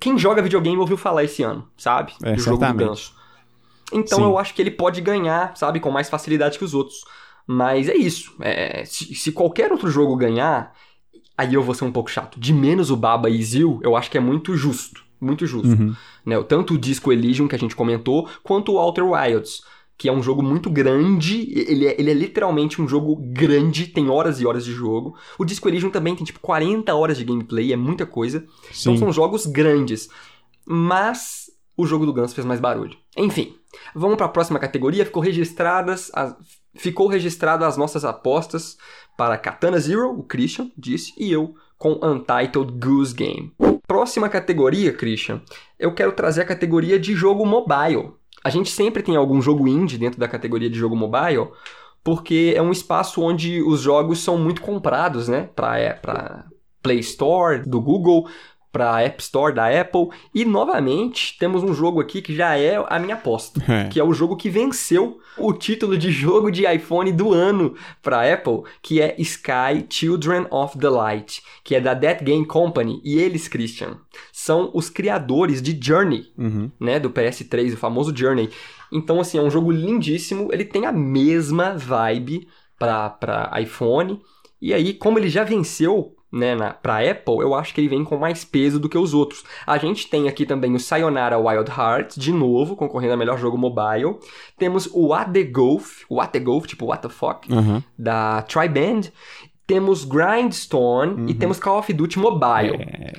Quem 0.00 0.18
joga 0.18 0.42
videogame 0.42 0.76
ouviu 0.76 0.96
falar 0.96 1.22
esse 1.22 1.44
ano, 1.44 1.68
sabe? 1.76 2.12
É, 2.24 2.32
do 2.32 2.40
jogo 2.40 2.64
do 2.64 2.74
ganso. 2.74 3.14
Então 3.92 4.24
eu 4.24 4.36
acho 4.36 4.52
que 4.52 4.60
ele 4.60 4.70
pode 4.70 5.00
ganhar, 5.00 5.56
sabe, 5.56 5.78
com 5.78 5.90
mais 5.90 6.08
facilidade 6.08 6.58
que 6.58 6.64
os 6.64 6.74
outros. 6.74 7.04
Mas 7.46 7.88
é 7.88 7.94
isso. 7.96 8.34
É, 8.40 8.84
se, 8.84 9.14
se 9.14 9.32
qualquer 9.32 9.70
outro 9.72 9.90
jogo 9.90 10.16
ganhar, 10.16 10.72
aí 11.36 11.54
eu 11.54 11.62
vou 11.62 11.74
ser 11.74 11.84
um 11.84 11.92
pouco 11.92 12.10
chato. 12.10 12.38
De 12.40 12.52
menos 12.52 12.90
o 12.90 12.96
Baba 12.96 13.28
e 13.28 13.42
Zil, 13.42 13.80
eu 13.82 13.96
acho 13.96 14.10
que 14.10 14.16
é 14.18 14.20
muito 14.20 14.56
justo. 14.56 15.02
Muito 15.20 15.46
justo. 15.46 15.68
Uhum. 15.68 15.94
né? 16.24 16.42
Tanto 16.42 16.74
o 16.74 16.78
Disco 16.78 17.12
Elysium 17.12 17.48
que 17.48 17.54
a 17.54 17.58
gente 17.58 17.76
comentou, 17.76 18.28
quanto 18.42 18.72
o 18.72 18.78
Outer 18.78 19.04
Wilds, 19.06 19.62
que 19.96 20.08
é 20.08 20.12
um 20.12 20.22
jogo 20.22 20.42
muito 20.42 20.68
grande, 20.68 21.50
ele 21.56 21.86
é, 21.86 21.98
ele 21.98 22.10
é 22.10 22.14
literalmente 22.14 22.82
um 22.82 22.88
jogo 22.88 23.16
grande, 23.16 23.86
tem 23.86 24.10
horas 24.10 24.40
e 24.40 24.46
horas 24.46 24.64
de 24.64 24.72
jogo. 24.72 25.16
O 25.38 25.44
Disco 25.44 25.68
Elysium 25.68 25.88
também 25.90 26.14
tem 26.16 26.24
tipo 26.24 26.40
40 26.40 26.94
horas 26.94 27.16
de 27.16 27.24
gameplay, 27.24 27.72
é 27.72 27.76
muita 27.76 28.04
coisa. 28.04 28.38
Então 28.64 28.94
Sim. 28.94 28.96
são 28.98 29.12
jogos 29.12 29.46
grandes. 29.46 30.08
Mas 30.66 31.44
o 31.76 31.86
jogo 31.86 32.06
do 32.06 32.12
Ganso 32.12 32.34
fez 32.34 32.44
mais 32.46 32.60
barulho. 32.60 32.96
Enfim, 33.16 33.54
vamos 33.94 34.16
para 34.16 34.26
a 34.26 34.30
próxima 34.30 34.58
categoria. 34.58 35.04
Ficou 35.04 35.22
registradas 35.22 36.10
as- 36.14 36.34
ficou 36.74 37.06
registrado 37.06 37.64
as 37.64 37.76
nossas 37.76 38.04
apostas 38.04 38.76
para 39.16 39.38
Katana 39.38 39.78
Zero, 39.78 40.10
o 40.10 40.22
Christian 40.22 40.70
disse, 40.76 41.12
e 41.18 41.32
eu 41.32 41.54
com 41.78 42.00
Untitled 42.02 42.72
Goose 42.78 43.14
Game. 43.14 43.52
Próxima 43.86 44.28
categoria, 44.28 44.92
Christian, 44.92 45.42
eu 45.78 45.94
quero 45.94 46.12
trazer 46.12 46.42
a 46.42 46.46
categoria 46.46 46.98
de 46.98 47.14
jogo 47.14 47.44
mobile. 47.44 48.12
A 48.42 48.50
gente 48.50 48.70
sempre 48.70 49.02
tem 49.02 49.16
algum 49.16 49.40
jogo 49.40 49.68
indie 49.68 49.98
dentro 49.98 50.18
da 50.18 50.28
categoria 50.28 50.70
de 50.70 50.78
jogo 50.78 50.96
mobile, 50.96 51.48
porque 52.02 52.52
é 52.56 52.62
um 52.62 52.72
espaço 52.72 53.22
onde 53.22 53.62
os 53.62 53.80
jogos 53.80 54.20
são 54.20 54.38
muito 54.38 54.62
comprados, 54.62 55.28
né? 55.28 55.48
Para 55.54 55.78
é, 55.78 56.00
Play 56.82 56.98
Store 57.00 57.62
do 57.66 57.80
Google, 57.80 58.28
para 58.74 59.00
App 59.02 59.22
Store 59.22 59.54
da 59.54 59.68
Apple. 59.80 60.08
E 60.34 60.44
novamente 60.44 61.38
temos 61.38 61.62
um 61.62 61.72
jogo 61.72 62.00
aqui 62.00 62.20
que 62.20 62.34
já 62.34 62.58
é 62.58 62.84
a 62.88 62.98
minha 62.98 63.14
aposta, 63.14 63.62
É. 63.72 63.84
que 63.88 64.00
é 64.00 64.04
o 64.04 64.12
jogo 64.12 64.36
que 64.36 64.50
venceu 64.50 65.20
o 65.38 65.52
título 65.52 65.96
de 65.96 66.10
jogo 66.12 66.50
de 66.50 66.66
iPhone 66.66 67.12
do 67.12 67.32
ano 67.32 67.74
para 68.02 68.32
Apple, 68.34 68.62
que 68.82 69.00
é 69.00 69.14
Sky 69.18 69.86
Children 69.88 70.48
of 70.50 70.76
the 70.76 70.88
Light, 70.88 71.40
que 71.62 71.76
é 71.76 71.80
da 71.80 71.94
That 71.94 72.24
Game 72.24 72.44
Company. 72.44 73.00
E 73.04 73.16
eles, 73.18 73.46
Christian, 73.46 73.96
são 74.32 74.70
os 74.74 74.90
criadores 74.90 75.62
de 75.62 75.78
Journey 75.80 76.32
Uhum. 76.36 76.68
né, 76.80 76.98
do 76.98 77.10
PS3, 77.10 77.74
o 77.74 77.76
famoso 77.76 78.14
Journey. 78.16 78.50
Então, 78.92 79.20
assim, 79.20 79.38
é 79.38 79.42
um 79.42 79.50
jogo 79.50 79.70
lindíssimo, 79.70 80.48
ele 80.52 80.64
tem 80.64 80.84
a 80.86 80.92
mesma 80.92 81.76
vibe 81.76 82.48
pra 82.78 83.50
iPhone, 83.60 84.20
e 84.60 84.72
aí, 84.72 84.94
como 84.94 85.18
ele 85.18 85.28
já 85.28 85.44
venceu, 85.44 86.13
né, 86.34 86.54
na, 86.54 86.72
pra 86.74 86.98
Apple, 86.98 87.38
eu 87.38 87.54
acho 87.54 87.72
que 87.72 87.80
ele 87.80 87.88
vem 87.88 88.02
com 88.04 88.16
mais 88.16 88.44
peso 88.44 88.80
do 88.80 88.88
que 88.88 88.98
os 88.98 89.14
outros. 89.14 89.44
A 89.66 89.78
gente 89.78 90.08
tem 90.08 90.28
aqui 90.28 90.44
também 90.44 90.74
o 90.74 90.80
Sayonara 90.80 91.38
Wild 91.38 91.70
Hearts, 91.70 92.16
de 92.16 92.32
novo, 92.32 92.74
concorrendo 92.76 93.14
a 93.14 93.16
melhor 93.16 93.38
jogo 93.38 93.56
mobile. 93.56 94.16
Temos 94.58 94.86
o 94.92 95.08
What 95.08 95.30
the 95.32 95.44
Golf, 95.44 96.02
What 96.10 96.32
the 96.32 96.40
Golf, 96.40 96.66
tipo 96.66 96.86
What 96.86 97.02
the 97.02 97.08
Fuck, 97.08 97.52
Aham. 97.52 97.82
da 97.98 98.42
Triband. 98.42 99.12
Temos 99.66 100.04
Grindstone 100.04 101.30
e 101.30 101.34
temos 101.34 101.58
Call 101.58 101.78
of 101.78 101.90
Duty 101.92 102.18
Mobile. 102.18 102.82
É, 102.82 103.12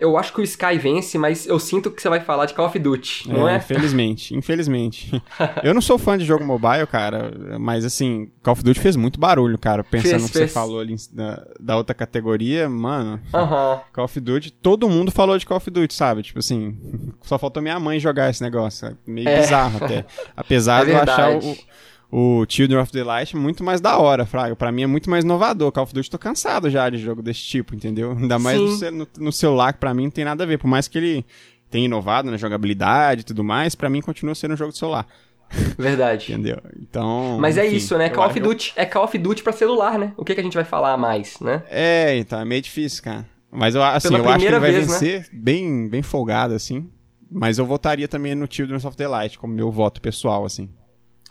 eu 0.00 0.16
acho 0.16 0.32
que 0.32 0.40
o 0.40 0.44
Sky 0.44 0.78
vence, 0.78 1.18
mas 1.18 1.46
eu 1.46 1.58
sinto 1.58 1.90
que 1.90 2.00
você 2.00 2.08
vai 2.08 2.20
falar 2.20 2.46
de 2.46 2.54
Call 2.54 2.66
of 2.66 2.78
Duty, 2.78 3.28
não 3.28 3.48
é? 3.48 3.56
Infelizmente, 3.56 4.34
infelizmente. 4.34 5.22
eu 5.64 5.74
não 5.74 5.80
sou 5.80 5.98
fã 5.98 6.16
de 6.16 6.24
jogo 6.24 6.44
mobile, 6.44 6.86
cara, 6.86 7.32
mas 7.58 7.84
assim, 7.84 8.30
Call 8.42 8.52
of 8.52 8.62
Duty 8.62 8.78
fez 8.78 8.94
muito 8.96 9.18
barulho, 9.18 9.58
cara. 9.58 9.82
Pensando 9.82 10.10
Fez, 10.10 10.22
no 10.22 10.28
que 10.28 10.38
fez. 10.38 10.50
você 10.50 10.54
falou 10.54 10.80
ali 10.80 10.94
da, 11.12 11.46
da 11.58 11.76
outra 11.76 11.94
categoria, 11.94 12.68
mano. 12.68 13.20
Call 13.92 14.04
of 14.04 14.20
Duty, 14.20 14.52
todo 14.52 14.88
mundo 14.88 15.10
falou 15.10 15.36
de 15.36 15.44
Call 15.44 15.56
of 15.56 15.70
Duty, 15.70 15.92
sabe? 15.94 16.22
Tipo 16.22 16.38
assim, 16.38 16.78
só 17.22 17.38
faltou 17.38 17.62
minha 17.62 17.78
mãe 17.80 17.98
jogar 17.98 18.30
esse 18.30 18.42
negócio. 18.42 18.86
é 18.88 18.92
Meio 19.06 19.28
É. 19.28 19.40
bizarro 19.40 19.84
até. 19.84 20.04
Apesar 20.36 20.82
É 20.82 20.84
de 20.86 20.90
eu 20.92 20.98
achar 21.02 21.36
o, 21.36 21.56
o 22.10 22.46
Children 22.48 22.80
of 22.80 22.92
the 22.92 23.04
Light 23.04 23.36
muito 23.36 23.62
mais 23.62 23.80
da 23.80 23.98
hora, 23.98 24.24
Fraga. 24.24 24.56
Pra 24.56 24.72
mim 24.72 24.82
é 24.82 24.86
muito 24.86 25.10
mais 25.10 25.24
inovador. 25.24 25.70
Call 25.70 25.84
of 25.84 25.94
Duty 25.94 26.10
tô 26.10 26.18
cansado 26.18 26.70
já 26.70 26.88
de 26.88 26.98
jogo 26.98 27.22
desse 27.22 27.40
tipo, 27.40 27.74
entendeu? 27.74 28.12
Ainda 28.12 28.38
mais 28.38 28.58
no, 28.58 28.90
no, 28.90 29.08
no 29.18 29.32
celular, 29.32 29.72
que 29.72 29.78
pra 29.78 29.92
mim 29.92 30.04
não 30.04 30.10
tem 30.10 30.24
nada 30.24 30.44
a 30.44 30.46
ver. 30.46 30.58
Por 30.58 30.68
mais 30.68 30.88
que 30.88 30.96
ele 30.96 31.26
tenha 31.70 31.84
inovado 31.84 32.30
na 32.30 32.36
jogabilidade 32.36 33.20
e 33.20 33.24
tudo 33.24 33.44
mais, 33.44 33.74
pra 33.74 33.90
mim 33.90 34.00
continua 34.00 34.34
sendo 34.34 34.54
um 34.54 34.56
jogo 34.56 34.72
de 34.72 34.78
celular, 34.78 35.06
Verdade. 35.78 36.32
entendeu? 36.32 36.58
Então. 36.80 37.38
Mas 37.40 37.56
é 37.58 37.66
enfim, 37.66 37.76
isso, 37.76 37.96
né? 37.98 38.08
eu 38.08 38.12
Call 38.12 38.26
of 38.26 38.40
Duty 38.40 38.72
é 38.76 38.86
Call 38.86 39.04
of 39.04 39.18
Duty 39.18 39.42
pra 39.42 39.52
celular, 39.52 39.98
né? 39.98 40.12
O 40.16 40.24
que, 40.24 40.34
que 40.34 40.40
a 40.40 40.44
gente 40.44 40.54
vai 40.54 40.64
falar 40.64 40.96
mais, 40.96 41.38
né? 41.40 41.62
É, 41.68 42.16
então, 42.16 42.40
é 42.40 42.44
meio 42.44 42.62
difícil, 42.62 43.02
cara. 43.02 43.26
Mas 43.50 43.74
eu, 43.74 43.82
assim, 43.82 44.08
Pela 44.08 44.20
eu 44.20 44.28
acho 44.28 44.38
que 44.40 44.44
ele 44.46 44.58
vai 44.58 44.72
vez, 44.72 44.86
né? 44.86 44.92
vencer 44.92 45.28
bem, 45.32 45.88
bem 45.88 46.02
folgado, 46.02 46.54
assim. 46.54 46.88
Mas 47.30 47.58
eu 47.58 47.66
votaria 47.66 48.08
também 48.08 48.34
no 48.34 48.46
Children 48.48 48.78
of 48.82 48.96
the 48.96 49.08
Light, 49.08 49.38
como 49.38 49.54
meu 49.54 49.70
voto 49.70 50.00
pessoal, 50.00 50.44
assim. 50.44 50.68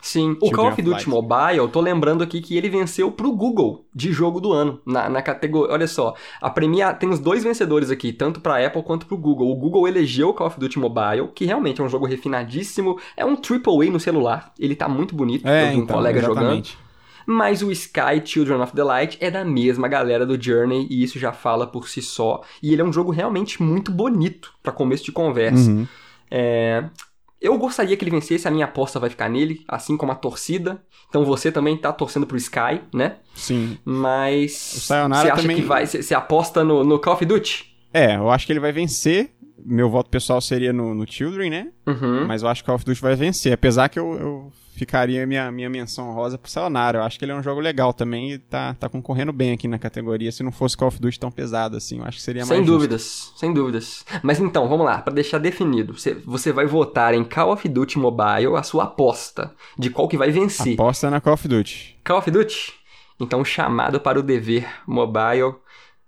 Sim, 0.01 0.37
o 0.41 0.51
Call 0.51 0.69
of 0.69 0.81
Duty. 0.81 1.09
Mobile, 1.09 1.57
eu 1.57 1.67
tô 1.67 1.81
lembrando 1.81 2.23
aqui 2.23 2.41
que 2.41 2.55
ele 2.55 2.69
venceu 2.69 3.11
pro 3.11 3.31
Google 3.31 3.85
de 3.93 4.11
jogo 4.11 4.39
do 4.39 4.53
ano, 4.53 4.79
na, 4.85 5.09
na 5.09 5.21
categoria, 5.21 5.73
olha 5.73 5.87
só, 5.87 6.13
a 6.41 6.49
premia, 6.49 6.93
tem 6.93 7.09
os 7.09 7.19
dois 7.19 7.43
vencedores 7.43 7.89
aqui, 7.89 8.13
tanto 8.13 8.39
pra 8.39 8.65
Apple 8.65 8.83
quanto 8.83 9.05
pro 9.05 9.17
Google. 9.17 9.51
O 9.51 9.55
Google 9.55 9.87
elegeu 9.87 10.29
o 10.29 10.33
Call 10.33 10.47
of 10.47 10.59
Duty 10.59 10.79
Mobile, 10.79 11.29
que 11.33 11.45
realmente 11.45 11.81
é 11.81 11.83
um 11.83 11.89
jogo 11.89 12.05
refinadíssimo, 12.05 12.97
é 13.15 13.25
um 13.25 13.33
AAA 13.33 13.91
no 13.91 13.99
celular, 13.99 14.53
ele 14.57 14.75
tá 14.75 14.87
muito 14.87 15.15
bonito, 15.15 15.47
eu 15.47 15.71
vi 15.71 15.81
um 15.81 15.85
colega 15.85 16.21
jogando. 16.21 16.37
É, 16.37 16.41
exatamente. 16.41 16.87
Mas 17.29 17.61
o 17.61 17.69
Sky 17.69 18.21
Children 18.23 18.61
of 18.61 18.73
the 18.73 18.83
Light 18.83 19.17
é 19.19 19.29
da 19.29 19.43
mesma 19.43 19.89
galera 19.89 20.25
do 20.25 20.41
Journey 20.41 20.87
e 20.89 21.03
isso 21.03 21.19
já 21.19 21.33
fala 21.33 21.67
por 21.67 21.89
si 21.89 22.01
só. 22.01 22.41
E 22.63 22.71
ele 22.71 22.81
é 22.81 22.85
um 22.85 22.93
jogo 22.93 23.11
realmente 23.11 23.61
muito 23.61 23.91
bonito 23.91 24.53
pra 24.63 24.71
começo 24.71 25.03
de 25.03 25.11
conversa. 25.11 25.69
Uhum. 25.69 25.85
É, 26.31 26.85
Eu 27.39 27.57
gostaria 27.57 27.95
que 27.95 28.03
ele 28.03 28.11
vencesse, 28.11 28.47
a 28.47 28.51
minha 28.51 28.65
aposta 28.65 28.99
vai 28.99 29.09
ficar 29.09 29.29
nele, 29.29 29.63
assim 29.67 29.95
como 29.95 30.11
a 30.11 30.15
torcida. 30.15 30.81
Então 31.07 31.23
você 31.23 31.51
também 31.51 31.77
tá 31.77 31.93
torcendo 31.93 32.25
pro 32.25 32.35
Sky, 32.37 32.81
né? 32.93 33.17
Sim. 33.35 33.77
Mas. 33.85 34.73
O 34.75 34.79
Sayonara 34.81 35.21
Você 35.21 35.31
acha 35.31 35.41
também- 35.43 35.57
que 35.57 35.61
vai. 35.63 35.85
Você 35.85 36.15
aposta 36.15 36.63
no, 36.63 36.83
no 36.83 36.99
Call 36.99 37.13
of 37.13 37.25
Duty? 37.25 37.77
É, 37.93 38.15
eu 38.15 38.29
acho 38.29 38.45
que 38.45 38.51
ele 38.51 38.59
vai 38.59 38.71
vencer. 38.71 39.31
Meu 39.65 39.89
voto 39.89 40.09
pessoal 40.09 40.39
seria 40.39 40.71
no, 40.71 40.93
no 40.93 41.09
Children, 41.09 41.49
né? 41.49 41.67
Uhum. 41.85 42.25
Mas 42.27 42.43
eu 42.43 42.47
acho 42.47 42.61
que 42.61 42.67
Call 42.67 42.75
of 42.75 42.85
Duty 42.85 43.01
vai 43.01 43.15
vencer. 43.15 43.53
Apesar 43.53 43.89
que 43.89 43.97
eu, 43.97 44.13
eu 44.13 44.51
ficaria 44.75 45.25
minha, 45.25 45.51
minha 45.51 45.69
menção 45.69 46.13
rosa 46.13 46.37
pro 46.37 46.49
Sayonara. 46.49 46.99
Eu 46.99 47.03
acho 47.03 47.17
que 47.17 47.25
ele 47.25 47.31
é 47.31 47.35
um 47.35 47.41
jogo 47.41 47.59
legal 47.59 47.91
também 47.91 48.33
e 48.33 48.37
tá, 48.37 48.75
tá 48.75 48.87
concorrendo 48.87 49.33
bem 49.33 49.51
aqui 49.51 49.67
na 49.67 49.79
categoria. 49.79 50.31
Se 50.31 50.43
não 50.43 50.51
fosse 50.51 50.77
Call 50.77 50.89
of 50.89 51.01
Duty 51.01 51.19
tão 51.19 51.31
pesado 51.31 51.75
assim, 51.75 51.97
eu 51.97 52.05
acho 52.05 52.17
que 52.17 52.23
seria 52.23 52.41
mais 52.43 52.49
Sem 52.49 52.59
justo. 52.59 52.71
dúvidas, 52.73 53.33
sem 53.35 53.53
dúvidas. 53.53 54.05
Mas 54.21 54.39
então, 54.39 54.69
vamos 54.69 54.85
lá, 54.85 54.99
pra 54.99 55.13
deixar 55.13 55.39
definido. 55.39 55.93
Você, 55.93 56.13
você 56.13 56.51
vai 56.53 56.67
votar 56.67 57.13
em 57.13 57.23
Call 57.23 57.51
of 57.51 57.67
Duty 57.67 57.97
Mobile, 57.97 58.55
a 58.55 58.63
sua 58.63 58.83
aposta 58.83 59.53
de 59.77 59.89
qual 59.89 60.07
que 60.07 60.17
vai 60.17 60.29
vencer. 60.29 60.73
Aposta 60.73 61.09
na 61.09 61.19
Call 61.19 61.33
of 61.33 61.47
Duty. 61.47 61.97
Call 62.05 62.19
of 62.19 62.29
Duty? 62.29 62.73
Então, 63.19 63.43
chamado 63.43 63.99
para 63.99 64.19
o 64.19 64.23
dever 64.23 64.67
mobile. 64.85 65.55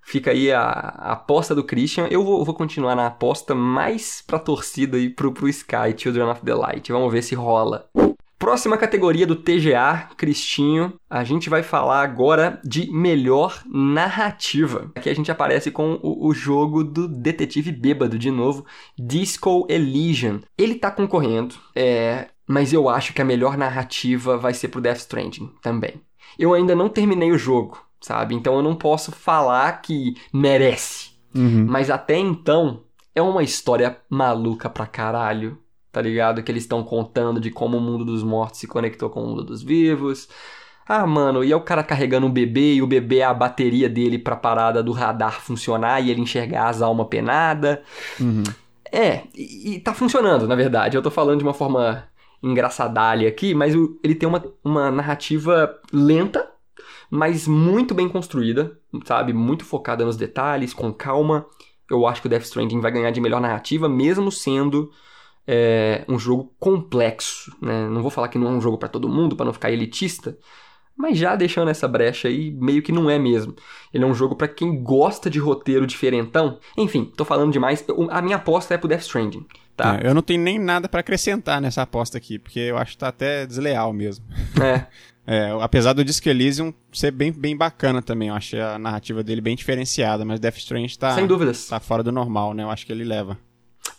Fica 0.10 0.32
aí 0.32 0.52
a, 0.52 0.62
a 0.62 1.12
aposta 1.12 1.54
do 1.54 1.63
Christian. 1.63 2.08
Eu 2.10 2.24
vou, 2.24 2.43
vou 2.43 2.56
continuar 2.56 2.95
na 2.95 3.06
aposta 3.06 3.54
mais 3.54 4.24
pra 4.26 4.39
torcida 4.39 4.98
e 4.98 5.08
pro, 5.08 5.32
pro 5.32 5.48
Sky, 5.48 5.93
Children 5.95 6.32
of 6.32 6.41
the 6.41 6.56
Light. 6.56 6.91
Vamos 6.91 7.13
ver 7.13 7.22
se 7.22 7.36
rola. 7.36 7.88
Próxima 8.39 8.76
categoria 8.76 9.28
do 9.28 9.36
TGA, 9.36 10.10
Cristinho. 10.17 10.95
A 11.08 11.24
gente 11.24 11.48
vai 11.48 11.62
falar 11.62 12.02
agora 12.02 12.60
de 12.65 12.91
melhor 12.91 13.62
narrativa. 13.67 14.91
Aqui 14.95 15.12
a 15.12 15.13
gente 15.13 15.30
aparece 15.30 15.69
com 15.69 16.00
o, 16.02 16.28
o 16.28 16.34
jogo 16.34 16.84
do 16.84 17.08
detetive 17.08 17.72
bêbado, 17.72 18.17
de 18.17 18.32
novo, 18.32 18.65
Disco 18.98 19.67
Elysium. 19.69 20.39
Ele 20.58 20.74
tá 20.74 20.89
concorrendo, 20.89 21.54
é, 21.76 22.30
mas 22.48 22.74
eu 22.74 22.89
acho 22.89 23.13
que 23.13 23.22
a 23.22 23.26
melhor 23.26 23.56
narrativa 23.56 24.38
vai 24.38 24.56
ser 24.56 24.69
pro 24.69 24.82
Death 24.82 25.02
Stranding 25.02 25.54
também. 25.62 26.02
Eu 26.38 26.56
ainda 26.56 26.74
não 26.74 26.89
terminei 26.89 27.32
o 27.32 27.38
jogo, 27.38 27.78
sabe? 28.02 28.36
Então 28.36 28.56
eu 28.56 28.62
não 28.62 28.76
posso 28.76 29.12
falar 29.12 29.82
que 29.82 30.16
merece. 30.34 31.12
Uhum. 31.36 31.66
Mas 31.68 31.90
até 31.90 32.18
então, 32.18 32.84
é 33.14 33.22
uma 33.22 33.44
história 33.44 33.98
maluca 34.10 34.70
pra 34.70 34.86
caralho, 34.86 35.58
tá 35.92 36.02
ligado? 36.02 36.42
Que 36.44 36.52
eles 36.52 36.64
estão 36.64 36.84
contando 36.84 37.40
de 37.40 37.52
como 37.52 37.78
o 37.78 37.82
mundo 37.82 38.06
dos 38.06 38.24
mortos 38.24 38.60
se 38.60 38.68
conectou 38.68 39.10
com 39.10 39.24
o 39.24 39.28
mundo 39.28 39.44
dos 39.44 39.62
vivos. 39.62 40.28
Ah, 40.88 41.06
mano, 41.06 41.44
e 41.44 41.52
é 41.52 41.56
o 41.56 41.62
cara 41.62 41.84
carregando 41.84 42.26
um 42.26 42.32
bebê 42.32 42.74
e 42.74 42.82
o 42.82 42.88
bebê 42.88 43.20
é 43.20 43.24
a 43.24 43.34
bateria 43.34 43.88
dele 43.88 44.18
pra 44.18 44.36
parada 44.36 44.82
do 44.82 44.92
radar 44.92 45.40
funcionar 45.40 46.02
e 46.02 46.10
ele 46.10 46.22
enxergar 46.22 46.68
as 46.68 46.82
almas 46.82 47.08
penadas. 47.08 47.78
Uhum. 48.20 48.44
É, 48.92 49.22
e, 49.36 49.76
e 49.76 49.80
tá 49.80 49.93
funcionando, 49.93 50.47
na 50.47 50.56
verdade. 50.56 50.97
Eu 50.97 51.02
tô 51.04 51.12
falando 51.12 51.38
de 51.38 51.43
uma 51.43 51.54
forma 51.54 52.06
engraçadalha 52.41 53.28
aqui, 53.28 53.54
mas 53.54 53.76
ele 54.04 54.16
tem 54.16 54.28
uma, 54.28 54.43
uma 54.64 54.89
narrativa 54.89 55.80
lenta, 55.93 56.49
mas 57.09 57.47
muito 57.47 57.93
bem 57.93 58.07
construída, 58.09 58.77
sabe? 59.05 59.34
Muito 59.34 59.65
focada 59.65 60.05
nos 60.05 60.17
detalhes, 60.17 60.73
com 60.73 60.91
calma. 60.93 61.45
Eu 61.89 62.05
acho 62.05 62.21
que 62.21 62.27
o 62.27 62.30
Death 62.30 62.43
Stranding 62.43 62.80
vai 62.82 62.91
ganhar 62.91 63.11
de 63.11 63.19
melhor 63.21 63.41
narrativa, 63.41 63.89
mesmo 63.89 64.32
sendo 64.32 64.91
é, 65.47 66.03
um 66.07 66.19
jogo 66.19 66.53
complexo, 66.59 67.55
né? 67.61 67.88
Não 67.89 68.01
vou 68.01 68.11
falar 68.11 68.27
que 68.27 68.38
não 68.38 68.47
é 68.47 68.51
um 68.51 68.61
jogo 68.61 68.77
para 68.77 68.89
todo 68.89 69.09
mundo, 69.09 69.36
para 69.36 69.45
não 69.45 69.53
ficar 69.53 69.71
elitista, 69.71 70.38
mas 70.95 71.17
já 71.17 71.36
deixando 71.36 71.69
essa 71.71 71.88
brecha 71.88 72.27
aí, 72.27 72.51
meio 72.51 72.82
que 72.84 72.91
não 72.91 73.09
é 73.09 73.17
mesmo. 73.17 73.55
Ele 73.93 74.03
é 74.03 74.07
um 74.07 74.13
jogo 74.13 74.36
para 74.36 74.47
quem 74.49 74.84
gosta 74.84 75.30
de 75.30 75.39
roteiro 75.39 75.88
diferentão. 75.88 76.59
Enfim, 76.77 77.11
tô 77.15 77.23
falando 77.25 77.51
demais. 77.53 77.84
Eu- 77.88 78.09
A 78.11 78.21
minha 78.21 78.36
aposta 78.36 78.73
é 78.73 78.77
pro 78.77 78.88
Death 78.89 79.01
Stranding, 79.03 79.45
tá? 79.77 79.97
É, 80.03 80.07
eu 80.07 80.13
não 80.13 80.21
tenho 80.21 80.41
nem 80.43 80.59
nada 80.59 80.89
pra 80.89 80.99
acrescentar 80.99 81.61
nessa 81.61 81.82
aposta 81.82 82.17
aqui, 82.17 82.38
porque 82.38 82.59
eu 82.59 82.77
acho 82.77 82.91
que 82.91 82.97
tá 82.97 83.07
até 83.07 83.45
desleal 83.47 83.93
mesmo. 83.93 84.25
É. 84.61 84.86
É, 85.32 85.51
apesar 85.61 85.93
do 85.93 86.03
Disco 86.03 86.27
Elysium 86.27 86.73
ser 86.91 87.11
bem, 87.11 87.32
bem 87.32 87.55
bacana 87.55 88.01
também, 88.01 88.30
eu 88.30 88.34
achei 88.34 88.59
a 88.59 88.80
narrativa 88.80 89.23
dele 89.23 89.41
bem 89.41 89.55
diferenciada, 89.55 90.25
mas 90.25 90.39
Death 90.39 90.57
Stranding 90.57 90.88
tá, 90.97 91.13
Sem 91.13 91.27
dúvidas. 91.27 91.67
tá 91.67 91.80
fora 91.80 92.01
do 92.01 92.11
normal, 92.11 92.55
né? 92.55 92.63
Eu 92.63 92.71
acho 92.71 92.84
que 92.84 92.91
ele 92.91 93.03
leva. 93.03 93.38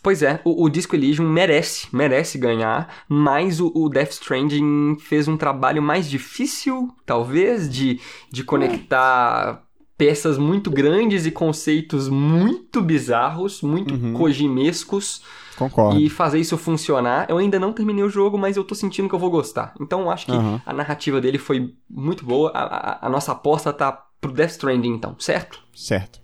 Pois 0.03 0.21
é, 0.23 0.41
o, 0.43 0.65
o 0.65 0.69
Disco 0.69 0.93
Elysium 0.93 1.29
merece, 1.29 1.87
merece 1.93 2.37
ganhar, 2.37 3.03
mas 3.07 3.61
o, 3.61 3.71
o 3.73 3.87
Death 3.87 4.11
Stranding 4.11 4.97
fez 4.99 5.27
um 5.29 5.37
trabalho 5.37 5.81
mais 5.81 6.09
difícil, 6.09 6.89
talvez, 7.05 7.69
de, 7.69 7.97
de 8.29 8.43
conectar 8.43 9.63
peças 9.97 10.37
muito 10.37 10.69
grandes 10.71 11.25
e 11.25 11.31
conceitos 11.31 12.09
muito 12.09 12.81
bizarros, 12.81 13.61
muito 13.61 13.93
Uhum. 13.93 14.13
kojimescos, 14.13 15.21
Concordo. 15.57 15.99
e 15.99 16.09
fazer 16.09 16.39
isso 16.39 16.57
funcionar. 16.57 17.25
Eu 17.29 17.37
ainda 17.37 17.59
não 17.59 17.73
terminei 17.73 18.03
o 18.03 18.09
jogo, 18.09 18.37
mas 18.37 18.57
eu 18.57 18.63
tô 18.63 18.73
sentindo 18.75 19.07
que 19.09 19.15
eu 19.15 19.19
vou 19.19 19.29
gostar. 19.31 19.73
Então 19.79 20.01
eu 20.01 20.09
acho 20.11 20.25
que 20.25 20.31
Aham. 20.31 20.61
a 20.65 20.73
narrativa 20.73 21.19
dele 21.21 21.37
foi 21.37 21.73
muito 21.89 22.25
boa. 22.25 22.51
A, 22.53 22.63
a- 22.63 22.99
a 23.07 23.09
nossa 23.09 23.31
aposta 23.31 23.71
tá 23.73 23.91
pro 24.19 24.31
Death 24.31 24.51
Stranding, 24.51 24.89
então, 24.93 25.15
certo? 25.19 25.59
Certo. 25.73 26.19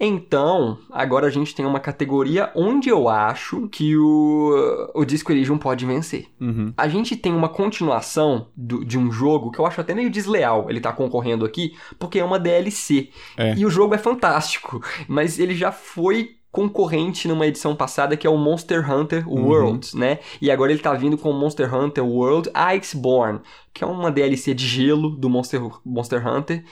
Então, 0.00 0.78
agora 0.92 1.26
a 1.26 1.30
gente 1.30 1.52
tem 1.54 1.66
uma 1.66 1.80
categoria 1.80 2.52
onde 2.54 2.88
eu 2.88 3.08
acho 3.08 3.68
que 3.68 3.96
o, 3.96 4.90
o 4.94 5.04
Disco 5.04 5.32
Elysium 5.32 5.58
pode 5.58 5.84
vencer. 5.84 6.26
Uhum. 6.40 6.72
A 6.76 6.86
gente 6.86 7.16
tem 7.16 7.32
uma 7.34 7.48
continuação 7.48 8.46
do- 8.56 8.84
de 8.84 8.96
um 8.96 9.10
jogo 9.10 9.50
que 9.50 9.58
eu 9.58 9.66
acho 9.66 9.80
até 9.80 9.94
meio 9.96 10.08
desleal 10.08 10.66
ele 10.70 10.80
tá 10.80 10.92
concorrendo 10.92 11.44
aqui, 11.44 11.72
porque 11.98 12.20
é 12.20 12.24
uma 12.24 12.38
DLC. 12.38 13.10
É. 13.36 13.54
E 13.56 13.66
o 13.66 13.70
jogo 13.70 13.92
é 13.92 13.98
fantástico, 13.98 14.80
mas 15.08 15.40
ele 15.40 15.54
já 15.56 15.72
foi 15.72 16.36
concorrente 16.50 17.28
numa 17.28 17.46
edição 17.46 17.76
passada 17.76 18.16
que 18.16 18.26
é 18.26 18.30
o 18.30 18.36
Monster 18.36 18.90
Hunter 18.90 19.28
Uhum. 19.28 19.46
World, 19.46 19.96
né? 19.96 20.18
E 20.40 20.50
agora 20.50 20.72
ele 20.72 20.80
tá 20.80 20.92
vindo 20.94 21.18
com 21.18 21.30
o 21.30 21.34
Monster 21.34 21.72
Hunter 21.74 22.04
World 22.04 22.50
Iceborne, 22.54 23.40
que 23.72 23.84
é 23.84 23.86
uma 23.86 24.10
DLC 24.10 24.54
de 24.54 24.66
gelo 24.66 25.10
do 25.10 25.28
Monster, 25.28 25.60
Monster 25.84 26.26
Hunter. 26.26 26.64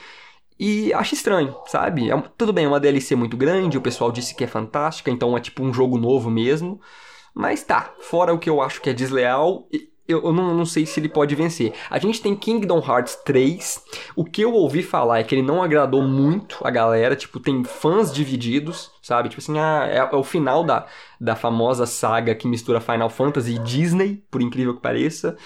E 0.59 0.91
acho 0.93 1.13
estranho, 1.13 1.55
sabe? 1.67 2.09
É 2.09 2.23
tudo 2.37 2.51
bem, 2.51 2.65
é 2.65 2.67
uma 2.67 2.79
DLC 2.79 3.15
muito 3.15 3.37
grande, 3.37 3.77
o 3.77 3.81
pessoal 3.81 4.11
disse 4.11 4.33
que 4.35 4.43
é 4.43 4.47
fantástica, 4.47 5.11
então 5.11 5.37
é 5.37 5.39
tipo 5.39 5.63
um 5.63 5.71
jogo 5.73 5.97
novo 5.97 6.29
mesmo. 6.31 6.81
Mas 7.33 7.63
tá, 7.63 7.93
fora 7.99 8.33
o 8.33 8.39
que 8.39 8.49
eu 8.49 8.61
acho 8.61 8.81
que 8.81 8.89
é 8.89 8.93
desleal, 8.93 9.67
eu, 10.07 10.23
eu 10.23 10.33
não, 10.33 10.53
não 10.53 10.65
sei 10.65 10.85
se 10.85 10.99
ele 10.99 11.09
pode 11.09 11.35
vencer. 11.35 11.73
A 11.89 11.99
gente 11.99 12.21
tem 12.21 12.35
Kingdom 12.35 12.79
Hearts 12.79 13.15
3. 13.25 13.83
O 14.15 14.23
que 14.23 14.41
eu 14.41 14.53
ouvi 14.53 14.81
falar 14.81 15.19
é 15.19 15.23
que 15.23 15.35
ele 15.35 15.41
não 15.41 15.61
agradou 15.61 16.01
muito 16.01 16.57
a 16.63 16.71
galera. 16.71 17.15
Tipo, 17.15 17.39
tem 17.39 17.63
fãs 17.63 18.13
divididos, 18.13 18.91
sabe? 19.01 19.29
Tipo 19.29 19.41
assim, 19.41 19.59
ah, 19.59 19.87
é, 19.89 19.97
é 19.97 20.15
o 20.15 20.23
final 20.23 20.63
da, 20.63 20.85
da 21.19 21.35
famosa 21.35 21.85
saga 21.85 22.33
que 22.33 22.47
mistura 22.47 22.79
Final 22.79 23.09
Fantasy 23.09 23.55
e 23.55 23.59
Disney, 23.59 24.23
por 24.31 24.41
incrível 24.41 24.75
que 24.75 24.81
pareça. 24.81 25.37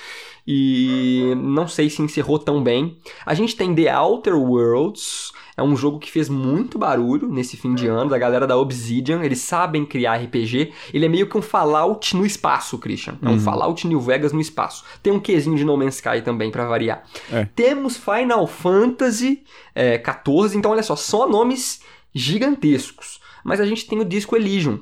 E 0.46 1.34
não 1.38 1.68
sei 1.68 1.90
se 1.90 2.02
encerrou 2.02 2.38
tão 2.38 2.64
bem. 2.64 2.98
A 3.26 3.34
gente 3.34 3.56
tem 3.56 3.74
The 3.74 3.96
Outer 3.98 4.36
Worlds. 4.36 5.32
É 5.56 5.64
um 5.64 5.76
jogo 5.76 6.00
que 6.00 6.12
fez 6.12 6.30
muito 6.30 6.78
barulho 6.78 7.28
nesse 7.28 7.58
fim 7.58 7.74
de 7.74 7.88
ano, 7.88 8.10
da 8.10 8.18
galera 8.18 8.48
da 8.48 8.58
Obsidian. 8.58 9.24
Eles 9.24 9.40
sabem 9.40 9.86
criar 9.86 10.18
RPG. 10.18 10.72
Ele 10.94 11.06
é 11.06 11.10
meio 11.10 11.28
que 11.28 11.38
um 11.38 11.42
Fallout 11.42 12.16
no 12.16 12.26
espaço, 12.26 12.78
Christian. 12.78 13.18
É 13.22 13.30
um 13.30 13.40
Fallout 13.40 13.88
New 13.88 14.00
Vegas 14.00 14.32
no 14.32 14.40
espaço. 14.40 14.84
Tem 15.04 15.12
um 15.12 15.20
quesinho 15.20 15.56
de 15.56 15.64
No 15.64 15.78
Man's 15.78 15.96
Sky 15.96 16.22
também, 16.24 16.52
pra 16.52 16.66
variar. 16.66 17.04
É. 17.32 17.46
Temos 17.56 17.98
Final 17.98 18.48
Fantasy 18.48 19.44
é, 19.76 19.98
14. 19.98 20.58
Então, 20.58 20.72
olha 20.72 20.84
só, 20.84 20.96
só 20.96 21.28
nomes 21.28 21.82
gigantescos. 22.14 23.20
Mas 23.44 23.60
a 23.60 23.66
gente 23.66 23.88
tem 23.88 24.00
o 24.00 24.06
Disco 24.06 24.36
Elysium. 24.36 24.80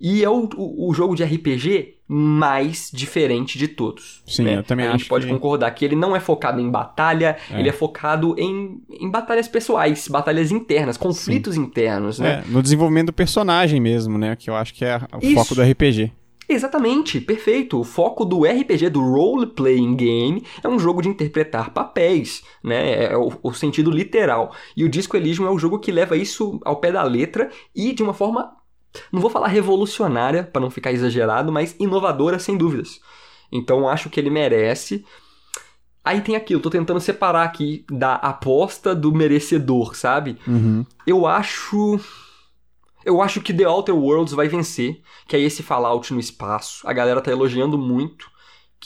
E 0.00 0.22
é 0.22 0.28
o, 0.28 0.48
o, 0.56 0.90
o 0.90 0.94
jogo 0.94 1.14
de 1.14 1.24
RPG 1.24 1.94
mais 2.08 2.90
diferente 2.92 3.58
de 3.58 3.66
todos. 3.66 4.22
Sim, 4.26 4.44
né? 4.44 4.58
eu 4.58 4.62
também 4.62 4.86
A 4.86 4.90
gente 4.92 5.00
acho 5.02 5.08
pode 5.08 5.26
que- 5.26 5.32
concordar 5.32 5.70
que 5.72 5.84
ele 5.84 5.96
não 5.96 6.14
é 6.14 6.20
focado 6.20 6.60
em 6.60 6.70
batalha, 6.70 7.36
É. 7.50 7.58
ele 7.58 7.68
é 7.68 7.72
focado 7.72 8.34
em, 8.38 8.80
em 8.90 9.10
batalhas 9.10 9.48
pessoais, 9.48 10.06
batalhas 10.06 10.52
internas, 10.52 10.96
conflitos 10.96 11.56
internos, 11.56 12.18
né? 12.18 12.44
É, 12.46 12.50
no 12.50 12.62
desenvolvimento 12.62 13.06
do 13.06 13.12
personagem 13.12 13.80
mesmo, 13.80 14.18
né? 14.18 14.36
Que 14.36 14.50
eu 14.50 14.54
acho 14.54 14.72
que 14.74 14.84
é 14.84 14.98
o 15.14 15.18
Isso. 15.24 15.34
foco 15.34 15.54
do 15.54 15.62
RPG. 15.62 16.12
Exatamente, 16.48 17.20
perfeito. 17.20 17.80
O 17.80 17.82
foco 17.82 18.24
do 18.24 18.44
RPG, 18.44 18.88
do 18.88 19.00
Role 19.00 19.46
Playing 19.48 19.96
Game, 19.96 20.44
é 20.62 20.68
um 20.68 20.78
jogo 20.78 21.02
de 21.02 21.08
interpretar 21.08 21.70
papéis, 21.70 22.44
né? 22.62 23.06
É 23.06 23.16
o, 23.16 23.32
o 23.42 23.52
sentido 23.52 23.90
literal. 23.90 24.54
E 24.76 24.84
o 24.84 24.88
Disco 24.88 25.16
Elysium 25.16 25.46
é 25.46 25.50
o 25.50 25.58
jogo 25.58 25.80
que 25.80 25.90
leva 25.90 26.16
isso 26.16 26.60
ao 26.64 26.76
pé 26.76 26.92
da 26.92 27.02
letra 27.02 27.50
e 27.74 27.92
de 27.92 28.00
uma 28.02 28.14
forma, 28.14 28.52
não 29.12 29.20
vou 29.20 29.30
falar 29.30 29.48
revolucionária, 29.48 30.44
para 30.44 30.60
não 30.60 30.70
ficar 30.70 30.92
exagerado, 30.92 31.52
mas 31.52 31.76
inovadora, 31.78 32.38
sem 32.38 32.56
dúvidas. 32.56 33.00
Então 33.50 33.88
acho 33.88 34.10
que 34.10 34.18
ele 34.18 34.30
merece. 34.30 35.04
Aí 36.04 36.20
tem 36.20 36.36
aquilo, 36.36 36.60
tô 36.60 36.70
tentando 36.70 37.00
separar 37.00 37.42
aqui 37.42 37.84
da 37.90 38.14
aposta 38.14 38.94
do 38.94 39.12
merecedor, 39.12 39.96
sabe? 39.96 40.38
Uhum. 40.46 40.86
Eu 41.06 41.26
acho. 41.26 41.98
Eu 43.04 43.22
acho 43.22 43.40
que 43.40 43.54
The 43.54 43.68
Outer 43.68 43.94
Worlds 43.94 44.32
vai 44.32 44.48
vencer, 44.48 45.00
que 45.28 45.36
é 45.36 45.40
esse 45.40 45.62
Fallout 45.62 46.12
no 46.12 46.20
espaço. 46.20 46.86
A 46.88 46.92
galera 46.92 47.20
tá 47.20 47.30
elogiando 47.30 47.78
muito, 47.78 48.30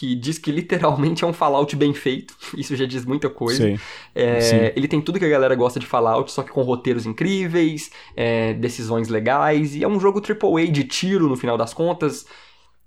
que 0.01 0.15
diz 0.15 0.39
que 0.39 0.51
literalmente 0.51 1.25
é 1.25 1.27
um 1.27 1.33
Fallout 1.35 1.77
bem 1.77 1.93
feito. 1.93 2.35
Isso 2.57 2.75
já 2.75 2.87
diz 2.87 3.05
muita 3.05 3.29
coisa. 3.29 3.79
É, 4.15 4.41
Sim. 4.41 4.57
ele 4.75 4.89
tem 4.89 4.99
tudo 4.99 5.19
que 5.19 5.27
a 5.27 5.29
galera 5.29 5.55
gosta 5.55 5.79
de 5.79 5.85
Fallout, 5.85 6.33
só 6.33 6.43
que 6.43 6.51
com 6.51 6.63
roteiros 6.63 7.05
incríveis, 7.05 7.91
é, 8.17 8.55
decisões 8.55 9.09
legais, 9.09 9.77
e 9.77 9.85
é 9.85 9.89
um 9.89 10.01
jogo 10.01 10.23
AAA 10.23 10.69
de 10.69 10.85
tiro 10.85 11.29
no 11.29 11.37
final 11.37 11.59
das 11.59 11.75
contas, 11.75 12.25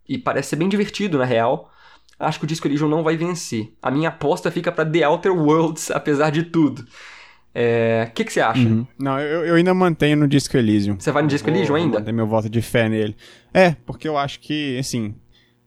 e 0.10 0.18
parece 0.18 0.50
ser 0.50 0.56
bem 0.56 0.68
divertido 0.68 1.20
na 1.20 1.24
real. 1.24 1.70
Acho 2.18 2.40
que 2.40 2.46
o 2.46 2.48
Disco 2.48 2.68
Elysium 2.68 2.90
não 2.90 3.04
vai 3.04 3.16
vencer. 3.16 3.72
A 3.80 3.92
minha 3.92 4.10
aposta 4.10 4.50
fica 4.50 4.72
pra 4.72 4.84
The 4.84 5.08
Outer 5.08 5.34
Worlds, 5.34 5.92
apesar 5.94 6.32
de 6.32 6.42
tudo. 6.42 6.82
O 6.82 8.12
que, 8.16 8.26
que 8.26 8.34
você 8.34 8.42
acha? 8.42 8.68
Uhum. 8.68 8.88
Não, 8.98 9.20
eu, 9.20 9.46
eu 9.46 9.54
ainda 9.54 9.72
mantenho 9.76 10.18
no 10.18 10.28
Disco 10.28 10.58
Elysium. 10.58 11.00
Você 11.00 11.12
vai 11.12 11.22
no 11.22 11.30
Disco 11.30 11.48
Elysium 11.48 11.76
ainda? 11.76 12.00
manter 12.00 12.12
meu 12.12 12.26
voto 12.26 12.50
de 12.50 12.60
fé 12.64 12.90
nele. 12.90 13.16
É, 13.54 13.76
porque 13.86 14.08
eu 14.08 14.18
acho 14.18 14.40
que, 14.40 14.80
assim, 14.80 15.14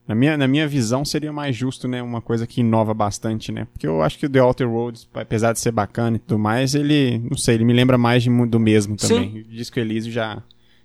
na 0.07 0.15
minha, 0.15 0.37
na 0.37 0.47
minha 0.47 0.69
visão 0.69 1.05
seria 1.05 1.33
mais 1.33 1.57
justo, 1.57 1.89
né, 1.89 2.01
uma 2.03 2.21
coisa 2.21 2.47
que 2.47 2.61
inova 2.61 2.95
bastante, 2.95 3.51
né? 3.51 3.67
Porque 3.73 3.87
eu 3.87 4.03
acho 4.03 4.19
que 4.19 4.27
o 4.27 4.31
The 4.31 4.41
Outer 4.41 4.69
Worlds, 4.71 5.09
apesar 5.15 5.53
de 5.53 5.61
ser 5.61 5.73
bacana 5.73 6.17
e 6.17 6.21
tudo 6.21 6.39
mais, 6.39 6.75
ele, 6.75 7.19
não 7.29 7.37
sei, 7.37 7.57
ele 7.57 7.65
me 7.65 7.73
lembra 7.73 7.99
mais 7.99 8.23
de, 8.23 8.31
do 8.47 8.61
mesmo 8.61 8.97
também. 8.97 9.41
O 9.41 9.45
Disco 9.45 9.79
Elysium 9.81 10.13
já 10.13 10.43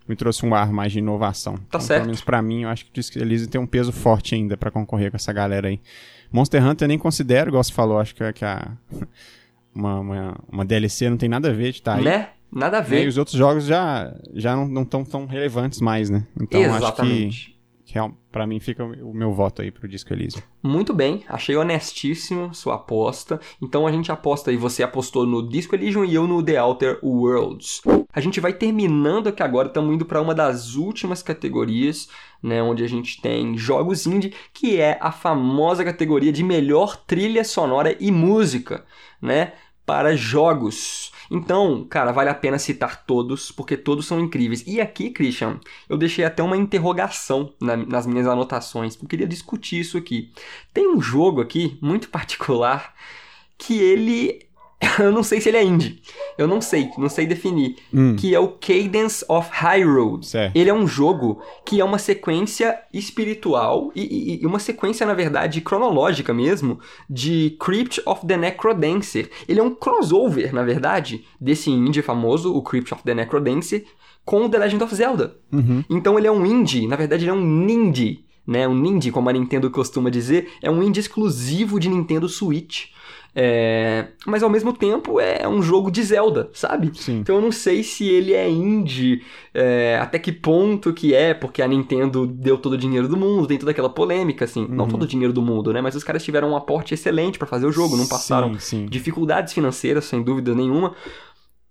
me 0.08 0.16
trouxe 0.16 0.46
um 0.46 0.56
ar 0.56 0.72
mais 0.72 0.92
de 0.92 1.00
inovação. 1.00 1.56
Então, 1.68 1.80
certo. 1.80 2.00
Pelo 2.02 2.06
menos 2.08 2.22
pra 2.22 2.42
mim, 2.42 2.64
eu 2.64 2.70
acho 2.70 2.86
que 2.86 2.92
o 2.92 2.94
Disco 2.94 3.20
Elysium 3.20 3.48
tem 3.50 3.62
um 3.62 3.68
peso 3.68 3.92
forte 3.92 4.34
ainda 4.34 4.58
pra 4.58 4.72
concorrer 4.72 5.12
com 5.12 5.18
essa 5.18 5.32
galera 5.32 5.68
aí. 5.68 5.80
Monster 6.32 6.66
Hunter 6.66 6.86
eu 6.86 6.90
nem 6.90 6.98
considero, 6.98 7.50
igual 7.50 7.64
você 7.64 7.72
falou, 7.74 8.00
acho 8.00 8.16
que, 8.16 8.34
que 8.34 8.46
a... 8.46 8.72
Uma, 9.74 10.00
uma, 10.02 10.38
uma 10.52 10.66
DLC 10.66 11.10
não 11.10 11.16
tem 11.16 11.30
nada 11.30 11.50
a 11.50 11.54
ver 11.54 11.72
de 11.72 11.78
estar 11.78 11.96
aí. 11.96 12.04
Né? 12.04 12.28
Nada 12.52 12.80
a 12.80 12.82
Né, 12.82 12.88
E 12.88 12.90
ver. 12.90 13.08
os 13.08 13.18
outros 13.18 13.38
jogos 13.38 13.64
já, 13.66 14.14
já 14.34 14.54
não 14.54 14.84
estão 14.84 15.06
tão 15.06 15.26
relevantes 15.26 15.80
mais, 15.80 16.10
né? 16.10 16.28
Então 16.42 16.62
acho 16.76 16.94
que, 16.96 17.56
Real- 17.94 18.14
pra 18.32 18.48
mim 18.48 18.60
fica 18.60 18.84
o 18.84 19.14
meu 19.14 19.34
voto 19.34 19.62
aí 19.62 19.70
pro 19.70 19.88
Disco 19.88 20.14
Elysium. 20.14 20.42
Muito 20.64 20.94
bem, 20.94 21.24
achei 21.28 21.56
honestíssimo 21.58 22.54
sua 22.54 22.76
aposta. 22.76 23.40
Então 23.62 23.86
a 23.86 23.92
gente 23.92 24.12
aposta 24.12 24.50
aí, 24.50 24.58
você 24.58 24.82
apostou 24.84 25.26
no 25.28 25.48
Disco 25.48 25.76
Elysium 25.76 26.06
e 26.06 26.16
eu 26.16 26.26
no 26.26 26.42
The 26.42 26.62
Outer 26.62 27.00
Worlds. 27.04 27.82
A 28.14 28.22
gente 28.22 28.40
vai 28.40 28.54
terminando 28.54 29.28
aqui 29.28 29.44
agora, 29.44 29.68
estamos 29.68 29.94
indo 29.94 30.06
para 30.06 30.22
uma 30.22 30.34
das 30.34 30.76
últimas 30.76 31.22
categorias, 31.22 32.08
né, 32.42 32.62
onde 32.64 32.84
a 32.84 32.88
gente 32.88 33.22
tem 33.22 33.58
jogos 33.58 34.06
indie, 34.08 34.34
que 34.54 34.80
é 34.80 34.98
a 35.02 35.12
famosa 35.12 35.84
categoria 35.84 36.32
de 36.32 36.44
melhor 36.44 36.96
trilha 37.06 37.44
sonora 37.44 37.96
e 38.00 38.12
música, 38.12 38.86
né, 39.22 39.54
para 39.86 40.16
jogos. 40.16 41.12
Então, 41.34 41.86
cara, 41.90 42.12
vale 42.12 42.30
a 42.30 42.36
pena 42.36 42.60
citar 42.60 43.06
todos, 43.06 43.52
porque 43.54 43.78
todos 43.78 44.06
são 44.06 44.20
incríveis. 44.20 44.66
E 44.68 44.82
aqui, 44.82 45.10
Christian, 45.10 45.60
eu 45.88 45.98
deixei 45.98 46.26
até 46.26 46.44
uma 46.44 46.58
interrogação 46.58 47.54
na- 47.62 47.78
nas 47.78 48.06
minhas 48.06 48.28
anotações, 48.28 48.96
porque 48.96 49.06
eu 49.06 49.10
queria 49.10 49.28
discutir 49.28 49.80
isso 49.80 49.98
aqui. 49.98 50.32
Tem 50.74 50.88
um 50.94 51.00
jogo 51.02 51.40
aqui, 51.42 51.78
muito 51.82 52.10
particular, 52.12 52.94
que 53.58 53.78
ele 53.80 54.46
eu 55.00 55.12
não 55.12 55.22
sei 55.24 55.40
se 55.40 55.50
ele 55.50 55.58
é 55.58 55.64
indie. 55.64 56.02
Eu 56.38 56.48
não 56.48 56.60
sei, 56.60 56.90
não 56.98 57.08
sei 57.10 57.26
definir. 57.28 57.76
Que 58.18 58.34
é 58.34 58.40
o 58.40 58.48
Cadence 58.50 59.24
of 59.30 59.50
Hyrule. 59.52 60.24
Certo. 60.24 60.56
Ele 60.56 60.70
é 60.70 60.74
um 60.74 60.88
jogo 60.88 61.40
que 61.66 61.80
é 61.80 61.86
uma 61.86 62.00
sequência 62.00 62.78
espiritual 62.92 63.92
e, 63.96 64.02
e- 64.02 64.42
e 64.42 64.46
uma 64.46 64.60
sequência, 64.60 65.06
na 65.06 65.14
verdade, 65.14 65.62
cronológica 65.62 66.34
mesmo, 66.34 66.80
de 67.10 67.56
Crypt 67.60 68.02
of 68.06 68.26
the 68.26 68.38
Necrodancer. 68.38 69.30
Ele 69.48 69.60
é 69.60 69.64
um 69.64 69.74
crossover, 69.76 70.54
na 70.54 70.64
verdade, 70.64 71.24
desse 71.40 71.70
indie 71.70 72.02
famoso, 72.02 72.54
o 72.56 72.62
Crypt 72.62 72.94
of 72.94 73.04
the 73.04 73.14
Necrodancer, 73.14 73.86
com 74.26 74.46
o 74.46 74.50
The 74.50 74.58
Legend 74.58 74.84
of 74.84 74.96
Zelda. 74.96 75.36
Então 75.90 76.18
ele 76.18 76.28
é 76.28 76.32
um 76.32 76.46
indie, 76.46 76.88
na 76.88 76.96
verdade 76.96 77.24
ele 77.24 77.32
é 77.32 77.34
um 77.34 77.42
nindie, 77.46 78.26
né? 78.48 78.68
Um 78.68 78.76
nindie, 78.76 79.12
como 79.12 79.30
a 79.30 79.34
Nintendo 79.34 79.70
costuma 79.70 80.10
dizer, 80.10 80.50
é 80.62 80.70
um 80.70 80.82
indie 80.82 81.00
exclusivo 81.00 81.80
de 81.80 81.90
Nintendo 81.90 82.28
Switch. 82.30 82.88
É, 83.34 84.08
Mas 84.26 84.44
ao 84.44 84.50
mesmo 84.50 84.74
tempo 84.74 85.20
é 85.20 85.48
um 85.48 85.62
jogo 85.62 85.90
de 85.90 86.04
Zelda, 86.04 86.50
sabe? 86.54 86.92
Sim. 86.94 87.20
Então 87.20 87.36
eu 87.36 87.42
não 87.42 87.52
sei 87.52 87.82
se 87.82 88.08
ele 88.08 88.34
é 88.34 88.50
indie, 88.50 89.24
é, 89.54 89.98
até 90.02 90.20
que 90.20 90.32
ponto 90.34 90.94
que 90.94 91.14
é, 91.14 91.34
porque 91.34 91.62
a 91.62 91.68
Nintendo 91.68 92.28
deu 92.28 92.58
todo 92.58 92.74
o 92.74 92.78
dinheiro 92.78 93.08
do 93.08 93.16
mundo, 93.16 93.48
tem 93.48 93.58
toda 93.58 93.72
aquela 93.72 93.90
polêmica, 93.90 94.44
assim. 94.46 94.68
Não 94.68 94.88
todo 94.88 95.04
o 95.04 95.08
dinheiro 95.08 95.32
do 95.34 95.42
mundo, 95.42 95.72
né? 95.72 95.80
Mas 95.80 95.96
os 95.96 96.04
caras 96.04 96.24
tiveram 96.24 96.52
um 96.52 96.56
aporte 96.58 96.94
excelente 96.94 97.40
pra 97.40 97.48
fazer 97.48 97.66
o 97.66 97.72
jogo, 97.72 97.96
não 97.96 98.08
passaram 98.08 98.54
Sim, 98.56 98.60
sim. 98.60 98.86
dificuldades 98.86 99.54
financeiras, 99.54 100.06
sem 100.06 100.22
dúvida 100.22 100.54
nenhuma. 100.54 100.94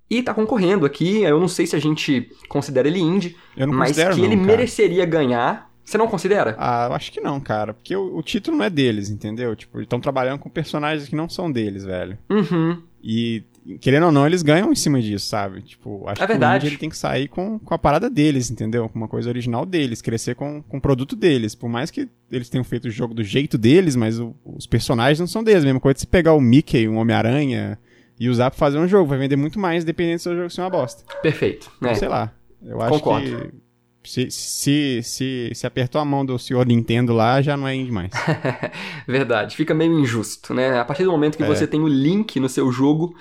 E 0.08 0.22
tá 0.22 0.34
concorrendo 0.34 0.84
aqui, 0.84 1.22
eu 1.22 1.38
não 1.38 1.46
sei 1.46 1.66
se 1.66 1.76
a 1.76 1.78
gente 1.78 2.32
considera 2.48 2.88
ele 2.88 2.98
indie, 2.98 3.36
mas 3.68 3.96
que 3.96 4.02
não, 4.02 4.24
ele 4.24 4.34
cara. 4.34 4.46
mereceria 4.46 5.04
ganhar. 5.04 5.69
Você 5.90 5.98
não 5.98 6.06
considera? 6.06 6.54
Ah, 6.56 6.86
eu 6.88 6.94
acho 6.94 7.10
que 7.10 7.20
não, 7.20 7.40
cara. 7.40 7.74
Porque 7.74 7.96
o, 7.96 8.16
o 8.16 8.22
título 8.22 8.56
não 8.56 8.64
é 8.64 8.70
deles, 8.70 9.10
entendeu? 9.10 9.56
Tipo, 9.56 9.78
eles 9.78 9.86
estão 9.86 9.98
trabalhando 10.00 10.38
com 10.38 10.48
personagens 10.48 11.08
que 11.08 11.16
não 11.16 11.28
são 11.28 11.50
deles, 11.50 11.84
velho. 11.84 12.16
Uhum. 12.30 12.80
E, 13.02 13.42
querendo 13.80 14.06
ou 14.06 14.12
não, 14.12 14.24
eles 14.26 14.42
ganham 14.42 14.70
em 14.70 14.74
cima 14.76 15.00
disso, 15.02 15.26
sabe? 15.26 15.62
Tipo, 15.62 16.06
acho 16.06 16.22
É 16.22 16.26
que 16.26 16.32
verdade. 16.32 16.54
o 16.54 16.66
indie, 16.66 16.74
ele 16.74 16.78
tem 16.80 16.88
que 16.90 16.96
sair 16.96 17.26
com, 17.28 17.58
com 17.58 17.74
a 17.74 17.78
parada 17.78 18.08
deles, 18.08 18.50
entendeu? 18.50 18.88
Com 18.88 18.98
uma 18.98 19.08
coisa 19.08 19.28
original 19.30 19.66
deles, 19.66 20.00
crescer 20.00 20.34
com, 20.36 20.62
com 20.62 20.76
o 20.76 20.80
produto 20.80 21.16
deles. 21.16 21.54
Por 21.56 21.68
mais 21.68 21.90
que 21.90 22.08
eles 22.30 22.48
tenham 22.48 22.62
feito 22.62 22.84
o 22.86 22.90
jogo 22.90 23.12
do 23.12 23.24
jeito 23.24 23.58
deles, 23.58 23.96
mas 23.96 24.20
o- 24.20 24.32
os 24.44 24.66
personagens 24.66 25.18
não 25.18 25.26
são 25.26 25.42
deles. 25.42 25.64
Mesma 25.64 25.80
coisa 25.80 25.94
de 25.94 26.00
você 26.02 26.06
pegar 26.06 26.34
o 26.34 26.40
Mickey, 26.40 26.86
um 26.88 26.98
Homem-Aranha, 26.98 27.76
e 28.18 28.28
usar 28.28 28.50
pra 28.50 28.58
fazer 28.58 28.78
um 28.78 28.86
jogo. 28.86 29.08
Vai 29.08 29.18
vender 29.18 29.34
muito 29.36 29.58
mais, 29.58 29.82
dependendo 29.82 30.18
se 30.20 30.28
o 30.28 30.36
jogo 30.36 30.50
ser 30.50 30.60
uma 30.60 30.70
bosta. 30.70 31.02
Perfeito. 31.22 31.68
É. 31.82 31.94
Sei 31.94 32.06
lá. 32.06 32.30
Eu 32.62 32.80
acho 32.82 32.90
Concordo. 32.98 33.26
que. 33.26 33.69
Se, 34.10 34.28
se, 34.28 35.00
se, 35.04 35.50
se 35.54 35.66
apertou 35.68 36.00
a 36.00 36.04
mão 36.04 36.26
do 36.26 36.36
senhor 36.36 36.66
Nintendo 36.66 37.12
lá, 37.12 37.40
já 37.40 37.56
não 37.56 37.68
é 37.68 37.76
indie 37.76 37.92
mais. 37.92 38.10
Verdade, 39.06 39.54
fica 39.54 39.72
meio 39.72 39.96
injusto, 40.00 40.52
né? 40.52 40.80
A 40.80 40.84
partir 40.84 41.04
do 41.04 41.12
momento 41.12 41.36
que 41.36 41.44
É. 41.44 41.46
você 41.46 41.64
tem 41.64 41.80
o 41.80 41.86
link 41.86 42.40
no 42.40 42.48
seu 42.48 42.72
jogo, 42.72 43.14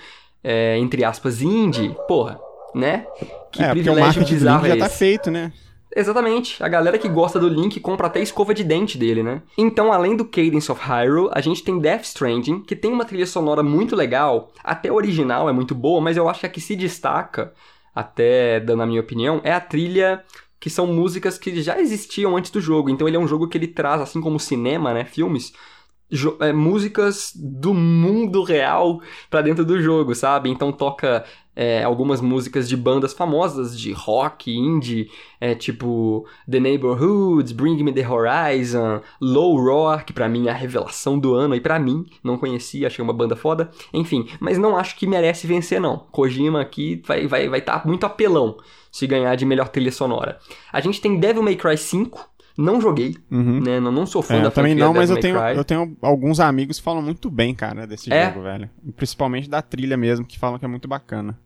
é, 0.43 0.77
entre 0.79 1.03
aspas, 1.03 1.43
indie, 1.43 1.95
porra, 2.07 2.39
né? 2.73 3.05
Que 3.51 3.61
é, 3.61 3.67
porque 3.67 3.81
o 3.81 3.83
privilégio 3.83 3.99
marketing 4.01 4.33
do 4.33 4.37
bizarro 4.39 4.63
Link 4.63 4.71
é 4.71 4.73
já 4.75 4.79
tá 4.79 4.85
esse? 4.87 4.97
feito, 4.97 5.29
né? 5.29 5.53
Exatamente. 5.95 6.63
A 6.63 6.67
galera 6.67 6.97
que 6.97 7.07
gosta 7.07 7.39
do 7.39 7.47
Link 7.47 7.79
compra 7.79 8.07
até 8.07 8.19
escova 8.19 8.51
de 8.53 8.63
dente 8.63 8.97
dele, 8.97 9.21
né? 9.21 9.43
Então, 9.55 9.93
além 9.93 10.15
do 10.15 10.25
Cadence 10.25 10.71
of 10.71 10.81
Hyrule, 10.83 11.29
a 11.33 11.39
gente 11.41 11.63
tem 11.63 11.77
Death 11.79 12.03
Stranding, 12.05 12.61
que 12.61 12.75
tem 12.75 12.91
uma 12.91 13.05
trilha 13.05 13.27
sonora 13.27 13.61
muito 13.61 13.95
legal. 13.95 14.51
Até 14.63 14.89
a 14.89 14.93
original 14.93 15.47
é 15.47 15.51
muito 15.53 15.75
boa, 15.75 16.01
mas 16.01 16.17
eu 16.17 16.27
acho 16.27 16.39
que 16.39 16.45
a 16.47 16.49
que 16.49 16.61
se 16.61 16.75
destaca, 16.75 17.53
até 17.93 18.59
dando 18.59 18.83
a 18.83 18.87
minha 18.87 19.01
opinião, 19.01 19.39
é 19.43 19.51
a 19.51 19.59
trilha 19.59 20.23
que 20.60 20.70
são 20.70 20.88
músicas 20.88 21.38
que 21.38 21.62
já 21.62 21.80
existiam 21.80 22.36
antes 22.36 22.51
do 22.51 22.60
jogo. 22.60 22.89
Então 22.89 23.07
ele 23.07 23.18
é 23.18 23.20
um 23.20 23.28
jogo 23.28 23.47
que 23.47 23.57
ele 23.57 23.68
traz, 23.68 24.01
assim 24.01 24.20
como 24.20 24.39
cinema, 24.39 24.93
né, 24.93 25.05
filmes, 25.05 25.53
é, 26.41 26.51
músicas 26.51 27.32
do 27.36 27.74
mundo 27.74 28.43
real 28.43 28.99
pra 29.30 29.41
dentro 29.41 29.64
do 29.64 29.82
jogo, 29.82 30.16
sabe? 30.16 30.49
Então 30.49 30.72
toca 30.72 31.24
é, 31.62 31.84
algumas 31.84 32.22
músicas 32.22 32.70
de 32.70 32.78
bandas 32.78 33.12
famosas 33.12 33.78
de 33.78 33.91
rock, 33.91 34.49
indie, 34.49 35.10
é, 35.41 35.53
tipo 35.53 36.26
The 36.49 36.57
Neighborhoods, 36.57 37.51
Bring 37.51 37.84
Me 37.84 37.91
The 37.91 38.07
Horizon, 38.07 39.01
Low 39.20 39.57
Roar, 39.62 40.05
que 40.05 40.14
pra 40.14 40.30
mim 40.30 40.47
é 40.47 40.51
a 40.51 40.53
revelação 40.53 41.20
do 41.20 41.34
ano, 41.34 41.53
e 41.55 41.60
pra 41.60 41.78
mim, 41.78 42.05
não 42.24 42.38
conhecia, 42.38 42.88
achei 42.88 43.03
uma 43.03 43.12
banda 43.14 43.36
foda, 43.36 43.70
enfim, 43.93 44.26
mas 44.39 44.57
não 44.57 44.78
acho 44.78 44.95
que 44.95 45.05
merece 45.05 45.45
vencer 45.47 45.82
não. 45.82 45.97
Kojima 46.12 46.62
aqui 46.62 47.01
vai 47.05 47.28
vai 47.28 47.49
vai 47.49 47.60
tá 47.62 47.82
muito 47.86 48.05
apelão 48.05 48.55
se 48.89 49.05
ganhar 49.05 49.36
de 49.36 49.45
melhor 49.45 49.68
trilha 49.68 49.91
sonora. 49.91 50.39
A 50.72 50.80
gente 50.80 51.01
tem 51.01 51.20
Devil 51.20 51.43
May 51.43 51.57
Cry 51.57 51.78
5, 51.78 52.30
não 52.57 52.80
joguei, 52.80 53.16
Uhum. 53.30 53.60
né? 53.62 53.80
Não, 53.82 53.91
não 53.91 54.05
sou 54.05 54.22
fã 54.22 54.36
É, 54.36 54.41
da 54.43 54.51
também 54.51 54.76
não, 54.76 54.93
mas 54.93 55.10
eu 55.10 55.20
tenho, 55.20 55.36
Cry. 55.38 55.57
eu 55.57 55.64
tenho 55.66 55.97
alguns 56.01 56.39
amigos 56.39 56.78
que 56.78 56.84
falam 56.84 57.01
muito 57.01 57.30
bem, 57.30 57.53
cara, 57.53 57.86
desse 57.86 58.12
É? 58.14 58.28
jogo, 58.30 58.43
velho. 58.43 58.70
Principalmente 58.95 59.49
da 59.49 59.62
trilha 59.62 59.97
mesmo, 59.97 60.26
que 60.26 60.39
falam 60.39 60.57
que 60.57 60.64
é 60.66 60.68
muito 60.68 60.88
bacana. 60.88 61.38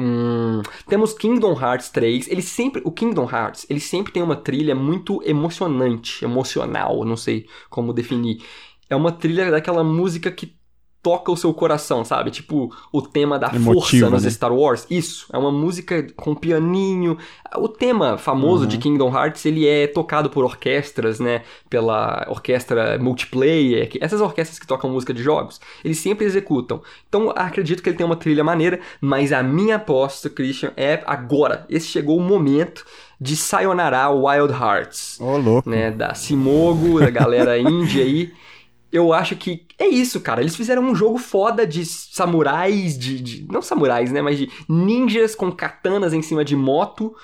Hum, 0.00 0.62
temos 0.86 1.12
Kingdom 1.12 1.60
Hearts 1.60 1.90
3. 1.90 2.28
Ele 2.28 2.40
sempre, 2.40 2.80
o 2.84 2.92
Kingdom 2.92 3.28
Hearts, 3.28 3.66
ele 3.68 3.80
sempre 3.80 4.12
tem 4.12 4.22
uma 4.22 4.36
trilha 4.36 4.72
muito 4.72 5.20
emocionante, 5.24 6.24
emocional, 6.24 7.04
não 7.04 7.16
sei 7.16 7.48
como 7.68 7.92
definir. 7.92 8.40
É 8.88 8.94
uma 8.94 9.10
trilha 9.10 9.50
daquela 9.50 9.82
música 9.82 10.30
que 10.30 10.56
toca 11.02 11.30
o 11.30 11.36
seu 11.36 11.54
coração, 11.54 12.04
sabe? 12.04 12.30
Tipo 12.30 12.74
o 12.92 13.00
tema 13.00 13.38
da 13.38 13.46
Emotiva, 13.48 13.72
força 13.74 14.10
nos 14.10 14.24
né? 14.24 14.30
Star 14.30 14.52
Wars. 14.52 14.86
Isso, 14.90 15.26
é 15.32 15.38
uma 15.38 15.50
música 15.52 16.06
com 16.16 16.34
pianinho. 16.34 17.16
O 17.56 17.68
tema 17.68 18.18
famoso 18.18 18.62
Uhum. 18.64 18.68
de 18.68 18.78
Kingdom 18.78 19.08
Hearts, 19.16 19.46
ele 19.46 19.66
é 19.66 19.86
tocado 19.86 20.28
por 20.28 20.44
orquestras, 20.44 21.20
né? 21.20 21.42
Pela 21.70 22.26
orquestra 22.28 22.98
multiplayer, 22.98 23.88
que- 23.88 23.98
essas 24.02 24.20
orquestras 24.20 24.58
que 24.58 24.66
tocam 24.66 24.90
música 24.90 25.14
de 25.14 25.22
jogos, 25.22 25.60
eles 25.84 25.98
sempre 25.98 26.26
executam. 26.26 26.82
Então, 27.08 27.32
acredito 27.34 27.82
que 27.82 27.88
ele 27.88 27.96
tem 27.96 28.04
uma 28.06 28.16
trilha 28.16 28.42
maneira, 28.42 28.80
mas 29.00 29.32
a 29.32 29.42
minha 29.42 29.76
aposta, 29.76 30.28
Christian, 30.28 30.72
é 30.76 31.02
agora. 31.06 31.64
Esse 31.70 31.86
chegou 31.86 32.18
o 32.18 32.22
momento 32.22 32.84
de 33.20 33.36
Sayonara 33.36 34.10
Wild 34.10 34.52
Hearts 34.52 35.18
Ô, 35.20 35.36
louco. 35.38 35.68
né, 35.70 35.90
da 35.90 36.14
Simogo, 36.14 37.00
da 37.00 37.10
galera 37.10 37.58
índia 37.58 38.02
aí. 38.04 38.32
Eu 38.90 39.12
acho 39.12 39.36
que 39.36 39.66
é 39.78 39.86
isso, 39.86 40.20
cara. 40.20 40.40
Eles 40.40 40.56
fizeram 40.56 40.82
um 40.82 40.94
jogo 40.94 41.18
foda 41.18 41.66
de 41.66 41.84
samurais, 41.84 42.98
de, 42.98 43.20
de- 43.20 43.46
Não 43.52 43.60
samurais, 43.62 44.10
né? 44.10 44.22
Mas 44.22 44.38
de 44.38 44.50
ninjas 44.68 45.34
com 45.34 45.52
katanas 45.52 46.12
em 46.14 46.22
cima 46.22 46.44
de 46.44 46.56
moto. 46.56 47.14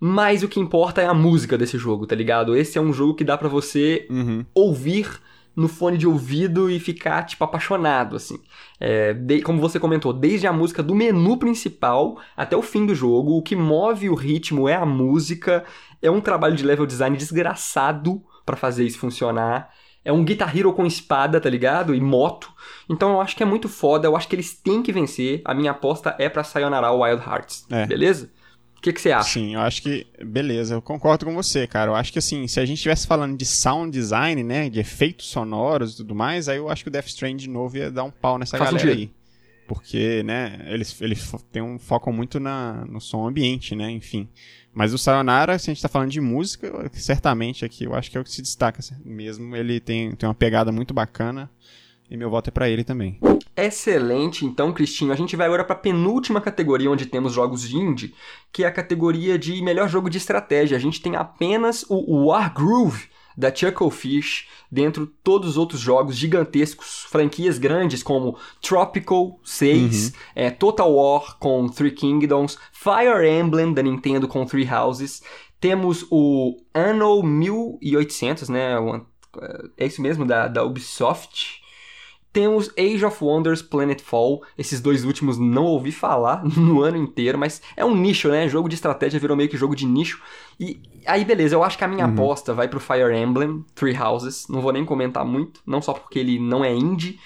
Mas 0.00 0.42
o 0.42 0.48
que 0.48 0.60
importa 0.60 1.00
é 1.00 1.06
a 1.06 1.14
música 1.14 1.56
desse 1.56 1.78
jogo, 1.78 2.06
tá 2.06 2.14
ligado? 2.14 2.54
Esse 2.56 2.76
é 2.76 2.80
um 2.80 2.92
jogo 2.92 3.14
que 3.14 3.24
dá 3.24 3.38
pra 3.38 3.48
você 3.48 4.06
Uhum. 4.10 4.44
ouvir 4.54 5.08
no 5.54 5.68
fone 5.68 5.96
de 5.96 6.06
ouvido 6.06 6.68
e 6.70 6.78
ficar, 6.78 7.22
tipo, 7.24 7.42
apaixonado, 7.42 8.14
assim. 8.14 8.38
É, 8.78 9.14
de- 9.14 9.40
como 9.40 9.58
você 9.58 9.80
comentou, 9.80 10.12
desde 10.12 10.46
a 10.46 10.52
música 10.52 10.82
do 10.82 10.94
menu 10.94 11.38
principal 11.38 12.18
até 12.36 12.54
o 12.54 12.60
fim 12.60 12.84
do 12.84 12.94
jogo, 12.94 13.38
o 13.38 13.42
que 13.42 13.56
move 13.56 14.10
o 14.10 14.14
ritmo 14.14 14.68
é 14.68 14.74
a 14.74 14.84
música. 14.84 15.64
É 16.02 16.10
um 16.10 16.20
trabalho 16.20 16.54
de 16.54 16.62
level 16.62 16.84
design 16.84 17.16
desgraçado 17.16 18.22
pra 18.44 18.54
fazer 18.54 18.84
isso 18.84 18.98
funcionar. 18.98 19.70
É 20.06 20.12
um 20.12 20.24
Guitar 20.24 20.56
Hero 20.56 20.72
com 20.72 20.86
espada, 20.86 21.40
tá 21.40 21.50
ligado? 21.50 21.94
E 21.94 22.00
moto. 22.00 22.50
Então 22.88 23.10
eu 23.10 23.20
acho 23.20 23.34
que 23.34 23.42
é 23.42 23.46
muito 23.46 23.68
foda, 23.68 24.06
eu 24.06 24.16
acho 24.16 24.28
que 24.28 24.36
eles 24.36 24.54
têm 24.54 24.82
que 24.82 24.92
vencer. 24.92 25.42
A 25.44 25.52
minha 25.52 25.72
aposta 25.72 26.14
é 26.18 26.28
pra 26.28 26.44
Sayonara 26.44 26.92
Wild 26.92 27.22
Hearts. 27.22 27.66
É. 27.70 27.86
Beleza? 27.86 28.30
O 28.78 28.80
que 28.80 28.92
que 28.92 29.00
você 29.00 29.10
acha? 29.10 29.30
Sim, 29.30 29.54
eu 29.54 29.60
acho 29.60 29.82
que. 29.82 30.06
Beleza, 30.24 30.74
eu 30.74 30.82
concordo 30.82 31.24
com 31.26 31.34
você, 31.34 31.66
cara. 31.66 31.90
Eu 31.90 31.96
acho 31.96 32.12
que 32.12 32.18
assim, 32.20 32.46
se 32.46 32.60
a 32.60 32.64
gente 32.64 32.76
estivesse 32.76 33.06
falando 33.06 33.36
de 33.36 33.44
sound 33.44 33.90
design, 33.90 34.44
né? 34.44 34.70
De 34.70 34.78
efeitos 34.78 35.26
sonoros 35.26 35.94
e 35.94 35.96
tudo 35.96 36.14
mais, 36.14 36.48
aí 36.48 36.58
eu 36.58 36.68
acho 36.68 36.84
que 36.84 36.88
o 36.88 36.92
Death 36.92 37.06
Strand 37.06 37.36
de 37.36 37.48
novo 37.48 37.76
ia 37.76 37.90
dar 37.90 38.04
um 38.04 38.10
pau 38.10 38.38
nessa 38.38 38.56
Faz 38.56 38.70
galera 38.70 38.88
sentido. 38.88 39.10
aí. 39.10 39.16
Porque, 39.66 40.22
né, 40.22 40.64
eles, 40.68 41.00
eles 41.00 41.34
tem 41.50 41.60
um, 41.60 41.76
focam 41.76 42.12
muito 42.12 42.38
na, 42.38 42.84
no 42.84 43.00
som 43.00 43.26
ambiente, 43.26 43.74
né? 43.74 43.90
Enfim. 43.90 44.28
Mas 44.76 44.92
o 44.92 44.98
Sayonara, 44.98 45.58
se 45.58 45.70
a 45.70 45.72
gente 45.72 45.80
tá 45.80 45.88
falando 45.88 46.10
de 46.10 46.20
música, 46.20 46.70
certamente 46.92 47.64
aqui 47.64 47.84
eu 47.84 47.94
acho 47.94 48.10
que 48.10 48.18
é 48.18 48.20
o 48.20 48.24
que 48.24 48.30
se 48.30 48.42
destaca 48.42 48.78
mesmo. 49.02 49.56
Ele 49.56 49.80
tem, 49.80 50.14
tem 50.14 50.28
uma 50.28 50.34
pegada 50.34 50.70
muito 50.70 50.92
bacana. 50.92 51.50
E 52.10 52.16
meu 52.16 52.28
voto 52.28 52.48
é 52.48 52.50
pra 52.50 52.68
ele 52.68 52.84
também. 52.84 53.18
Excelente, 53.56 54.44
então, 54.44 54.74
Cristinho. 54.74 55.12
A 55.12 55.16
gente 55.16 55.34
vai 55.34 55.46
agora 55.46 55.64
para 55.64 55.74
a 55.74 55.78
penúltima 55.78 56.42
categoria 56.42 56.90
onde 56.90 57.06
temos 57.06 57.32
jogos 57.32 57.66
de 57.66 57.74
indie, 57.74 58.14
que 58.52 58.64
é 58.64 58.66
a 58.66 58.70
categoria 58.70 59.38
de 59.38 59.62
melhor 59.62 59.88
jogo 59.88 60.10
de 60.10 60.18
estratégia. 60.18 60.76
A 60.76 60.80
gente 60.80 61.00
tem 61.00 61.16
apenas 61.16 61.82
o 61.88 62.26
Wargroove 62.26 63.08
da 63.36 63.54
Chucklefish, 63.54 64.48
dentro 64.70 65.06
de 65.06 65.12
todos 65.22 65.50
os 65.50 65.56
outros 65.56 65.80
jogos 65.80 66.16
gigantescos, 66.16 67.04
franquias 67.08 67.58
grandes 67.58 68.02
como 68.02 68.38
Tropical 68.60 69.38
6, 69.44 70.12
é, 70.34 70.50
Total 70.50 70.90
War 70.90 71.36
com 71.38 71.68
Three 71.68 71.90
Kingdoms, 71.90 72.58
Fire 72.72 73.28
Emblem 73.28 73.74
da 73.74 73.82
Nintendo 73.82 74.26
com 74.26 74.46
Three 74.46 74.68
Houses. 74.68 75.22
Temos 75.60 76.06
o 76.10 76.56
Anno 76.74 77.22
1800, 77.22 78.48
né? 78.48 78.74
É 79.76 79.86
isso 79.86 80.00
mesmo, 80.00 80.24
da, 80.24 80.48
da 80.48 80.64
Ubisoft. 80.64 81.65
Temos 82.36 82.70
Age 82.78 83.02
of 83.02 83.24
Wonders 83.24 83.62
Planetfall. 83.62 84.42
Esses 84.58 84.78
dois 84.78 85.06
últimos 85.06 85.38
não 85.38 85.64
ouvi 85.64 85.90
falar 85.90 86.44
no 86.44 86.82
ano 86.82 86.98
inteiro, 86.98 87.38
mas 87.38 87.62
é 87.74 87.82
um 87.82 87.96
nicho, 87.96 88.28
né? 88.28 88.46
Jogo 88.46 88.68
de 88.68 88.74
estratégia 88.74 89.18
virou 89.18 89.34
meio 89.34 89.48
que 89.48 89.56
jogo 89.56 89.74
de 89.74 89.86
nicho. 89.86 90.20
E 90.60 90.78
aí, 91.06 91.24
beleza, 91.24 91.54
eu 91.54 91.64
acho 91.64 91.78
que 91.78 91.84
a 91.84 91.88
minha 91.88 92.04
aposta 92.04 92.52
vai 92.52 92.68
pro 92.68 92.78
Fire 92.78 93.10
Emblem 93.16 93.64
Three 93.74 93.96
Houses. 93.96 94.48
Não 94.50 94.60
vou 94.60 94.70
nem 94.70 94.84
comentar 94.84 95.24
muito, 95.24 95.62
não 95.66 95.80
só 95.80 95.94
porque 95.94 96.18
ele 96.18 96.38
não 96.38 96.62
é 96.62 96.70
indie, 96.74 97.18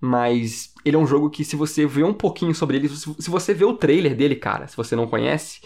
mas 0.00 0.72
ele 0.82 0.96
é 0.96 0.98
um 0.98 1.06
jogo 1.06 1.28
que 1.28 1.44
se 1.44 1.56
você 1.56 1.84
vê 1.84 2.02
um 2.02 2.14
pouquinho 2.14 2.54
sobre 2.54 2.78
ele, 2.78 2.88
se 2.88 3.14
se 3.18 3.28
você 3.28 3.52
vê 3.52 3.66
o 3.66 3.74
trailer 3.74 4.16
dele, 4.16 4.34
cara, 4.34 4.66
se 4.66 4.74
você 4.74 4.96
não 4.96 5.06
conhece, 5.06 5.60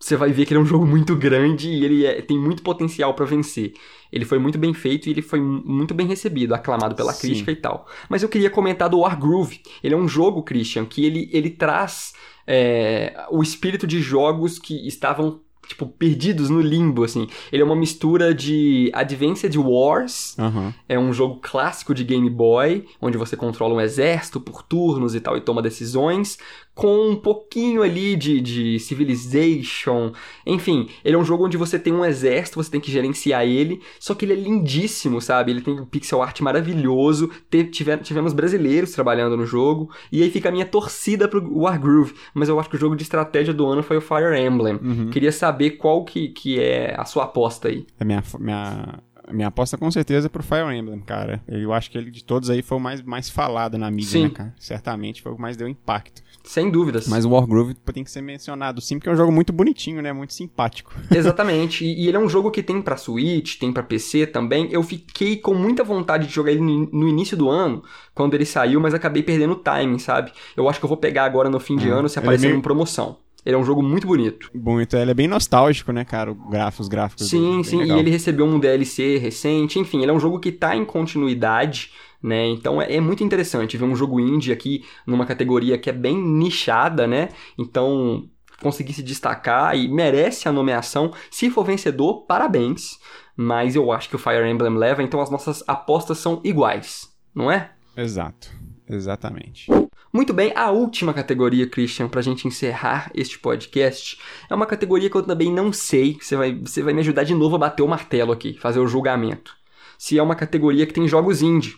você 0.00 0.16
vai 0.16 0.32
ver 0.32 0.46
que 0.46 0.52
ele 0.54 0.58
é 0.58 0.62
um 0.62 0.66
jogo 0.66 0.86
muito 0.86 1.14
grande 1.14 1.68
e 1.68 1.84
ele 1.84 2.06
é- 2.06 2.22
tem 2.22 2.38
muito 2.38 2.62
potencial 2.62 3.12
pra 3.14 3.26
vencer. 3.26 3.74
Ele 4.10 4.24
foi 4.24 4.38
muito 4.38 4.58
bem 4.58 4.72
feito 4.74 5.06
e 5.06 5.10
ele 5.12 5.22
foi 5.22 5.40
mu- 5.40 5.62
muito 5.64 5.92
bem 5.94 6.06
recebido, 6.06 6.54
aclamado 6.54 6.94
pela 6.96 7.12
Sim. 7.12 7.28
crítica 7.28 7.52
e 7.52 7.56
tal. 7.56 7.86
Mas 8.08 8.22
eu 8.22 8.28
queria 8.28 8.50
comentar 8.50 8.88
do 8.88 8.98
Wargroove. 9.00 9.60
Ele 9.84 9.94
é 9.94 9.96
um 9.96 10.08
jogo, 10.08 10.42
Christian, 10.42 10.84
que 10.86 11.04
ele, 11.04 11.28
ele 11.32 11.50
traz 11.50 12.12
é, 12.46 13.14
o 13.30 13.42
espírito 13.42 13.86
de 13.86 14.00
jogos 14.00 14.58
que 14.58 14.86
estavam 14.88 15.40
tipo 15.68 15.86
perdidos 15.86 16.50
no 16.50 16.60
limbo 16.60 17.04
assim. 17.04 17.28
Ele 17.52 17.62
é 17.62 17.64
uma 17.64 17.76
mistura 17.76 18.34
de 18.34 18.90
Advanced 18.92 19.54
Wars, 19.56 20.36
Aham. 20.36 20.74
é 20.88 20.98
um 20.98 21.12
jogo 21.12 21.38
clássico 21.40 21.94
de 21.94 22.02
Game 22.02 22.28
Boy, 22.28 22.86
onde 23.00 23.16
você 23.16 23.36
controla 23.36 23.74
um 23.74 23.80
exército 23.80 24.40
por 24.40 24.64
turnos 24.64 25.14
e 25.14 25.20
tal 25.20 25.36
e 25.36 25.40
toma 25.40 25.62
decisões, 25.62 26.38
com 26.80 27.10
um 27.10 27.16
pouquinho 27.16 27.82
ali 27.82 28.16
de, 28.16 28.40
de 28.40 28.78
Civilization. 28.80 30.12
Enfim, 30.46 30.88
ele 31.04 31.14
é 31.14 31.18
um 31.18 31.24
jogo 31.24 31.44
onde 31.46 31.56
você 31.56 31.78
tem 31.78 31.92
um 31.92 32.04
exército, 32.04 32.62
você 32.62 32.70
tem 32.70 32.80
que 32.80 32.90
gerenciar 32.90 33.44
ele, 33.44 33.80
só 33.98 34.14
que 34.14 34.24
ele 34.24 34.32
é 34.32 34.36
lindíssimo, 34.36 35.20
sabe? 35.20 35.50
Ele 35.50 35.60
tem 35.60 35.78
um 35.78 35.84
pixel 35.84 36.22
art 36.22 36.40
maravilhoso, 36.40 37.30
tiver- 37.70 37.98
tivemos 37.98 38.32
brasileiros 38.32 38.92
trabalhando 38.92 39.36
no 39.36 39.46
jogo, 39.46 39.90
e 40.10 40.22
aí 40.22 40.30
fica 40.30 40.48
a 40.48 40.52
minha 40.52 40.66
torcida 40.66 41.28
pro 41.28 41.46
Wargroove, 41.58 42.14
mas 42.34 42.48
eu 42.48 42.58
acho 42.58 42.70
que 42.70 42.76
o 42.76 42.80
jogo 42.80 42.96
de 42.96 43.02
estratégia 43.02 43.52
do 43.52 43.66
ano 43.66 43.82
foi 43.82 43.96
o 43.96 44.00
Fire 44.00 44.38
Emblem. 44.38 44.74
Uhum. 44.82 45.10
Queria 45.10 45.32
saber 45.32 45.72
qual 45.72 46.04
que, 46.04 46.28
que 46.28 46.58
é 46.58 46.94
a 46.98 47.04
sua 47.04 47.24
aposta 47.24 47.68
aí. 47.68 47.86
A 47.98 48.04
minha, 48.04 48.22
minha, 48.38 48.98
minha 49.32 49.48
aposta 49.48 49.76
com 49.76 49.90
certeza 49.90 50.26
é 50.26 50.30
pro 50.30 50.42
Fire 50.42 50.74
Emblem, 50.74 51.00
cara. 51.00 51.42
Eu 51.46 51.72
acho 51.72 51.90
que 51.90 51.98
ele 51.98 52.10
de 52.10 52.24
todos 52.24 52.48
aí 52.50 52.62
foi 52.62 52.78
o 52.78 52.80
mais, 52.80 53.02
mais 53.02 53.28
falado 53.28 53.76
na 53.76 53.90
mídia, 53.90 54.22
né, 54.22 54.30
cara? 54.30 54.54
Certamente 54.58 55.20
foi 55.22 55.32
o 55.32 55.36
que 55.36 55.42
mais 55.42 55.56
deu 55.56 55.68
impacto. 55.68 56.22
Sem 56.50 56.68
dúvidas. 56.68 57.06
Mas 57.06 57.24
o 57.24 57.30
Wargroove 57.30 57.74
tem 57.92 58.02
que 58.02 58.10
ser 58.10 58.20
mencionado 58.20 58.80
sim, 58.80 58.98
porque 58.98 59.08
é 59.08 59.12
um 59.12 59.16
jogo 59.16 59.30
muito 59.30 59.52
bonitinho, 59.52 60.02
né? 60.02 60.12
Muito 60.12 60.34
simpático. 60.34 60.92
Exatamente. 61.08 61.84
E, 61.84 62.02
e 62.02 62.08
ele 62.08 62.16
é 62.16 62.20
um 62.20 62.28
jogo 62.28 62.50
que 62.50 62.60
tem 62.60 62.82
pra 62.82 62.96
Switch, 62.96 63.56
tem 63.56 63.72
pra 63.72 63.84
PC 63.84 64.26
também. 64.26 64.66
Eu 64.72 64.82
fiquei 64.82 65.36
com 65.36 65.54
muita 65.54 65.84
vontade 65.84 66.26
de 66.26 66.32
jogar 66.34 66.50
ele 66.50 66.60
no, 66.60 66.86
no 66.90 67.08
início 67.08 67.36
do 67.36 67.48
ano, 67.48 67.84
quando 68.12 68.34
ele 68.34 68.44
saiu, 68.44 68.80
mas 68.80 68.92
acabei 68.94 69.22
perdendo 69.22 69.52
o 69.52 69.56
timing, 69.56 70.00
sabe? 70.00 70.32
Eu 70.56 70.68
acho 70.68 70.80
que 70.80 70.84
eu 70.84 70.88
vou 70.88 70.96
pegar 70.98 71.22
agora 71.24 71.48
no 71.48 71.60
fim 71.60 71.76
de 71.76 71.88
Ah, 71.88 71.94
ano 71.94 72.08
se 72.08 72.18
é 72.18 72.20
aparecer 72.20 72.48
meio- 72.48 72.58
em 72.58 72.60
promoção. 72.60 73.18
Ele 73.46 73.54
é 73.54 73.58
um 73.58 73.64
jogo 73.64 73.80
muito 73.80 74.06
bonito. 74.08 74.50
Bom, 74.52 74.80
então 74.80 75.00
ele 75.00 75.12
é 75.12 75.14
bem 75.14 75.28
nostálgico, 75.28 75.92
né, 75.92 76.04
cara? 76.04 76.32
O 76.32 76.34
grafo, 76.34 76.82
os 76.82 76.88
gráficos. 76.88 77.28
Sim, 77.28 77.62
sim, 77.62 77.78
legal. 77.78 77.96
e 77.96 78.00
ele 78.00 78.10
recebeu 78.10 78.44
um 78.44 78.58
DLC 78.58 79.18
recente, 79.18 79.78
enfim, 79.78 80.02
ele 80.02 80.10
é 80.10 80.12
um 80.14 80.18
jogo 80.20 80.40
que 80.40 80.50
tá 80.50 80.74
em 80.76 80.84
continuidade, 80.84 81.90
né? 82.22 82.46
Então 82.46 82.80
é, 82.80 82.96
é 82.96 83.00
muito 83.00 83.24
interessante 83.24 83.76
ver 83.76 83.84
um 83.84 83.96
jogo 83.96 84.20
indie 84.20 84.52
aqui 84.52 84.84
numa 85.06 85.26
categoria 85.26 85.78
que 85.78 85.90
é 85.90 85.92
bem 85.92 86.16
nichada, 86.16 87.06
né? 87.06 87.30
Então 87.58 88.28
conseguir 88.60 88.92
se 88.92 89.02
destacar 89.02 89.76
e 89.76 89.88
merece 89.88 90.48
a 90.48 90.52
nomeação. 90.52 91.12
Se 91.30 91.50
for 91.50 91.64
vencedor, 91.64 92.26
parabéns. 92.26 92.98
Mas 93.36 93.74
eu 93.74 93.90
acho 93.90 94.08
que 94.08 94.16
o 94.16 94.18
Fire 94.18 94.46
Emblem 94.46 94.76
leva, 94.76 95.02
então 95.02 95.20
as 95.20 95.30
nossas 95.30 95.64
apostas 95.66 96.18
são 96.18 96.40
iguais, 96.44 97.10
não 97.34 97.50
é? 97.50 97.70
Exato. 97.96 98.50
Exatamente. 98.86 99.70
Muito 100.12 100.34
bem, 100.34 100.52
a 100.56 100.70
última 100.70 101.14
categoria, 101.14 101.68
Christian, 101.68 102.08
pra 102.08 102.20
gente 102.20 102.48
encerrar 102.48 103.10
este 103.14 103.38
podcast, 103.38 104.18
é 104.48 104.54
uma 104.54 104.66
categoria 104.66 105.08
que 105.08 105.16
eu 105.16 105.22
também 105.22 105.52
não 105.52 105.72
sei. 105.72 106.18
Você 106.20 106.36
vai, 106.36 106.52
você 106.52 106.82
vai 106.82 106.92
me 106.92 106.98
ajudar 106.98 107.22
de 107.22 107.32
novo 107.32 107.54
a 107.54 107.60
bater 107.60 107.82
o 107.82 107.88
martelo 107.88 108.32
aqui, 108.32 108.58
fazer 108.58 108.80
o 108.80 108.88
julgamento. 108.88 109.54
Se 109.96 110.18
é 110.18 110.22
uma 110.22 110.34
categoria 110.34 110.84
que 110.84 110.92
tem 110.92 111.06
jogos 111.06 111.42
indie, 111.42 111.76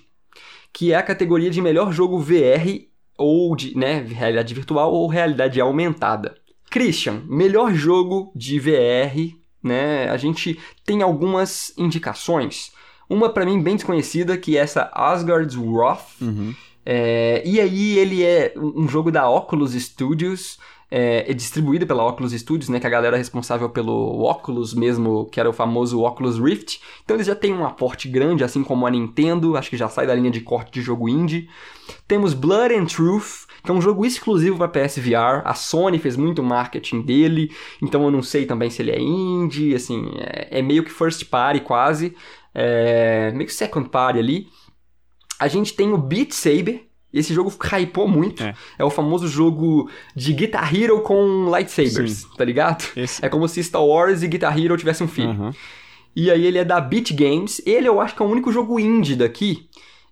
que 0.73 0.93
é 0.93 0.97
a 0.97 1.03
categoria 1.03 1.51
de 1.51 1.61
melhor 1.61 1.93
jogo 1.93 2.19
VR 2.19 2.87
ou 3.19 3.55
de, 3.55 3.77
né, 3.77 4.01
realidade 4.01 4.55
virtual 4.55 4.93
ou 4.93 5.07
realidade 5.07 5.61
aumentada. 5.61 6.35
Christian, 6.71 7.23
melhor 7.29 7.75
jogo 7.75 8.33
de 8.35 8.59
VR, 8.59 9.37
né? 9.63 10.09
A 10.09 10.17
gente 10.17 10.59
tem 10.87 11.03
algumas 11.03 11.73
indicações. 11.77 12.73
Uma 13.09 13.29
pra 13.29 13.45
mim 13.45 13.63
bem 13.63 13.77
desconhecida, 13.77 14.39
que 14.39 14.57
é 14.57 14.61
essa 14.61 14.91
Asgard's 14.95 15.55
Wrath, 15.57 16.21
Uhum. 16.23 16.55
é, 16.85 17.43
e 17.45 17.61
aí 17.61 17.99
ele 17.99 18.25
é 18.25 18.55
um 18.57 18.89
jogo 18.89 19.11
da 19.13 19.29
Oculus 19.29 19.73
Studios, 19.75 20.59
é, 20.95 21.25
é 21.31 21.33
distribuído 21.33 21.87
pela 21.87 22.07
Oculus 22.07 22.33
Studios, 22.33 22.69
né, 22.69 22.79
que 22.79 22.85
é 22.85 22.89
a 22.89 22.93
galera 22.93 23.17
responsável 23.17 23.71
pelo 23.71 24.29
Oculus 24.29 24.75
mesmo, 24.75 25.25
que 25.33 25.41
era 25.41 25.49
o 25.49 25.53
famoso 25.53 26.03
Oculus 26.03 26.39
Rift. 26.39 26.83
Então 27.03 27.17
eles 27.17 27.27
já 27.27 27.35
têm 27.35 27.55
um 27.55 27.65
aporte 27.65 28.09
grande, 28.09 28.45
assim 28.45 28.63
como 28.63 28.87
a 28.87 28.91
Nintendo, 28.91 29.57
acho 29.57 29.71
que 29.71 29.77
já 29.79 29.89
sai 29.89 30.07
da 30.07 30.15
linha 30.15 30.31
de 30.31 30.43
corte 30.43 30.71
de 30.71 30.83
jogo 30.83 31.09
indie. 31.09 31.49
Temos 32.07 32.35
Blood 32.35 32.75
and 32.75 32.85
Truth, 32.85 33.47
que 33.65 33.71
é 33.71 33.75
um 33.75 33.81
jogo 33.81 34.05
exclusivo 34.05 34.59
para 34.59 34.69
PSVR. 34.69 35.41
A 35.47 35.55
Sony 35.55 35.99
fez 35.99 36.15
muito 36.15 36.43
marketing 36.43 37.01
dele, 37.01 37.51
então 37.81 38.05
eu 38.05 38.11
não 38.11 38.23
sei 38.23 38.45
também 38.45 38.69
se 38.69 38.83
ele 38.83 38.91
é 38.91 39.01
indie, 39.01 39.75
assim, 39.75 40.11
é, 40.19 40.59
é 40.59 40.63
meio 40.63 40.85
que 40.85 40.91
first 40.91 41.25
party 41.31 41.61
quase, 41.61 42.15
é, 42.55 43.33
meio 43.33 43.47
que 43.47 43.55
second 43.55 43.89
party 43.89 44.19
ali. 44.19 44.49
A 45.41 45.49
gente 45.49 45.73
tem 45.73 45.91
o 45.91 45.97
Beat 45.97 46.33
Saber. 46.33 46.92
Esse 47.13 47.35
jogo 47.35 47.53
hypou 47.61 48.09
muito. 48.09 48.43
É. 48.43 48.55
É. 48.79 48.85
o 48.85 48.91
famoso 48.91 49.29
jogo 49.29 49.91
de 50.15 50.33
Guitar 50.33 50.75
Hero 50.75 51.01
com 51.03 51.51
lightsabers, 51.55 52.13
Sim. 52.13 52.29
tá 52.37 52.45
ligado? 52.45 52.85
Esse... 52.97 53.25
É 53.25 53.29
como 53.29 53.47
se 53.49 53.63
Star 53.63 53.85
Wars 53.85 54.23
e 54.23 54.29
Guitar 54.29 54.59
Hero 54.59 54.77
tivessem 54.77 55.07
um 55.07 55.11
filho. 55.11 55.31
Aham. 55.31 55.53
E 56.15 56.31
aí 56.31 56.47
ele 56.47 56.59
é 56.59 56.65
da 56.65 56.81
Beat 56.81 57.13
Games. 57.13 57.61
Ele 57.65 57.89
eu 57.89 58.01
acho 58.01 58.15
que 58.15 58.23
é 58.23 58.27
o 58.27 58.29
único 58.29 58.53
jogo 58.53 58.79
indie 58.79 59.17
daqui. 59.17 59.69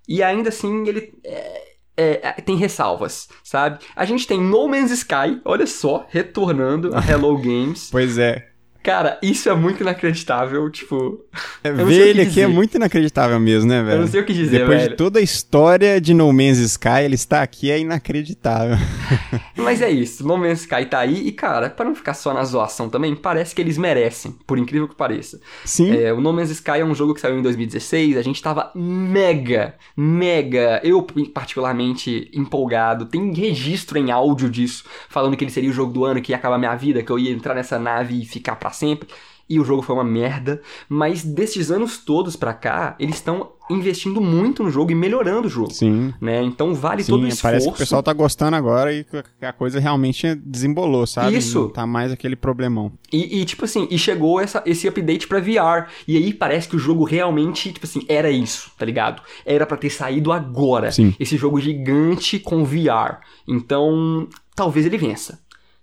E 0.08 0.22
ainda 0.22 0.48
assim 0.48 0.86
ele 0.88 1.12
é, 1.24 1.70
é, 1.96 2.20
é, 2.22 2.32
tem 2.40 2.56
ressalvas, 2.56 3.28
sabe? 3.44 3.78
A 3.94 4.04
gente 4.04 4.26
tem 4.26 4.40
No 4.40 4.66
Man's 4.68 4.90
Sky, 4.90 5.40
olha 5.44 5.66
só, 5.66 6.06
retornando 6.08 6.94
a 6.96 7.00
Hello 7.06 7.36
Games. 7.40 7.88
Pois 7.92 8.18
é. 8.18 8.49
Cara, 8.82 9.18
isso 9.22 9.48
é 9.48 9.54
muito 9.54 9.82
inacreditável, 9.82 10.68
tipo... 10.70 11.20
É, 11.62 11.70
ver 11.70 12.08
ele 12.08 12.22
aqui 12.22 12.40
é 12.40 12.46
muito 12.46 12.76
inacreditável 12.76 13.38
mesmo, 13.38 13.68
né, 13.68 13.82
velho? 13.82 13.96
Eu 13.96 14.00
não 14.00 14.06
sei 14.06 14.20
o 14.22 14.24
que 14.24 14.32
dizer, 14.32 14.60
Depois 14.60 14.78
velho. 14.78 14.90
de 14.90 14.96
toda 14.96 15.18
a 15.18 15.22
história 15.22 16.00
de 16.00 16.14
No 16.14 16.32
Man's 16.32 16.58
Sky, 16.58 17.02
ele 17.04 17.14
está 17.14 17.42
aqui, 17.42 17.70
é 17.70 17.78
inacreditável. 17.78 18.76
Mas 19.54 19.82
é 19.82 19.90
isso, 19.90 20.26
No 20.26 20.38
Man's 20.38 20.60
Sky 20.60 20.86
tá 20.86 21.00
aí 21.00 21.28
e, 21.28 21.32
cara, 21.32 21.68
pra 21.68 21.84
não 21.84 21.94
ficar 21.94 22.14
só 22.14 22.32
na 22.32 22.42
zoação 22.42 22.88
também, 22.88 23.14
parece 23.14 23.54
que 23.54 23.60
eles 23.60 23.76
merecem, 23.76 24.34
por 24.46 24.58
incrível 24.58 24.88
que 24.88 24.94
pareça. 24.94 25.38
Sim. 25.64 25.94
É, 25.94 26.12
o 26.12 26.20
No 26.20 26.32
Man's 26.32 26.50
Sky 26.50 26.78
é 26.78 26.84
um 26.84 26.94
jogo 26.94 27.14
que 27.14 27.20
saiu 27.20 27.38
em 27.38 27.42
2016, 27.42 28.16
a 28.16 28.22
gente 28.22 28.42
tava 28.42 28.70
mega, 28.74 29.74
mega, 29.94 30.80
eu 30.82 31.02
particularmente 31.34 32.30
empolgado. 32.32 33.04
Tem 33.04 33.32
registro 33.34 33.98
em 33.98 34.10
áudio 34.10 34.48
disso, 34.48 34.84
falando 35.08 35.36
que 35.36 35.44
ele 35.44 35.50
seria 35.50 35.68
o 35.68 35.72
jogo 35.72 35.92
do 35.92 36.04
ano, 36.04 36.22
que 36.22 36.32
ia 36.32 36.36
acabar 36.36 36.56
minha 36.58 36.74
vida, 36.74 37.02
que 37.02 37.10
eu 37.10 37.18
ia 37.18 37.30
entrar 37.30 37.54
nessa 37.54 37.78
nave 37.78 38.22
e 38.22 38.24
ficar 38.24 38.56
pra 38.56 38.69
sempre. 38.72 39.08
E 39.48 39.58
o 39.58 39.64
jogo 39.64 39.82
foi 39.82 39.96
uma 39.96 40.04
merda, 40.04 40.62
mas 40.88 41.24
desses 41.24 41.72
anos 41.72 41.98
todos 41.98 42.36
pra 42.36 42.54
cá, 42.54 42.94
eles 43.00 43.16
estão 43.16 43.50
investindo 43.68 44.20
muito 44.20 44.62
no 44.62 44.70
jogo 44.70 44.92
e 44.92 44.94
melhorando 44.94 45.48
o 45.48 45.50
jogo, 45.50 45.72
Sim. 45.72 46.14
né? 46.20 46.40
Então 46.40 46.72
vale 46.72 47.02
todo 47.02 47.20
o 47.20 47.22
Sim, 47.22 47.28
esforço. 47.28 47.42
parece 47.42 47.66
que 47.68 47.74
o 47.74 47.76
pessoal 47.76 48.00
tá 48.00 48.12
gostando 48.12 48.56
agora 48.56 48.92
e 48.92 49.02
que 49.02 49.44
a 49.44 49.52
coisa 49.52 49.80
realmente 49.80 50.36
desembolou, 50.36 51.04
sabe? 51.04 51.36
Isso. 51.36 51.62
Não 51.62 51.68
tá 51.68 51.84
mais 51.84 52.12
aquele 52.12 52.36
problemão. 52.36 52.92
E, 53.12 53.40
e, 53.40 53.44
tipo 53.44 53.64
assim, 53.64 53.88
e 53.90 53.98
chegou 53.98 54.40
essa, 54.40 54.62
esse 54.64 54.86
update 54.86 55.26
pra 55.26 55.40
VR. 55.40 55.88
E 56.06 56.16
aí 56.16 56.32
parece 56.32 56.68
que 56.68 56.76
o 56.76 56.78
jogo 56.80 57.02
realmente, 57.02 57.72
tipo 57.72 57.86
assim, 57.86 58.04
era 58.08 58.30
isso, 58.30 58.70
tá 58.78 58.84
ligado? 58.86 59.20
Era 59.44 59.66
pra 59.66 59.76
ter 59.76 59.90
saído 59.90 60.30
agora. 60.30 60.92
Sim. 60.92 61.12
Esse 61.18 61.36
jogo 61.36 61.60
gigante 61.60 62.38
com 62.38 62.64
VR. 62.64 63.18
Então, 63.48 64.28
talvez 64.54 64.86
ele 64.86 64.96
vença. 64.96 65.40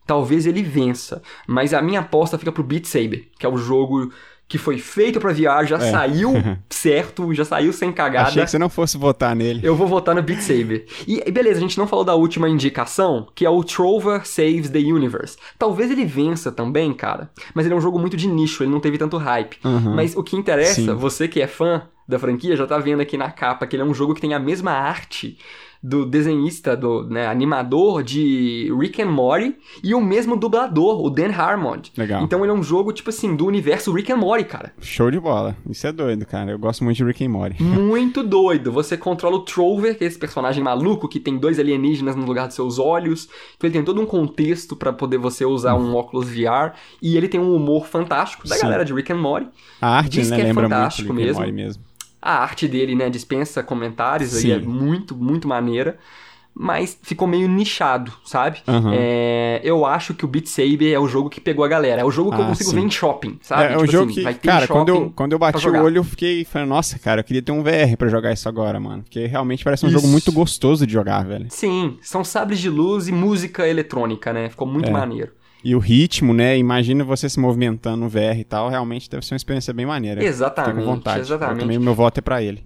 Talvez 0.07 0.47
ele 0.47 0.63
vença. 0.63 1.21
Mas 1.45 1.73
a 1.73 1.81
minha 1.81 1.99
aposta 1.99 2.37
fica 2.37 2.51
pro 2.51 2.63
Beat 2.63 2.85
Saber, 2.85 3.29
que 3.37 3.45
é 3.45 3.49
o 3.49 3.57
jogo 3.57 4.11
que 4.49 4.57
foi 4.57 4.77
feito 4.77 5.19
pra 5.19 5.33
VR, 5.33 5.65
já 5.65 5.75
É. 5.75 5.91
saiu 5.91 6.31
certo, 6.69 7.33
já 7.33 7.43
saiu 7.43 7.73
sem 7.73 7.91
cagada. 7.91 8.29
Achei 8.29 8.45
que 8.45 8.49
você 8.49 8.57
não 8.57 8.69
fosse 8.69 8.97
votar 8.97 9.35
nele. 9.35 9.59
Eu 9.61 9.75
vou 9.75 9.85
votar 9.87 10.15
no 10.15 10.23
Beat 10.23 10.39
Saber. 10.39 10.85
E 11.05 11.29
beleza, 11.29 11.57
a 11.57 11.61
gente 11.61 11.77
não 11.77 11.85
falou 11.85 12.05
da 12.05 12.15
última 12.15 12.47
indicação, 12.47 13.27
que 13.35 13.45
é 13.45 13.49
o 13.49 13.61
Trover 13.61 14.25
Saves 14.25 14.69
the 14.69 14.79
Universe. 14.79 15.35
Talvez 15.59 15.91
ele 15.91 16.05
vença 16.05 16.49
também, 16.49 16.93
cara, 16.93 17.29
mas 17.53 17.65
ele 17.65 17.75
é 17.75 17.77
um 17.77 17.81
jogo 17.81 17.99
muito 17.99 18.15
de 18.15 18.25
nicho, 18.25 18.63
ele 18.63 18.71
não 18.71 18.79
teve 18.79 18.97
tanto 18.97 19.17
hype. 19.17 19.57
Uhum. 19.65 19.93
Mas 19.93 20.15
o 20.15 20.23
que 20.23 20.37
interessa, 20.37 20.75
Sim. 20.75 20.93
você 20.93 21.27
que 21.27 21.41
é 21.41 21.47
fã 21.47 21.81
da 22.07 22.17
franquia, 22.17 22.55
já 22.55 22.65
tá 22.65 22.77
vendo 22.77 23.01
aqui 23.01 23.17
na 23.17 23.29
capa 23.29 23.67
que 23.67 23.75
ele 23.75 23.83
é 23.83 23.85
um 23.85 23.93
jogo 23.93 24.13
que 24.15 24.21
tem 24.21 24.33
a 24.33 24.39
mesma 24.39 24.71
arte 24.71 25.37
do 25.87 26.05
desenhista, 26.05 26.75
do 26.75 27.03
né, 27.03 27.27
animador 27.27 28.03
de 28.03 28.73
Rick 28.77 29.01
and 29.01 29.11
Morty 29.11 29.55
e 29.81 29.95
o 29.95 30.01
mesmo 30.01 30.35
dublador, 30.35 31.01
o 31.01 31.09
Dan 31.09 31.31
Harmon. 31.31 31.77
Legal. 31.97 32.23
Então 32.23 32.43
ele 32.43 32.51
é 32.51 32.53
um 32.53 32.61
jogo, 32.61 32.91
tipo 32.91 33.09
assim, 33.09 33.35
do 33.35 33.45
universo 33.45 33.93
Rick 33.93 34.11
and 34.11 34.17
Morty, 34.17 34.43
cara. 34.43 34.73
Show 34.81 35.09
de 35.09 35.19
bola. 35.19 35.55
Isso 35.69 35.87
é 35.87 35.91
doido, 35.91 36.25
cara. 36.25 36.51
Eu 36.51 36.59
gosto 36.59 36.83
muito 36.83 36.97
de 36.97 37.05
Rick 37.05 37.25
and 37.25 37.29
Morty. 37.29 37.63
Muito 37.63 38.21
doido. 38.21 38.71
Você 38.71 38.97
controla 38.97 39.37
o 39.37 39.39
Trover, 39.39 39.97
que 39.97 40.03
é 40.03 40.07
esse 40.07 40.19
personagem 40.19 40.61
maluco 40.61 41.07
que 41.07 41.19
tem 41.19 41.37
dois 41.37 41.57
alienígenas 41.57 42.15
no 42.15 42.25
lugar 42.25 42.47
dos 42.47 42.55
seus 42.55 42.79
olhos. 42.79 43.29
Então 43.55 43.67
ele 43.67 43.73
tem 43.73 43.83
todo 43.83 44.01
um 44.01 44.05
contexto 44.05 44.75
pra 44.75 44.91
poder 44.91 45.17
você 45.17 45.45
usar 45.45 45.75
um 45.75 45.95
óculos 45.95 46.27
VR. 46.27 46.73
E 47.01 47.15
ele 47.15 47.29
tem 47.29 47.39
um 47.39 47.55
humor 47.55 47.87
fantástico 47.87 48.47
da 48.47 48.55
Sim. 48.55 48.63
galera 48.63 48.83
de 48.83 48.93
Rick 48.93 49.13
and 49.13 49.17
Morty. 49.17 49.47
A 49.81 49.97
arte, 49.97 50.09
Diz 50.09 50.29
né, 50.29 50.35
que 50.35 50.41
é 50.41 50.45
lembra 50.45 50.63
muito 50.63 50.75
fantástico 50.75 51.13
Rick 51.13 51.21
and 51.21 51.25
mesmo. 51.25 51.41
Morty 51.41 51.53
mesmo. 51.53 51.86
A 52.29 52.39
arte 52.41 52.67
dele, 52.67 52.93
né, 52.93 53.09
dispensa 53.09 53.63
comentários, 53.63 54.35
aí 54.35 54.41
Sim. 54.41 54.51
é 54.51 54.59
muito, 54.59 55.15
muito 55.15 55.47
maneira. 55.47 55.97
Mas 56.59 56.97
ficou 57.03 57.27
meio 57.27 57.47
nichado, 57.47 58.11
sabe? 58.25 58.63
Aham. 58.67 58.91
É, 58.93 59.61
eu 59.63 59.85
acho 59.85 60.13
que 60.15 60.25
o 60.25 60.27
Beat 60.27 60.47
Saber 60.47 60.91
é 60.91 60.99
o 60.99 61.07
jogo 61.07 61.29
que 61.29 61.39
pegou 61.39 61.63
a 61.63 61.67
galera. 61.67 62.01
É 62.01 62.03
o 62.03 62.09
jogo 62.09 62.31
que 62.31 62.39
eu 62.41 62.43
Ah, 62.43 62.47
consigo 62.47 62.71
sim. 62.71 62.75
ver 62.77 62.81
em 62.81 62.89
shopping, 62.89 63.37
sabe? 63.43 63.63
É, 63.63 63.73
é 63.73 63.77
um 63.77 63.81
Tipo 63.81 63.91
jogo 63.91 64.05
assim, 64.05 64.15
que, 64.15 64.23
vai 64.23 64.33
ter 64.33 64.47
cara, 64.49 64.67
quando 64.67 64.89
eu, 64.89 65.11
quando 65.15 65.31
eu 65.33 65.39
bati 65.39 65.69
o 65.69 65.83
olho, 65.83 65.99
eu 65.99 66.03
fiquei 66.03 66.43
falando, 66.43 66.69
nossa, 66.69 66.97
cara, 66.99 67.21
eu 67.21 67.23
queria 67.23 67.43
ter 67.43 67.51
um 67.51 67.61
VR 67.63 67.95
pra 67.95 68.09
jogar 68.09 68.33
isso 68.33 68.49
agora, 68.49 68.79
mano. 68.79 69.03
Porque 69.03 69.25
realmente 69.27 69.63
parece 69.63 69.85
um 69.85 69.89
Isso. 69.89 69.97
jogo 69.97 70.07
muito 70.07 70.31
gostoso 70.31 70.85
de 70.85 70.91
jogar, 70.91 71.23
velho. 71.25 71.45
Sim, 71.49 71.97
são 72.01 72.23
sabres 72.23 72.59
de 72.59 72.69
luz 72.69 73.07
e 73.07 73.11
música 73.11 73.67
eletrônica, 73.67 74.33
né? 74.33 74.49
Ficou 74.49 74.67
muito 74.67 74.89
É. 74.89 74.91
maneiro. 74.91 75.31
E 75.63 75.75
o 75.75 75.79
ritmo, 75.79 76.33
né? 76.33 76.57
Imagina 76.57 77.03
você 77.03 77.27
se 77.29 77.39
movimentando 77.39 77.97
no 77.97 78.09
VR 78.09 78.37
e 78.39 78.43
tal, 78.43 78.69
realmente 78.69 79.09
deve 79.09 79.25
ser 79.25 79.33
uma 79.33 79.37
experiência 79.37 79.73
bem 79.73 79.85
maneira. 79.85 80.23
Exatamente, 80.23 80.71
Fiquei 80.71 80.85
com 80.85 80.95
vontade. 80.95 81.19
exatamente. 81.21 81.55
Eu 81.55 81.61
também, 81.61 81.79
meu 81.79 81.95
voto 81.95 82.19
é 82.19 82.21
pra 82.21 82.41
ele. 82.41 82.63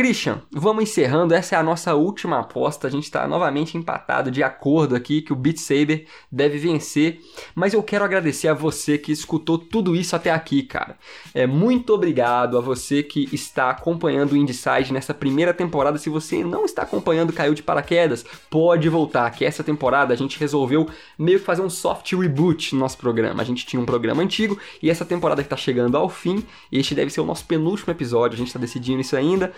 Christian, 0.00 0.40
vamos 0.50 0.84
encerrando. 0.84 1.34
Essa 1.34 1.56
é 1.56 1.58
a 1.58 1.62
nossa 1.62 1.94
última 1.94 2.38
aposta. 2.38 2.88
A 2.88 2.90
gente 2.90 3.04
está 3.04 3.28
novamente 3.28 3.76
empatado 3.76 4.30
de 4.30 4.42
acordo 4.42 4.96
aqui 4.96 5.20
que 5.20 5.30
o 5.30 5.36
Beat 5.36 5.58
Saber 5.58 6.06
deve 6.32 6.56
vencer. 6.56 7.20
Mas 7.54 7.74
eu 7.74 7.82
quero 7.82 8.02
agradecer 8.02 8.48
a 8.48 8.54
você 8.54 8.96
que 8.96 9.12
escutou 9.12 9.58
tudo 9.58 9.94
isso 9.94 10.16
até 10.16 10.30
aqui, 10.30 10.62
cara. 10.62 10.96
É 11.34 11.46
muito 11.46 11.92
obrigado 11.92 12.56
a 12.56 12.62
você 12.62 13.02
que 13.02 13.28
está 13.30 13.68
acompanhando 13.68 14.32
o 14.32 14.36
Indieside 14.38 14.90
nessa 14.90 15.12
primeira 15.12 15.52
temporada. 15.52 15.98
Se 15.98 16.08
você 16.08 16.42
não 16.42 16.64
está 16.64 16.80
acompanhando, 16.80 17.30
caiu 17.30 17.52
de 17.52 17.62
paraquedas, 17.62 18.24
pode 18.48 18.88
voltar. 18.88 19.30
Que 19.32 19.44
essa 19.44 19.62
temporada 19.62 20.14
a 20.14 20.16
gente 20.16 20.40
resolveu 20.40 20.88
meio 21.18 21.40
que 21.40 21.44
fazer 21.44 21.60
um 21.60 21.68
soft 21.68 22.10
reboot 22.14 22.74
no 22.74 22.80
nosso 22.80 22.96
programa. 22.96 23.42
A 23.42 23.44
gente 23.44 23.66
tinha 23.66 23.78
um 23.78 23.84
programa 23.84 24.22
antigo 24.22 24.58
e 24.82 24.88
essa 24.88 25.04
temporada 25.04 25.42
que 25.42 25.46
está 25.46 25.58
chegando 25.58 25.98
ao 25.98 26.08
fim. 26.08 26.42
Este 26.72 26.94
deve 26.94 27.10
ser 27.10 27.20
o 27.20 27.26
nosso 27.26 27.44
penúltimo 27.44 27.92
episódio. 27.92 28.36
A 28.36 28.38
gente 28.38 28.46
está 28.46 28.58
decidindo 28.58 29.02
isso 29.02 29.14
ainda 29.14 29.52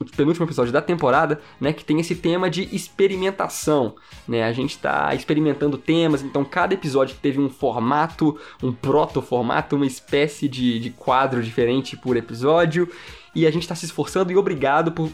o 0.00 0.04
penúltimo 0.04 0.46
episódio 0.46 0.72
da 0.72 0.80
temporada, 0.80 1.40
né, 1.60 1.72
que 1.72 1.84
tem 1.84 2.00
esse 2.00 2.14
tema 2.14 2.48
de 2.48 2.74
experimentação, 2.74 3.94
né? 4.26 4.44
A 4.44 4.52
gente 4.52 4.70
está 4.70 5.14
experimentando 5.14 5.76
temas, 5.76 6.22
então 6.22 6.44
cada 6.44 6.74
episódio 6.74 7.16
teve 7.20 7.38
um 7.38 7.50
formato, 7.50 8.38
um 8.62 8.72
proto-formato, 8.72 9.76
uma 9.76 9.86
espécie 9.86 10.48
de, 10.48 10.78
de 10.78 10.90
quadro 10.90 11.42
diferente 11.42 11.96
por 11.96 12.16
episódio, 12.16 12.88
e 13.34 13.46
a 13.46 13.50
gente 13.50 13.62
está 13.62 13.74
se 13.74 13.84
esforçando 13.84 14.32
e 14.32 14.36
obrigado 14.36 14.92
por, 14.92 15.10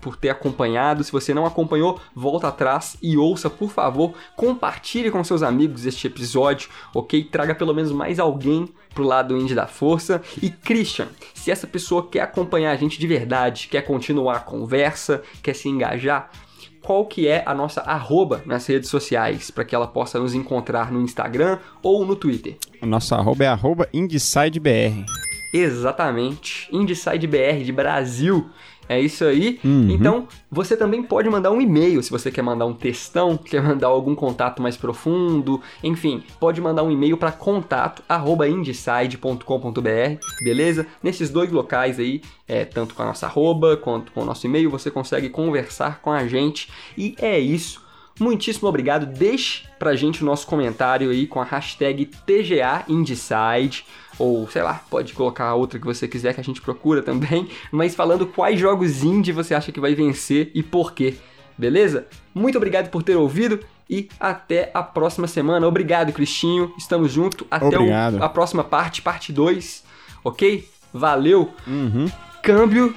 por, 0.00 0.16
ter 0.16 0.30
acompanhado. 0.30 1.04
Se 1.04 1.12
você 1.12 1.32
não 1.32 1.46
acompanhou, 1.46 2.00
volta 2.14 2.48
atrás 2.48 2.96
e 3.02 3.16
ouça, 3.16 3.48
por 3.48 3.70
favor, 3.70 4.14
compartilhe 4.36 5.10
com 5.10 5.22
seus 5.22 5.42
amigos 5.42 5.86
este 5.86 6.06
episódio, 6.06 6.68
ok? 6.94 7.24
Traga 7.24 7.54
pelo 7.54 7.74
menos 7.74 7.92
mais 7.92 8.18
alguém 8.18 8.68
pro 8.94 9.04
lado 9.04 9.36
indie 9.36 9.54
da 9.54 9.66
força. 9.66 10.22
E 10.42 10.50
Christian, 10.50 11.08
se 11.34 11.50
essa 11.50 11.66
pessoa 11.66 12.06
quer 12.06 12.22
acompanhar 12.22 12.72
a 12.72 12.76
gente 12.76 12.98
de 12.98 13.06
verdade, 13.06 13.68
quer 13.68 13.82
continuar 13.82 14.36
a 14.36 14.40
conversa, 14.40 15.22
quer 15.42 15.54
se 15.54 15.68
engajar, 15.68 16.30
qual 16.80 17.04
que 17.04 17.28
é 17.28 17.42
a 17.44 17.54
nossa 17.54 17.82
arroba 17.82 18.42
nas 18.46 18.66
redes 18.66 18.88
sociais 18.88 19.50
para 19.50 19.64
que 19.64 19.74
ela 19.74 19.86
possa 19.86 20.18
nos 20.18 20.34
encontrar 20.34 20.90
no 20.90 21.00
Instagram 21.00 21.58
ou 21.82 22.04
no 22.06 22.16
Twitter? 22.16 22.56
O 22.80 22.86
nosso 22.86 23.14
arroba 23.14 23.44
é 23.44 23.48
arroba 23.48 23.88
IndiesideBR. 23.92 25.04
Exatamente, 25.52 26.68
Indicide 26.70 27.26
BR 27.26 27.64
de 27.64 27.72
Brasil. 27.72 28.50
É 28.88 29.00
isso 29.00 29.24
aí. 29.24 29.60
Uhum. 29.62 29.90
Então, 29.90 30.26
você 30.50 30.74
também 30.76 31.02
pode 31.02 31.28
mandar 31.28 31.50
um 31.50 31.60
e-mail 31.60 32.02
se 32.02 32.10
você 32.10 32.30
quer 32.30 32.40
mandar 32.42 32.64
um 32.66 32.72
textão, 32.72 33.36
quer 33.36 33.62
mandar 33.62 33.88
algum 33.88 34.14
contato 34.14 34.62
mais 34.62 34.74
profundo, 34.76 35.60
enfim, 35.82 36.22
pode 36.40 36.58
mandar 36.60 36.82
um 36.82 36.90
e-mail 36.90 37.18
para 37.18 37.32
contato@indicide.com.br, 37.32 40.20
beleza? 40.42 40.86
Nesses 41.02 41.30
dois 41.30 41.52
locais 41.52 41.98
aí, 41.98 42.22
é, 42.46 42.64
tanto 42.64 42.94
com 42.94 43.02
a 43.02 43.06
nossa 43.06 43.26
arroba 43.26 43.76
quanto 43.76 44.12
com 44.12 44.22
o 44.22 44.24
nosso 44.24 44.46
e-mail, 44.46 44.70
você 44.70 44.90
consegue 44.90 45.28
conversar 45.28 46.00
com 46.00 46.10
a 46.10 46.26
gente. 46.26 46.70
E 46.96 47.14
é 47.18 47.38
isso. 47.38 47.86
Muitíssimo 48.18 48.68
obrigado. 48.68 49.06
Deixe 49.06 49.64
pra 49.78 49.94
gente 49.94 50.22
o 50.22 50.26
nosso 50.26 50.46
comentário 50.46 51.10
aí 51.10 51.26
com 51.26 51.40
a 51.40 51.44
hashtag 51.44 52.06
TGA. 52.06 52.84
Ou, 54.18 54.48
sei 54.50 54.62
lá, 54.62 54.82
pode 54.90 55.12
colocar 55.12 55.44
a 55.46 55.54
outra 55.54 55.78
que 55.78 55.84
você 55.86 56.08
quiser 56.08 56.34
que 56.34 56.40
a 56.40 56.44
gente 56.44 56.60
procura 56.60 57.02
também. 57.02 57.48
Mas 57.70 57.94
falando 57.94 58.26
quais 58.26 58.58
jogos 58.58 59.04
indie 59.04 59.32
você 59.32 59.54
acha 59.54 59.70
que 59.70 59.78
vai 59.80 59.94
vencer 59.94 60.50
e 60.54 60.62
por 60.62 60.92
quê. 60.92 61.14
Beleza? 61.56 62.06
Muito 62.34 62.56
obrigado 62.56 62.88
por 62.90 63.02
ter 63.02 63.16
ouvido 63.16 63.60
e 63.88 64.08
até 64.20 64.70
a 64.74 64.82
próxima 64.82 65.26
semana. 65.26 65.66
Obrigado, 65.66 66.12
Cristinho. 66.12 66.72
Estamos 66.78 67.12
juntos. 67.12 67.46
Até 67.50 67.66
o- 67.78 67.88
a 68.22 68.28
próxima 68.28 68.62
parte, 68.64 69.02
parte 69.02 69.32
2. 69.32 69.84
Ok? 70.24 70.68
Valeu. 70.92 71.52
Uhum. 71.66 72.10
Câmbio 72.42 72.94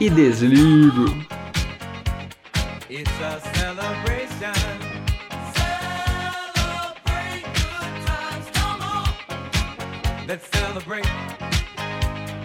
e 0.00 0.08
desligo. 0.10 1.06
Let's 10.28 10.46
celebrate. 10.58 11.06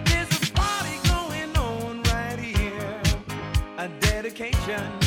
There's 0.06 0.30
a 0.32 0.52
party 0.54 0.96
going 1.06 1.54
on 1.54 2.02
right 2.04 2.38
here. 2.38 3.02
A 3.76 3.88
dedication 4.00 5.03